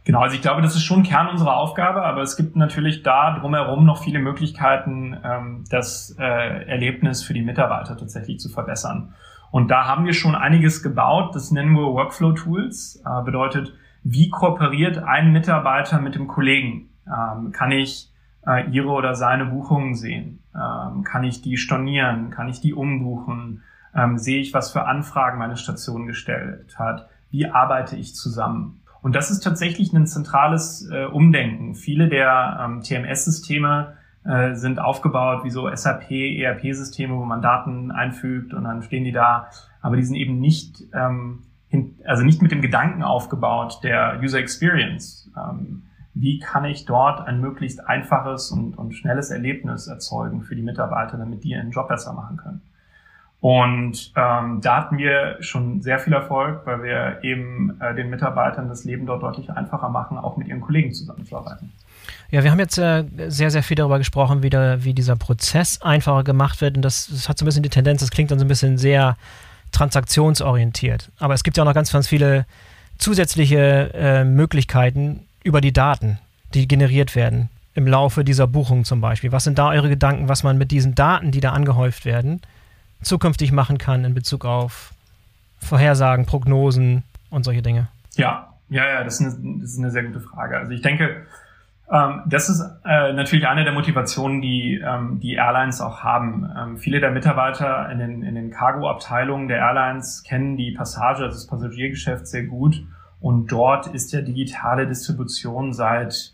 Genau, 0.05 0.21
also 0.21 0.35
ich 0.35 0.43
glaube, 0.43 0.63
das 0.63 0.75
ist 0.75 0.85
schon 0.85 1.03
Kern 1.03 1.29
unserer 1.29 1.57
Aufgabe, 1.57 2.03
aber 2.03 2.23
es 2.23 2.37
gibt 2.37 2.57
natürlich 2.57 3.03
da 3.03 3.39
drumherum 3.39 3.85
noch 3.85 4.03
viele 4.03 4.19
Möglichkeiten, 4.19 5.17
ähm, 5.23 5.65
das 5.71 6.17
äh, 6.19 6.25
Erlebnis 6.67 7.23
für 7.23 7.35
die 7.35 7.43
Mitarbeiter 7.43 7.97
tatsächlich 7.97 8.41
zu 8.41 8.49
verbessern. 8.49 9.15
Und 9.51 9.71
da 9.71 9.87
haben 9.87 10.07
wir 10.07 10.15
schon 10.15 10.35
einiges 10.35 10.83
gebaut. 10.83 11.35
Das 11.35 11.51
nennen 11.51 11.73
wir 11.73 11.93
Workflow 11.93 12.33
Tools. 12.33 13.03
Äh, 13.05 13.25
bedeutet, 13.25 13.75
wie 14.03 14.31
kooperiert 14.31 14.99
ein 14.99 15.33
Mitarbeiter 15.33 16.01
mit 16.01 16.15
dem 16.15 16.29
Kollegen? 16.29 16.89
Ähm, 17.07 17.53
kann 17.53 17.71
ich 17.71 18.11
äh, 18.47 18.71
ihre 18.71 18.89
oder 18.89 19.15
seine 19.15 19.45
Buchungen 19.47 19.95
sehen? 19.95 20.43
Ähm, 20.55 21.05
kann 21.05 21.25
ich 21.25 21.43
die 21.43 21.59
stornieren? 21.59 22.31
Kann 22.31 22.49
ich 22.49 22.61
die 22.61 22.75
umbuchen? 22.75 23.63
sehe 24.15 24.41
ich, 24.41 24.55
was 24.55 24.71
für 24.71 24.87
Anfragen 24.87 25.41
meine 25.41 25.57
Station 25.57 26.07
gestellt 26.07 26.79
hat, 26.79 27.09
wie 27.33 27.47
arbeite 27.47 27.97
ich 27.97 28.15
zusammen. 28.15 28.80
Und 29.03 29.17
das 29.17 29.31
ist 29.31 29.41
tatsächlich 29.41 29.93
ein 29.93 30.07
zentrales 30.07 30.89
äh, 30.91 31.05
Umdenken. 31.07 31.75
Viele 31.75 32.09
der 32.09 32.61
ähm, 32.63 32.83
TMS-Systeme 32.83 33.95
äh, 34.25 34.55
sind 34.55 34.79
aufgebaut 34.79 35.45
wie 35.45 35.51
so 35.51 35.75
SAP, 35.75 36.11
ERP-Systeme, 36.11 37.15
wo 37.17 37.25
man 37.25 37.41
Daten 37.41 37.91
einfügt 37.91 38.53
und 38.53 38.65
dann 38.65 38.83
stehen 38.83 39.05
die 39.05 39.13
da. 39.13 39.49
Aber 39.81 39.97
die 39.97 40.03
sind 40.03 40.17
eben 40.17 40.39
nicht, 40.39 40.83
ähm, 40.93 41.45
hin, 41.69 41.97
also 42.05 42.23
nicht 42.23 42.43
mit 42.43 42.53
dem 42.53 42.61
Gedanken 42.61 43.03
aufgebaut 43.03 43.81
der 43.83 44.21
User 44.23 44.39
Experience. 44.39 45.31
Ähm, 45.37 45.85
wie 46.13 46.39
kann 46.39 46.65
ich 46.65 46.85
dort 46.85 47.27
ein 47.27 47.41
möglichst 47.41 47.87
einfaches 47.87 48.51
und, 48.51 48.77
und 48.77 48.95
schnelles 48.95 49.31
Erlebnis 49.31 49.87
erzeugen 49.87 50.43
für 50.43 50.57
die 50.57 50.63
Mitarbeiter, 50.63 51.17
damit 51.17 51.45
die 51.45 51.51
ihren 51.51 51.71
Job 51.71 51.89
besser 51.89 52.13
machen 52.13 52.37
können? 52.37 52.63
Und 53.41 54.13
ähm, 54.17 54.61
da 54.61 54.77
hatten 54.77 54.99
wir 54.99 55.39
schon 55.41 55.81
sehr 55.81 55.99
viel 55.99 56.13
Erfolg, 56.13 56.61
weil 56.67 56.83
wir 56.83 57.19
eben 57.23 57.81
äh, 57.81 57.95
den 57.95 58.11
Mitarbeitern 58.11 58.69
das 58.69 58.85
Leben 58.85 59.07
dort 59.07 59.23
deutlich 59.23 59.51
einfacher 59.51 59.89
machen, 59.89 60.19
auch 60.19 60.37
mit 60.37 60.49
ihren 60.49 60.61
Kollegen 60.61 60.93
zusammenzuarbeiten. 60.93 61.73
Ja, 62.31 62.45
wir 62.45 62.51
haben 62.51 62.59
jetzt 62.59 62.79
äh, 62.79 63.05
sehr, 63.29 63.51
sehr 63.51 63.63
viel 63.63 63.77
darüber 63.77 63.99
gesprochen, 63.99 64.43
wie, 64.43 64.51
der, 64.51 64.85
wie 64.85 64.93
dieser 64.93 65.17
Prozess 65.17 65.81
einfacher 65.81 66.23
gemacht 66.23 66.61
wird. 66.61 66.77
Und 66.77 66.83
das, 66.83 67.09
das 67.11 67.29
hat 67.29 67.39
so 67.39 67.45
ein 67.45 67.47
bisschen 67.47 67.63
die 67.63 67.71
Tendenz, 67.71 68.01
das 68.01 68.11
klingt 68.11 68.31
dann 68.31 68.39
so 68.39 68.45
ein 68.45 68.49
bisschen 68.49 68.77
sehr 68.77 69.17
transaktionsorientiert. 69.73 71.11
Aber 71.19 71.35
es 71.35 71.43
gibt 71.43 71.57
ja 71.57 71.63
auch 71.63 71.67
noch 71.67 71.75
ganz, 71.75 71.93
ganz 71.93 72.09
viele 72.09 72.45
zusätzliche 72.99 73.91
äh, 73.95 74.25
Möglichkeiten 74.25 75.27
über 75.43 75.61
die 75.61 75.73
Daten, 75.73 76.19
die 76.53 76.69
generiert 76.69 77.17
werden 77.17 77.49
im 77.75 77.87
Laufe 77.87 78.25
dieser 78.25 78.47
Buchung 78.47 78.85
zum 78.85 79.01
Beispiel. 79.01 79.33
Was 79.33 79.45
sind 79.45 79.59
da 79.59 79.71
eure 79.71 79.89
Gedanken, 79.89 80.29
was 80.29 80.43
man 80.43 80.59
mit 80.59 80.71
diesen 80.71 80.95
Daten, 80.95 81.31
die 81.31 81.41
da 81.41 81.53
angehäuft 81.53 82.05
werden, 82.05 82.43
zukünftig 83.03 83.53
machen 83.53 83.79
kann 83.79 84.05
in 84.05 84.15
Bezug 84.15 84.45
auf 84.45 84.93
Vorhersagen, 85.59 86.27
Prognosen 86.27 87.03
und 87.31 87.45
solche 87.45 87.63
Dinge? 87.63 87.89
Ja, 88.15 88.55
ja, 88.69 88.87
ja, 88.87 89.05
das 89.05 89.21
ist 89.21 89.39
eine, 89.39 89.61
das 89.61 89.73
ist 89.73 89.79
eine 89.79 89.91
sehr 89.91 90.05
gute 90.05 90.21
Frage. 90.21 90.57
Also 90.57 90.73
ich 90.73 90.83
denke, 90.83 91.27
ähm, 91.91 92.23
das 92.27 92.49
ist 92.49 92.61
äh, 92.85 93.13
natürlich 93.13 93.49
eine 93.49 93.65
der 93.65 93.73
Motivationen, 93.73 94.41
die 94.41 94.81
ähm, 94.85 95.19
die 95.21 95.35
Airlines 95.35 95.81
auch 95.81 96.05
haben. 96.05 96.49
Ähm, 96.57 96.79
viele 96.79 97.01
der 97.01 97.11
Mitarbeiter 97.11 97.91
in 97.91 97.99
den, 97.99 98.23
in 98.23 98.37
den 98.37 98.51
Cargo-Abteilungen 98.51 99.49
der 99.49 99.59
Airlines 99.59 100.23
kennen 100.23 100.57
die 100.57 100.71
Passage, 100.71 101.25
also 101.25 101.35
das 101.35 101.47
Passagiergeschäft 101.49 102.29
sehr 102.29 102.45
gut. 102.45 102.83
Und 103.21 103.51
dort 103.51 103.89
ist 103.89 104.13
ja 104.13 104.21
digitale 104.21 104.87
Distribution 104.87 105.73
seit 105.73 106.33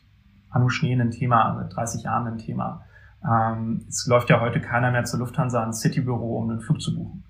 Anu 0.50 0.68
Schnee 0.68 0.94
ein 0.94 1.10
Thema, 1.10 1.56
seit 1.58 1.74
30 1.74 2.02
Jahren 2.04 2.26
ein 2.26 2.38
Thema. 2.38 2.84
Ähm, 3.24 3.84
es 3.88 4.06
läuft 4.06 4.30
ja 4.30 4.40
heute 4.40 4.60
keiner 4.60 4.90
mehr 4.90 5.04
zur 5.04 5.20
Lufthansa 5.20 5.62
ins 5.64 5.80
Citybüro, 5.80 6.38
um 6.38 6.50
einen 6.50 6.60
Flug 6.60 6.80
zu 6.80 6.94
buchen. 6.94 7.24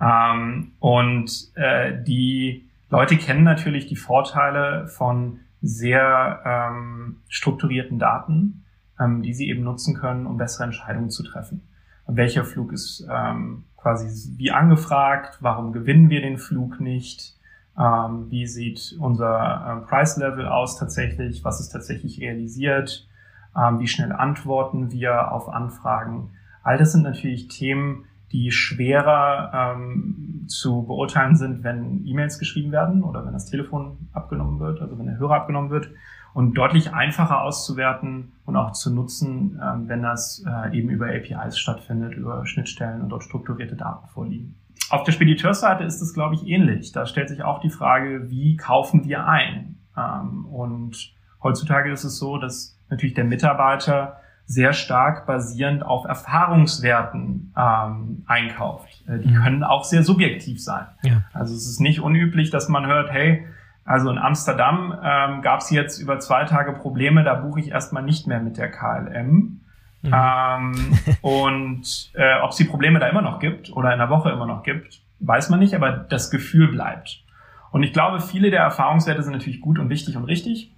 Ähm, 0.00 0.72
und 0.78 1.50
äh, 1.54 2.02
die 2.02 2.68
Leute 2.90 3.16
kennen 3.16 3.42
natürlich 3.42 3.86
die 3.86 3.96
Vorteile 3.96 4.86
von 4.88 5.40
sehr 5.62 6.40
ähm, 6.44 7.18
strukturierten 7.28 7.98
Daten, 7.98 8.64
ähm, 9.00 9.22
die 9.22 9.34
sie 9.34 9.48
eben 9.48 9.64
nutzen 9.64 9.96
können, 9.96 10.26
um 10.26 10.36
bessere 10.36 10.64
Entscheidungen 10.64 11.10
zu 11.10 11.22
treffen. 11.22 11.62
Welcher 12.06 12.44
Flug 12.44 12.72
ist 12.72 13.06
ähm, 13.10 13.64
quasi 13.76 14.36
wie 14.36 14.52
angefragt? 14.52 15.38
Warum 15.40 15.72
gewinnen 15.72 16.08
wir 16.08 16.20
den 16.20 16.38
Flug 16.38 16.80
nicht? 16.80 17.36
Ähm, 17.78 18.30
wie 18.30 18.46
sieht 18.46 18.96
unser 19.00 19.82
äh, 19.82 19.86
Price 19.88 20.16
Level 20.16 20.46
aus 20.46 20.78
tatsächlich? 20.78 21.44
Was 21.44 21.60
ist 21.60 21.70
tatsächlich 21.70 22.20
realisiert? 22.20 23.08
Ähm, 23.56 23.80
wie 23.80 23.88
schnell 23.88 24.12
antworten 24.12 24.90
wir 24.90 25.32
auf 25.32 25.48
Anfragen. 25.48 26.30
All 26.62 26.78
das 26.78 26.92
sind 26.92 27.02
natürlich 27.02 27.48
Themen, 27.48 28.04
die 28.32 28.50
schwerer 28.50 29.76
ähm, 29.76 30.44
zu 30.48 30.82
beurteilen 30.82 31.36
sind, 31.36 31.62
wenn 31.62 32.04
E-Mails 32.06 32.38
geschrieben 32.38 32.72
werden 32.72 33.02
oder 33.02 33.24
wenn 33.24 33.32
das 33.32 33.46
Telefon 33.46 34.08
abgenommen 34.12 34.58
wird, 34.58 34.80
also 34.80 34.98
wenn 34.98 35.06
der 35.06 35.18
Hörer 35.18 35.36
abgenommen 35.36 35.70
wird 35.70 35.90
und 36.34 36.54
deutlich 36.54 36.92
einfacher 36.92 37.42
auszuwerten 37.42 38.32
und 38.44 38.56
auch 38.56 38.72
zu 38.72 38.92
nutzen, 38.92 39.60
ähm, 39.62 39.88
wenn 39.88 40.02
das 40.02 40.44
äh, 40.46 40.76
eben 40.76 40.90
über 40.90 41.06
APIs 41.06 41.58
stattfindet, 41.58 42.14
über 42.14 42.44
Schnittstellen 42.46 43.00
und 43.00 43.08
dort 43.10 43.22
strukturierte 43.22 43.76
Daten 43.76 44.06
vorliegen. 44.08 44.56
Auf 44.90 45.04
der 45.04 45.12
Spediteursseite 45.12 45.84
ist 45.84 46.00
es, 46.00 46.12
glaube 46.12 46.34
ich, 46.34 46.46
ähnlich. 46.46 46.92
Da 46.92 47.06
stellt 47.06 47.28
sich 47.28 47.42
auch 47.42 47.60
die 47.60 47.70
Frage, 47.70 48.28
wie 48.28 48.56
kaufen 48.56 49.04
wir 49.04 49.26
ein? 49.26 49.78
Ähm, 49.96 50.46
und 50.46 51.14
heutzutage 51.42 51.90
ist 51.90 52.04
es 52.04 52.18
so, 52.18 52.38
dass 52.38 52.75
natürlich 52.88 53.14
der 53.14 53.24
Mitarbeiter 53.24 54.20
sehr 54.46 54.72
stark 54.72 55.26
basierend 55.26 55.84
auf 55.84 56.04
Erfahrungswerten 56.04 57.52
ähm, 57.56 58.24
einkauft. 58.26 59.02
Äh, 59.08 59.18
die 59.18 59.28
mhm. 59.28 59.42
können 59.42 59.64
auch 59.64 59.84
sehr 59.84 60.04
subjektiv 60.04 60.62
sein. 60.62 60.86
Ja. 61.02 61.22
Also 61.32 61.54
es 61.54 61.66
ist 61.66 61.80
nicht 61.80 62.00
unüblich, 62.00 62.50
dass 62.50 62.68
man 62.68 62.86
hört, 62.86 63.10
hey, 63.10 63.44
also 63.84 64.10
in 64.10 64.18
Amsterdam 64.18 64.96
ähm, 65.02 65.42
gab 65.42 65.60
es 65.60 65.70
jetzt 65.70 65.98
über 65.98 66.18
zwei 66.20 66.44
Tage 66.44 66.72
Probleme, 66.72 67.24
da 67.24 67.34
buche 67.34 67.60
ich 67.60 67.70
erstmal 67.70 68.02
nicht 68.02 68.26
mehr 68.26 68.40
mit 68.40 68.56
der 68.56 68.70
KLM. 68.70 69.60
Mhm. 70.02 70.12
Ähm, 70.12 70.98
und 71.22 72.10
äh, 72.14 72.40
ob 72.42 72.50
es 72.50 72.56
die 72.56 72.64
Probleme 72.64 73.00
da 73.00 73.08
immer 73.08 73.22
noch 73.22 73.40
gibt 73.40 73.72
oder 73.72 73.92
in 73.92 73.98
der 73.98 74.10
Woche 74.10 74.30
immer 74.30 74.46
noch 74.46 74.62
gibt, 74.62 75.02
weiß 75.18 75.50
man 75.50 75.58
nicht, 75.58 75.74
aber 75.74 75.90
das 75.90 76.30
Gefühl 76.30 76.68
bleibt. 76.68 77.24
Und 77.72 77.82
ich 77.82 77.92
glaube, 77.92 78.20
viele 78.20 78.50
der 78.50 78.60
Erfahrungswerte 78.60 79.22
sind 79.22 79.32
natürlich 79.32 79.60
gut 79.60 79.78
und 79.78 79.88
wichtig 79.88 80.16
und 80.16 80.24
richtig. 80.24 80.72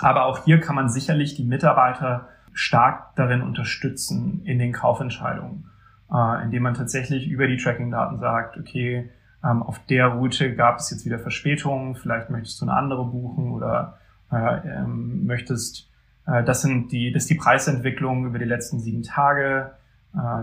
Aber 0.00 0.26
auch 0.26 0.44
hier 0.44 0.60
kann 0.60 0.74
man 0.74 0.88
sicherlich 0.88 1.34
die 1.34 1.44
Mitarbeiter 1.44 2.28
stark 2.52 3.14
darin 3.16 3.42
unterstützen 3.42 4.42
in 4.44 4.58
den 4.58 4.72
Kaufentscheidungen, 4.72 5.70
äh, 6.12 6.44
indem 6.44 6.62
man 6.62 6.74
tatsächlich 6.74 7.28
über 7.28 7.46
die 7.46 7.56
Tracking-Daten 7.56 8.18
sagt, 8.18 8.56
okay, 8.56 9.10
ähm, 9.44 9.62
auf 9.62 9.84
der 9.86 10.06
Route 10.06 10.54
gab 10.54 10.78
es 10.78 10.90
jetzt 10.90 11.04
wieder 11.04 11.18
Verspätungen, 11.18 11.96
vielleicht 11.96 12.30
möchtest 12.30 12.60
du 12.60 12.66
eine 12.66 12.74
andere 12.74 13.04
buchen 13.04 13.52
oder 13.52 13.98
äh, 14.32 14.68
ähm, 14.68 15.26
möchtest, 15.26 15.90
äh, 16.26 16.42
das 16.44 16.62
sind 16.62 16.92
die, 16.92 17.12
das 17.12 17.24
ist 17.24 17.30
die 17.30 17.36
Preisentwicklung 17.36 18.26
über 18.26 18.38
die 18.38 18.44
letzten 18.44 18.80
sieben 18.80 19.02
Tage, 19.02 19.72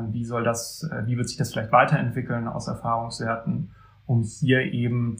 wie 0.09 0.25
soll 0.25 0.43
das, 0.43 0.85
wie 1.05 1.15
wird 1.15 1.29
sich 1.29 1.37
das 1.37 1.53
vielleicht 1.53 1.71
weiterentwickeln 1.71 2.49
aus 2.49 2.67
Erfahrungswerten, 2.67 3.71
um 4.05 4.23
hier 4.23 4.63
eben 4.73 5.15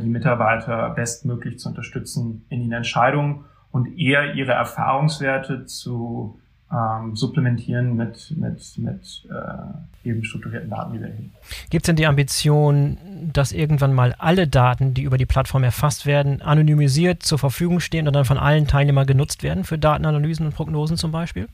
die 0.00 0.08
Mitarbeiter 0.08 0.90
bestmöglich 0.90 1.58
zu 1.58 1.70
unterstützen 1.70 2.46
in 2.48 2.60
den 2.60 2.70
Entscheidungen 2.70 3.46
und 3.76 3.98
eher 3.98 4.34
ihre 4.34 4.52
Erfahrungswerte 4.52 5.66
zu 5.66 6.40
ähm, 6.72 7.14
supplementieren 7.14 7.94
mit, 7.94 8.34
mit, 8.38 8.78
mit 8.78 9.28
äh, 9.30 10.08
eben 10.08 10.24
strukturierten 10.24 10.70
Daten, 10.70 10.94
die 10.94 11.00
wir 11.00 11.08
erheben. 11.08 11.32
Gibt 11.68 11.84
es 11.84 11.86
denn 11.86 11.96
die 11.96 12.06
Ambition, 12.06 12.96
dass 13.34 13.52
irgendwann 13.52 13.92
mal 13.92 14.14
alle 14.18 14.48
Daten, 14.48 14.94
die 14.94 15.02
über 15.02 15.18
die 15.18 15.26
Plattform 15.26 15.62
erfasst 15.62 16.06
werden, 16.06 16.40
anonymisiert 16.40 17.22
zur 17.22 17.38
Verfügung 17.38 17.80
stehen 17.80 18.08
und 18.08 18.14
dann 18.14 18.24
von 18.24 18.38
allen 18.38 18.66
Teilnehmern 18.66 19.06
genutzt 19.06 19.42
werden 19.42 19.64
für 19.64 19.78
Datenanalysen 19.78 20.46
und 20.46 20.54
Prognosen 20.54 20.96
zum 20.96 21.12
Beispiel? 21.12 21.46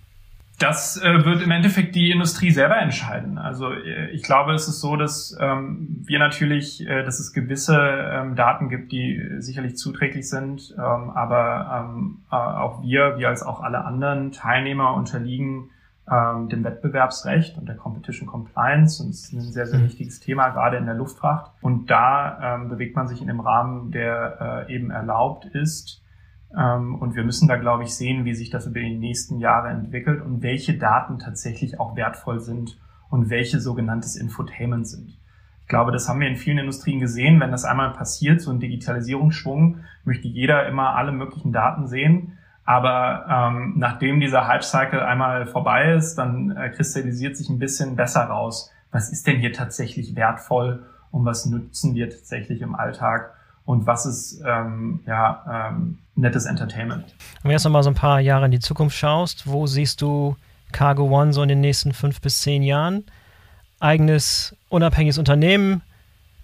Das 0.63 0.97
äh, 0.97 1.25
wird 1.25 1.43
im 1.43 1.51
Endeffekt 1.51 1.97
die 1.97 2.13
Industrie 2.13 2.53
selber 2.53 2.77
entscheiden. 2.77 3.37
Also 3.37 3.73
äh, 3.73 4.11
ich 4.11 4.23
glaube, 4.23 4.53
es 4.53 4.69
ist 4.69 4.81
so, 4.81 4.95
dass 4.95 5.37
ähm, 5.41 6.05
wir 6.05 6.21
natürlich, 6.21 6.87
äh, 6.87 7.03
dass 7.03 7.19
es 7.19 7.33
gewisse 7.33 7.77
ähm, 7.77 8.37
Daten 8.37 8.69
gibt, 8.69 8.93
die 8.93 9.21
sicherlich 9.39 9.77
zuträglich 9.77 10.29
sind, 10.29 10.73
ähm, 10.79 11.11
aber 11.11 11.91
ähm, 11.91 12.19
äh, 12.31 12.37
auch 12.37 12.81
wir, 12.85 13.19
wie 13.19 13.27
als 13.27 13.43
auch 13.43 13.61
alle 13.61 13.85
anderen 13.85 14.31
Teilnehmer 14.31 14.95
unterliegen 14.95 15.71
ähm, 16.09 16.49
dem 16.49 16.63
Wettbewerbsrecht 16.63 17.59
und 17.59 17.67
der 17.67 17.77
Competition 17.77 18.29
Compliance. 18.29 19.03
Und 19.03 19.11
es 19.11 19.25
ist 19.25 19.33
ein 19.33 19.41
sehr, 19.41 19.67
sehr 19.67 19.81
mhm. 19.81 19.87
wichtiges 19.87 20.21
Thema, 20.21 20.51
gerade 20.51 20.77
in 20.77 20.87
der 20.87 20.95
Luftfracht. 20.95 21.51
Und 21.61 21.91
da 21.91 22.55
ähm, 22.55 22.69
bewegt 22.69 22.95
man 22.95 23.09
sich 23.09 23.21
in 23.21 23.27
dem 23.27 23.41
Rahmen, 23.41 23.91
der 23.91 24.67
äh, 24.69 24.75
eben 24.75 24.93
erlaubt 24.93 25.45
ist 25.45 26.02
und 26.55 27.15
wir 27.15 27.25
müssen 27.25 27.49
da, 27.49 27.57
glaube 27.57 27.85
ich, 27.85 27.95
sehen, 27.95 28.25
wie 28.25 28.35
sich 28.35 28.51
das 28.51 28.67
über 28.67 28.81
die 28.81 28.97
nächsten 28.97 29.39
Jahre 29.39 29.69
entwickelt 29.69 30.21
und 30.21 30.43
welche 30.43 30.77
Daten 30.77 31.19
tatsächlich 31.19 31.81
auch 31.81 31.97
wertvoll 31.97 32.41
sind 32.41 32.79
und 33.11 33.31
welche 33.31 33.61
sogenanntes 33.61 34.17
Infotainment 34.17 34.87
sind. 34.87 35.19
Ich 35.63 35.69
glaube, 35.69 35.93
das 35.93 36.09
haben 36.09 36.21
wir 36.21 36.29
in 36.29 36.37
vielen 36.37 36.59
Industrien 36.59 37.01
gesehen. 37.01 37.41
Wenn 37.41 37.51
das 37.51 37.65
einmal 37.65 37.93
passiert, 37.93 38.41
so 38.41 38.51
ein 38.51 38.61
Digitalisierungsschwung, 38.61 39.79
möchte 40.05 40.29
jeder 40.29 40.67
immer 40.67 40.97
alle 40.97 41.13
möglichen 41.13 41.53
Daten 41.53 41.87
sehen. 41.87 42.39
Aber 42.65 43.27
ähm, 43.29 43.75
nachdem 43.77 44.21
dieser 44.21 44.47
Hype-Cycle 44.47 45.01
einmal 45.01 45.47
vorbei 45.47 45.95
ist, 45.95 46.17
dann 46.17 46.57
äh, 46.57 46.71
kristallisiert 46.71 47.37
sich 47.37 47.49
ein 47.49 47.59
bisschen 47.59 47.97
besser 47.97 48.25
raus, 48.25 48.71
was 48.91 49.11
ist 49.11 49.27
denn 49.27 49.39
hier 49.39 49.53
tatsächlich 49.53 50.15
wertvoll 50.15 50.85
und 51.11 51.25
was 51.25 51.47
nutzen 51.47 51.95
wir 51.95 52.11
tatsächlich 52.11 52.61
im 52.61 52.75
Alltag 52.75 53.35
und 53.65 53.87
was 53.87 54.07
ist 54.07 54.43
ähm, 54.47 55.01
ja, 55.07 55.71
ähm, 55.71 55.99
nettes 56.15 56.47
Entertainment. 56.47 57.15
Wenn 57.43 57.51
du 57.51 57.53
jetzt 57.53 57.65
nochmal 57.65 57.83
so 57.83 57.91
ein 57.91 57.95
paar 57.95 58.21
Jahre 58.21 58.47
in 58.47 58.51
die 58.51 58.61
Zukunft 58.61 58.97
schaust, 58.97 59.47
wo 59.47 59.67
siehst 59.67 60.03
du 60.03 60.37
Cargo 60.73 61.05
One 61.05 61.33
so 61.33 61.43
in 61.43 61.49
den 61.49 61.61
nächsten 61.61 61.93
fünf 61.93 62.21
bis 62.21 62.41
zehn 62.41 62.63
Jahren? 62.63 63.05
Eigenes, 63.81 64.57
unabhängiges 64.69 65.19
Unternehmen, 65.19 65.83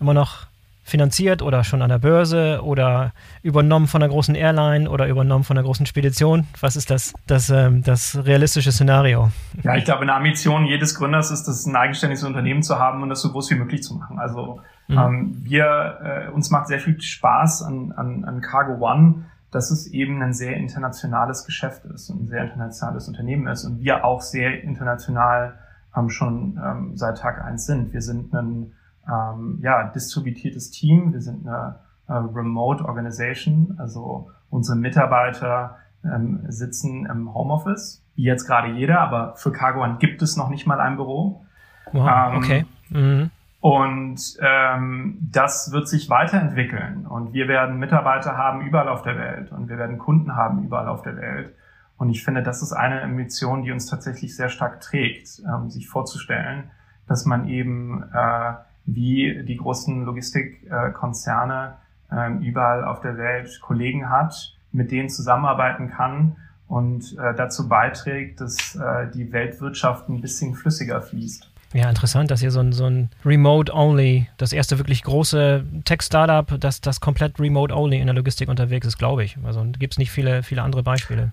immer 0.01 0.15
noch 0.15 0.47
finanziert 0.89 1.43
oder 1.43 1.65
schon 1.65 1.83
an 1.83 1.91
der 1.91 1.99
Börse 1.99 2.61
oder 2.63 3.13
übernommen 3.43 3.87
von 3.87 4.03
einer 4.03 4.11
großen 4.11 4.35
Airline 4.35 4.89
oder 4.89 5.07
übernommen 5.07 5.45
von 5.45 5.57
einer 5.57 5.65
großen 5.65 5.87
Spedition? 5.87 6.47
Was 6.61 6.77
ist 6.77 6.91
das, 6.91 7.13
das, 7.27 7.51
ähm, 7.51 7.83
das 7.83 8.19
realistische 8.25 8.73
Szenario? 8.73 9.31
Ja, 9.63 9.77
ich 9.77 9.85
glaube, 9.85 10.03
eine 10.03 10.15
Ambition 10.15 10.65
jedes 10.65 10.95
Gründers 10.95 11.31
ist 11.31 11.47
es, 11.47 11.67
ein 11.67 11.77
eigenständiges 11.77 12.25
Unternehmen 12.25 12.63
zu 12.63 12.79
haben 12.79 13.03
und 13.03 13.11
das 13.11 13.21
so 13.21 13.31
groß 13.31 13.51
wie 13.51 13.57
möglich 13.57 13.83
zu 13.83 13.97
machen. 13.97 14.19
Also 14.19 14.61
Mhm. 14.89 14.99
Ähm, 14.99 15.37
wir, 15.43 15.99
äh, 16.03 16.31
uns 16.31 16.51
macht 16.51 16.67
sehr 16.67 16.81
viel 16.81 17.01
Spaß 17.01 17.63
an, 17.63 17.93
an, 17.93 18.25
an 18.25 18.41
Cargo 18.41 18.85
One, 18.85 19.27
dass 19.51 19.71
es 19.71 19.87
eben 19.87 20.23
ein 20.23 20.35
sehr 20.35 20.57
internationales 20.57 21.45
Geschäft 21.45 21.85
ist 21.87 22.11
und 22.11 22.25
ein 22.25 22.27
sehr 22.27 22.45
internationales 22.45 23.09
Unternehmen 23.09 23.47
ist 23.47 23.65
und 23.65 23.81
wir 23.81 24.05
auch 24.05 24.21
sehr 24.21 24.63
international 24.63 25.59
ähm, 25.97 26.11
schon 26.11 26.61
ähm, 26.63 26.97
seit 26.97 27.19
Tag 27.19 27.43
eins 27.43 27.67
sind. 27.67 27.93
Wir 27.93 28.03
sind 28.03 28.35
ein 28.35 28.73
ähm, 29.09 29.59
ja, 29.63 29.85
distributiertes 29.85 30.71
Team, 30.71 31.13
wir 31.13 31.21
sind 31.21 31.47
eine 31.47 31.77
äh, 32.09 32.13
Remote 32.13 32.85
Organization, 32.85 33.75
also 33.79 34.31
unsere 34.51 34.77
Mitarbeiter 34.77 35.77
ähm, 36.05 36.41
sitzen 36.49 37.07
im 37.07 37.35
Homeoffice, 37.35 38.03
wie 38.17 38.25
jetzt 38.25 38.47
gerade 38.47 38.69
jeder, 38.69 39.01
aber 39.01 39.35
für 39.37 39.53
Cargo 39.53 39.83
One 39.83 39.97
gibt 39.99 40.23
es 40.23 40.37
noch 40.37 40.51
nicht 40.51 40.67
mal 40.67 40.81
ein 40.81 40.97
Büro. 40.97 41.45
Wow, 41.93 42.33
ähm, 42.33 42.39
okay. 42.39 42.67
Mhm. 42.91 43.31
Und 43.61 44.39
ähm, 44.41 45.19
das 45.21 45.73
wird 45.73 45.89
sich 45.89 46.09
weiterentwickeln. 46.09 47.07
Und 47.07 47.33
wir 47.33 47.49
werden 47.49 47.79
Mitarbeiter 47.79 48.37
haben 48.37 48.61
überall 48.61 48.89
auf 48.89 49.03
der 49.03 49.19
Welt 49.19 49.51
und 49.51 49.69
wir 49.69 49.79
werden 49.79 49.99
Kunden 49.99 50.37
haben 50.37 50.65
überall 50.65 50.87
auf 50.87 51.03
der 51.03 51.17
Welt. 51.17 51.55
Und 51.97 52.11
ich 52.11 52.23
finde, 52.25 52.45
das 52.45 52.63
ist 52.63 52.73
eine 52.73 53.07
Mission, 53.09 53.63
die 53.63 53.73
uns 53.73 53.87
tatsächlich 53.87 54.37
sehr 54.37 54.49
stark 54.49 54.81
trägt, 54.81 55.43
ähm, 55.45 55.69
sich 55.69 55.89
vorzustellen, 55.89 56.71
dass 57.09 57.27
man 57.27 57.49
eben 57.49 58.05
äh, 58.13 58.53
wie 58.87 59.43
die 59.45 59.57
großen 59.57 60.05
Logistikkonzerne 60.05 61.77
äh, 62.13 62.33
überall 62.35 62.85
auf 62.85 63.01
der 63.01 63.19
Welt 63.19 63.61
Kollegen 63.61 64.09
hat, 64.09 64.57
mit 64.71 64.93
denen 64.93 65.09
zusammenarbeiten 65.09 65.91
kann 65.91 66.37
und 66.69 67.17
äh, 67.19 67.35
dazu 67.35 67.69
beiträgt, 67.69 68.41
dass 68.41 68.77
äh, 68.77 69.11
die 69.11 69.33
Weltwirtschaft 69.33 70.09
ein 70.09 70.21
bisschen 70.21 70.55
flüssiger 70.55 71.01
fließt. 71.03 71.51
Ja, 71.75 71.89
interessant, 71.89 72.31
dass 72.31 72.43
ihr 72.43 72.51
so 72.51 72.61
ein, 72.61 72.73
so 72.73 72.87
ein 72.87 73.11
Remote-Only, 73.27 74.29
das 74.39 74.53
erste 74.53 74.79
wirklich 74.79 75.03
große 75.03 75.65
Tech-Startup, 75.85 76.59
das, 76.59 76.81
das 76.81 77.01
komplett 77.01 77.39
Remote-Only 77.39 77.99
in 77.99 78.07
der 78.07 78.15
Logistik 78.15 78.49
unterwegs 78.49 78.87
ist, 78.87 78.99
glaube 78.99 79.25
ich. 79.25 79.37
Also 79.45 79.65
gibt 79.79 79.95
es 79.95 79.99
nicht 79.99 80.11
viele, 80.11 80.43
viele 80.43 80.63
andere 80.63 80.83
Beispiele. 80.83 81.33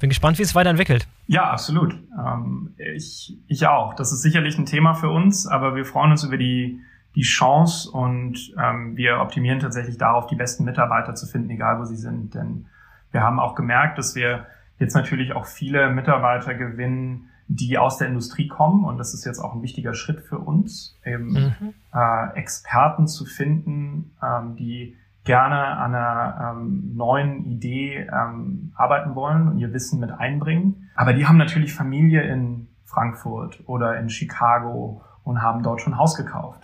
Bin 0.00 0.10
gespannt, 0.10 0.38
wie 0.38 0.42
es 0.42 0.54
weiterentwickelt. 0.54 1.06
Ja, 1.26 1.50
absolut. 1.50 1.94
Ähm, 2.16 2.74
ich, 2.78 3.36
ich 3.46 3.66
auch. 3.66 3.94
Das 3.94 4.12
ist 4.12 4.22
sicherlich 4.22 4.58
ein 4.58 4.66
Thema 4.66 4.94
für 4.94 5.08
uns, 5.08 5.46
aber 5.46 5.74
wir 5.74 5.84
freuen 5.84 6.12
uns 6.12 6.24
über 6.24 6.36
die, 6.36 6.80
die 7.14 7.22
Chance 7.22 7.90
und 7.90 8.54
ähm, 8.62 8.96
wir 8.96 9.20
optimieren 9.20 9.58
tatsächlich 9.58 9.98
darauf, 9.98 10.26
die 10.26 10.36
besten 10.36 10.64
Mitarbeiter 10.64 11.14
zu 11.14 11.26
finden, 11.26 11.50
egal 11.50 11.80
wo 11.80 11.84
sie 11.84 11.96
sind. 11.96 12.34
Denn 12.34 12.66
wir 13.10 13.22
haben 13.22 13.40
auch 13.40 13.54
gemerkt, 13.56 13.98
dass 13.98 14.14
wir 14.14 14.46
jetzt 14.78 14.94
natürlich 14.94 15.32
auch 15.32 15.46
viele 15.46 15.90
Mitarbeiter 15.90 16.54
gewinnen, 16.54 17.28
die 17.48 17.78
aus 17.78 17.96
der 17.96 18.08
Industrie 18.08 18.46
kommen. 18.46 18.84
Und 18.84 18.98
das 18.98 19.14
ist 19.14 19.24
jetzt 19.24 19.40
auch 19.40 19.54
ein 19.54 19.62
wichtiger 19.62 19.94
Schritt 19.94 20.20
für 20.20 20.38
uns, 20.38 20.98
eben 21.04 21.32
mhm. 21.32 21.74
äh, 21.92 22.38
Experten 22.38 23.06
zu 23.06 23.24
finden, 23.24 24.12
ähm, 24.22 24.54
die 24.56 24.96
gerne 25.24 25.76
an 25.76 25.94
einer 25.94 26.54
ähm, 26.56 26.92
neuen 26.94 27.44
Idee 27.44 28.08
ähm, 28.10 28.72
arbeiten 28.76 29.14
wollen 29.14 29.48
und 29.48 29.58
ihr 29.58 29.72
Wissen 29.72 30.00
mit 30.00 30.10
einbringen. 30.10 30.90
Aber 30.94 31.12
die 31.12 31.26
haben 31.26 31.36
natürlich 31.36 31.74
Familie 31.74 32.22
in 32.22 32.68
Frankfurt 32.84 33.62
oder 33.66 33.98
in 33.98 34.08
Chicago 34.08 35.02
und 35.24 35.42
haben 35.42 35.62
dort 35.62 35.80
schon 35.80 35.98
Haus 35.98 36.16
gekauft. 36.16 36.62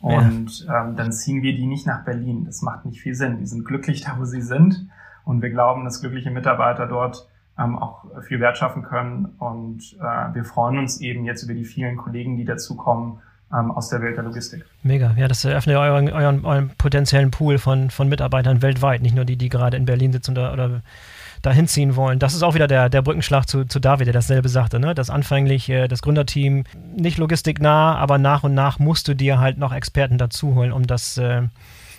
Und 0.00 0.60
ja. 0.60 0.84
ähm, 0.84 0.96
dann 0.96 1.12
ziehen 1.12 1.42
wir 1.42 1.56
die 1.56 1.66
nicht 1.66 1.86
nach 1.86 2.04
Berlin. 2.04 2.44
Das 2.44 2.62
macht 2.62 2.84
nicht 2.84 3.00
viel 3.00 3.14
Sinn. 3.14 3.38
Die 3.38 3.46
sind 3.46 3.64
glücklich 3.64 4.02
da, 4.02 4.16
wo 4.18 4.24
sie 4.24 4.42
sind. 4.42 4.88
Und 5.24 5.40
wir 5.42 5.50
glauben, 5.50 5.84
dass 5.84 6.00
glückliche 6.00 6.30
Mitarbeiter 6.30 6.86
dort 6.86 7.26
ähm, 7.58 7.78
auch 7.78 8.04
viel 8.22 8.40
Wert 8.40 8.58
schaffen 8.58 8.82
können. 8.82 9.34
Und 9.38 9.96
äh, 10.00 10.34
wir 10.34 10.44
freuen 10.44 10.78
uns 10.78 11.00
eben 11.00 11.24
jetzt 11.24 11.42
über 11.42 11.54
die 11.54 11.64
vielen 11.64 11.96
Kollegen, 11.96 12.36
die 12.36 12.44
dazukommen 12.44 13.20
ähm, 13.52 13.70
aus 13.70 13.88
der 13.88 14.02
Welt 14.02 14.16
der 14.16 14.24
Logistik. 14.24 14.64
Mega, 14.82 15.14
ja, 15.16 15.28
das 15.28 15.44
eröffnet 15.44 15.76
euren, 15.76 16.10
euren, 16.10 16.44
euren 16.44 16.70
potenziellen 16.76 17.30
Pool 17.30 17.58
von, 17.58 17.90
von 17.90 18.08
Mitarbeitern 18.08 18.62
weltweit, 18.62 19.02
nicht 19.02 19.14
nur 19.14 19.24
die, 19.24 19.36
die 19.36 19.48
gerade 19.48 19.76
in 19.76 19.84
Berlin 19.84 20.12
sitzen 20.12 20.32
oder, 20.32 20.52
oder 20.52 20.82
dahin 21.42 21.68
ziehen 21.68 21.94
wollen. 21.94 22.18
Das 22.18 22.34
ist 22.34 22.42
auch 22.42 22.54
wieder 22.54 22.66
der, 22.66 22.88
der 22.88 23.02
Brückenschlag 23.02 23.46
zu, 23.46 23.64
zu 23.64 23.78
David, 23.78 24.06
der 24.06 24.14
dasselbe 24.14 24.48
sagte, 24.48 24.80
ne? 24.80 24.94
dass 24.94 25.10
anfänglich 25.10 25.68
äh, 25.68 25.88
das 25.88 26.02
Gründerteam 26.02 26.64
nicht 26.96 27.18
logistiknah, 27.18 27.96
aber 27.96 28.18
nach 28.18 28.44
und 28.44 28.54
nach 28.54 28.78
musst 28.78 29.08
du 29.08 29.14
dir 29.14 29.38
halt 29.38 29.58
noch 29.58 29.72
Experten 29.72 30.18
dazu 30.18 30.54
holen, 30.54 30.72
um 30.72 30.86
das 30.86 31.18
äh, 31.18 31.42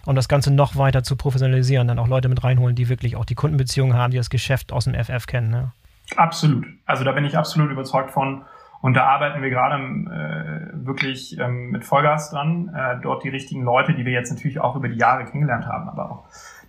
um 0.06 0.16
das 0.16 0.28
Ganze 0.28 0.54
noch 0.54 0.76
weiter 0.76 1.04
zu 1.04 1.16
professionalisieren, 1.16 1.88
dann 1.88 2.00
auch 2.00 2.08
Leute 2.08 2.30
mit 2.30 2.44
reinholen, 2.44 2.76
die 2.76 2.90
wirklich 2.90 3.16
auch 3.16 3.26
die 3.26 3.36
Kundenbeziehungen 3.36 3.96
haben, 3.96 4.12
die 4.12 4.18
das 4.18 4.30
Geschäft 4.30 4.72
aus 4.72 4.86
dem 4.86 4.94
FF 4.94 5.28
kennen. 5.28 5.50
Ne? 5.50 5.72
Absolut. 6.16 6.66
Also 6.86 7.04
da 7.04 7.12
bin 7.12 7.26
ich 7.26 7.38
absolut 7.38 7.72
überzeugt 7.72 8.12
von. 8.12 8.44
Und 8.82 8.94
da 8.94 9.06
arbeiten 9.06 9.42
wir 9.42 9.50
gerade 9.50 9.76
äh, 9.76 10.86
wirklich 10.86 11.40
ähm, 11.40 11.72
mit 11.72 11.84
Vollgas 11.84 12.30
dran, 12.30 12.70
äh, 12.76 13.02
dort 13.02 13.24
die 13.24 13.30
richtigen 13.30 13.64
Leute, 13.64 13.96
die 13.96 14.06
wir 14.06 14.12
jetzt 14.12 14.32
natürlich 14.32 14.60
auch 14.60 14.76
über 14.76 14.88
die 14.88 14.98
Jahre 14.98 15.26
kennengelernt 15.26 15.66
haben, 15.66 15.90
aber 15.90 16.12
auch 16.12 16.24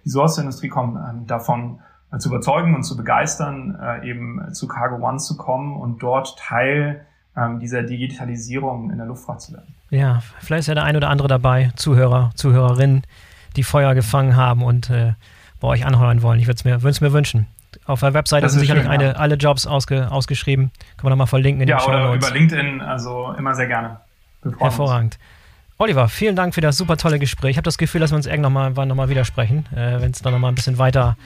die 0.05 0.09
Source-Industrie 0.09 0.68
kommen, 0.68 0.97
ähm, 0.97 1.26
davon 1.26 1.80
äh, 2.11 2.18
zu 2.18 2.30
überzeugen 2.30 2.74
und 2.74 2.84
zu 2.84 2.97
begeistern, 2.97 3.78
äh, 3.82 4.09
eben 4.09 4.55
zu 4.55 4.66
Cargo 4.66 4.97
One 5.07 5.18
zu 5.18 5.37
kommen 5.37 5.76
und 5.76 6.03
dort 6.03 6.39
Teil 6.39 7.05
ähm, 7.37 7.59
dieser 7.59 7.82
Digitalisierung 7.82 8.91
in 8.91 8.97
der 8.97 9.07
Luftfahrt 9.07 9.43
zu 9.43 9.53
werden. 9.53 9.74
Ja, 9.91 10.20
vielleicht 10.39 10.61
ist 10.61 10.66
ja 10.68 10.74
der 10.74 10.84
ein 10.84 10.97
oder 10.97 11.11
andere 11.11 11.28
dabei, 11.28 11.72
Zuhörer, 11.76 12.30
Zuhörerinnen, 12.34 13.03
die 13.57 13.63
Feuer 13.63 13.95
gefangen 13.95 14.37
haben 14.37 14.63
und 14.63 14.91
äh, 14.91 15.15
bei 15.61 15.69
euch 15.69 15.87
anheuern 15.87 16.23
wollen. 16.23 16.39
Ich 16.39 16.47
würde 16.47 16.57
es 16.57 16.65
mir, 16.65 17.09
mir 17.09 17.13
wünschen. 17.13 17.47
Auf 17.85 18.01
der 18.01 18.15
Webseite 18.15 18.49
sind 18.49 18.61
sicherlich 18.61 18.85
schön, 18.85 18.93
eine, 18.93 19.05
ja. 19.09 19.13
alle 19.13 19.37
Jobs 19.37 19.67
ausge, 19.67 20.11
ausgeschrieben. 20.11 20.71
Kann 20.97 21.05
man 21.05 21.11
nochmal 21.11 21.27
verlinken 21.27 21.63
in 21.63 21.69
ja, 21.69 21.77
den 21.77 21.83
Show 21.83 21.93
Notes. 21.93 22.07
oder 22.07 22.15
über 22.15 22.31
LinkedIn, 22.31 22.81
also 22.81 23.35
immer 23.37 23.55
sehr 23.55 23.67
gerne. 23.67 24.01
Hervorragend. 24.59 25.19
Oliver, 25.79 26.09
vielen 26.09 26.37
Dank 26.37 26.55
für 26.55 26.63
das 26.63 26.79
super 26.79 26.97
tolle 26.97 27.19
Gespräch. 27.19 27.51
Ich 27.51 27.57
habe 27.59 27.65
das 27.65 27.77
Gefühl, 27.77 28.01
dass 28.01 28.11
wir 28.11 28.17
uns 28.17 28.27
irgendwann 28.27 28.53
nochmal 28.53 28.87
noch 28.87 28.95
mal 28.95 29.09
widersprechen, 29.11 29.67
äh, 29.75 30.01
wenn 30.01 30.11
es 30.11 30.23
dann 30.23 30.33
nochmal 30.33 30.51
ein 30.51 30.55
bisschen 30.55 30.79
weiter, 30.79 31.19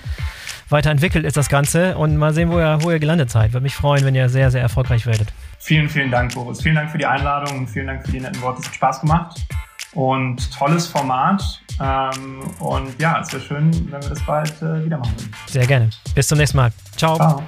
weiterentwickelt 0.69 1.25
ist, 1.25 1.37
das 1.37 1.49
Ganze. 1.49 1.97
Und 1.97 2.17
mal 2.17 2.35
sehen, 2.35 2.51
wo 2.51 2.59
ihr, 2.59 2.79
wo 2.81 2.91
ihr 2.91 2.99
gelandet 2.99 3.31
seid. 3.31 3.53
Würde 3.53 3.63
mich 3.63 3.77
freuen, 3.77 4.05
wenn 4.05 4.17
ihr 4.17 4.29
sehr, 4.29 4.51
sehr 4.51 4.61
erfolgreich 4.61 5.07
werdet. 5.07 5.33
Vielen, 5.59 5.89
vielen 5.89 6.11
Dank, 6.11 6.35
Boris. 6.35 6.63
Vielen 6.63 6.75
Dank 6.75 6.91
für 6.91 6.99
die 6.99 7.07
Einladung 7.07 7.59
und 7.59 7.69
vielen 7.69 7.87
Dank 7.87 8.05
für 8.05 8.11
die 8.11 8.21
netten 8.21 8.41
Worte. 8.43 8.61
Es 8.63 8.67
hat 8.67 8.75
Spaß 8.75 9.01
gemacht 9.03 9.41
und 9.95 10.53
tolles 10.53 10.87
Format. 10.87 11.61
Ähm, 11.81 12.41
und 12.59 13.01
ja, 13.01 13.21
es 13.21 13.33
wäre 13.33 13.43
schön, 13.43 13.73
wenn 13.91 14.03
wir 14.03 14.09
das 14.11 14.23
bald 14.25 14.51
äh, 14.63 14.85
wieder 14.85 14.99
machen 14.99 15.15
würden. 15.17 15.33
Sehr 15.47 15.67
gerne. 15.67 15.91
Bis 16.15 16.29
zum 16.29 16.39
nächsten 16.39 16.57
Mal. 16.57 16.71
Ciao. 16.97 17.17
Ciao. 17.17 17.43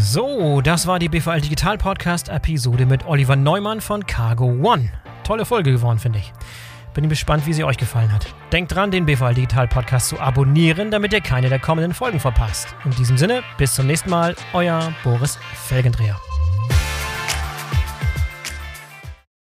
So, 0.00 0.60
das 0.60 0.86
war 0.86 0.98
die 0.98 1.08
BVL 1.08 1.40
Digital 1.40 1.78
Podcast 1.78 2.28
Episode 2.28 2.84
mit 2.84 3.06
Oliver 3.06 3.36
Neumann 3.36 3.80
von 3.80 4.06
Cargo 4.06 4.44
One. 4.44 4.90
Tolle 5.24 5.46
Folge 5.46 5.72
geworden, 5.72 5.98
finde 5.98 6.18
ich. 6.18 6.32
Bin 6.92 7.08
gespannt, 7.08 7.46
wie 7.46 7.52
sie 7.52 7.64
euch 7.64 7.76
gefallen 7.76 8.12
hat. 8.12 8.26
Denkt 8.52 8.74
dran, 8.74 8.90
den 8.90 9.06
BVL 9.06 9.34
Digital 9.34 9.68
Podcast 9.68 10.08
zu 10.08 10.20
abonnieren, 10.20 10.90
damit 10.90 11.12
ihr 11.12 11.20
keine 11.20 11.48
der 11.48 11.58
kommenden 11.58 11.94
Folgen 11.94 12.20
verpasst. 12.20 12.74
In 12.84 12.90
diesem 12.92 13.16
Sinne, 13.16 13.42
bis 13.56 13.74
zum 13.74 13.86
nächsten 13.86 14.10
Mal, 14.10 14.34
euer 14.52 14.92
Boris 15.04 15.38
Felgendreher. 15.54 16.18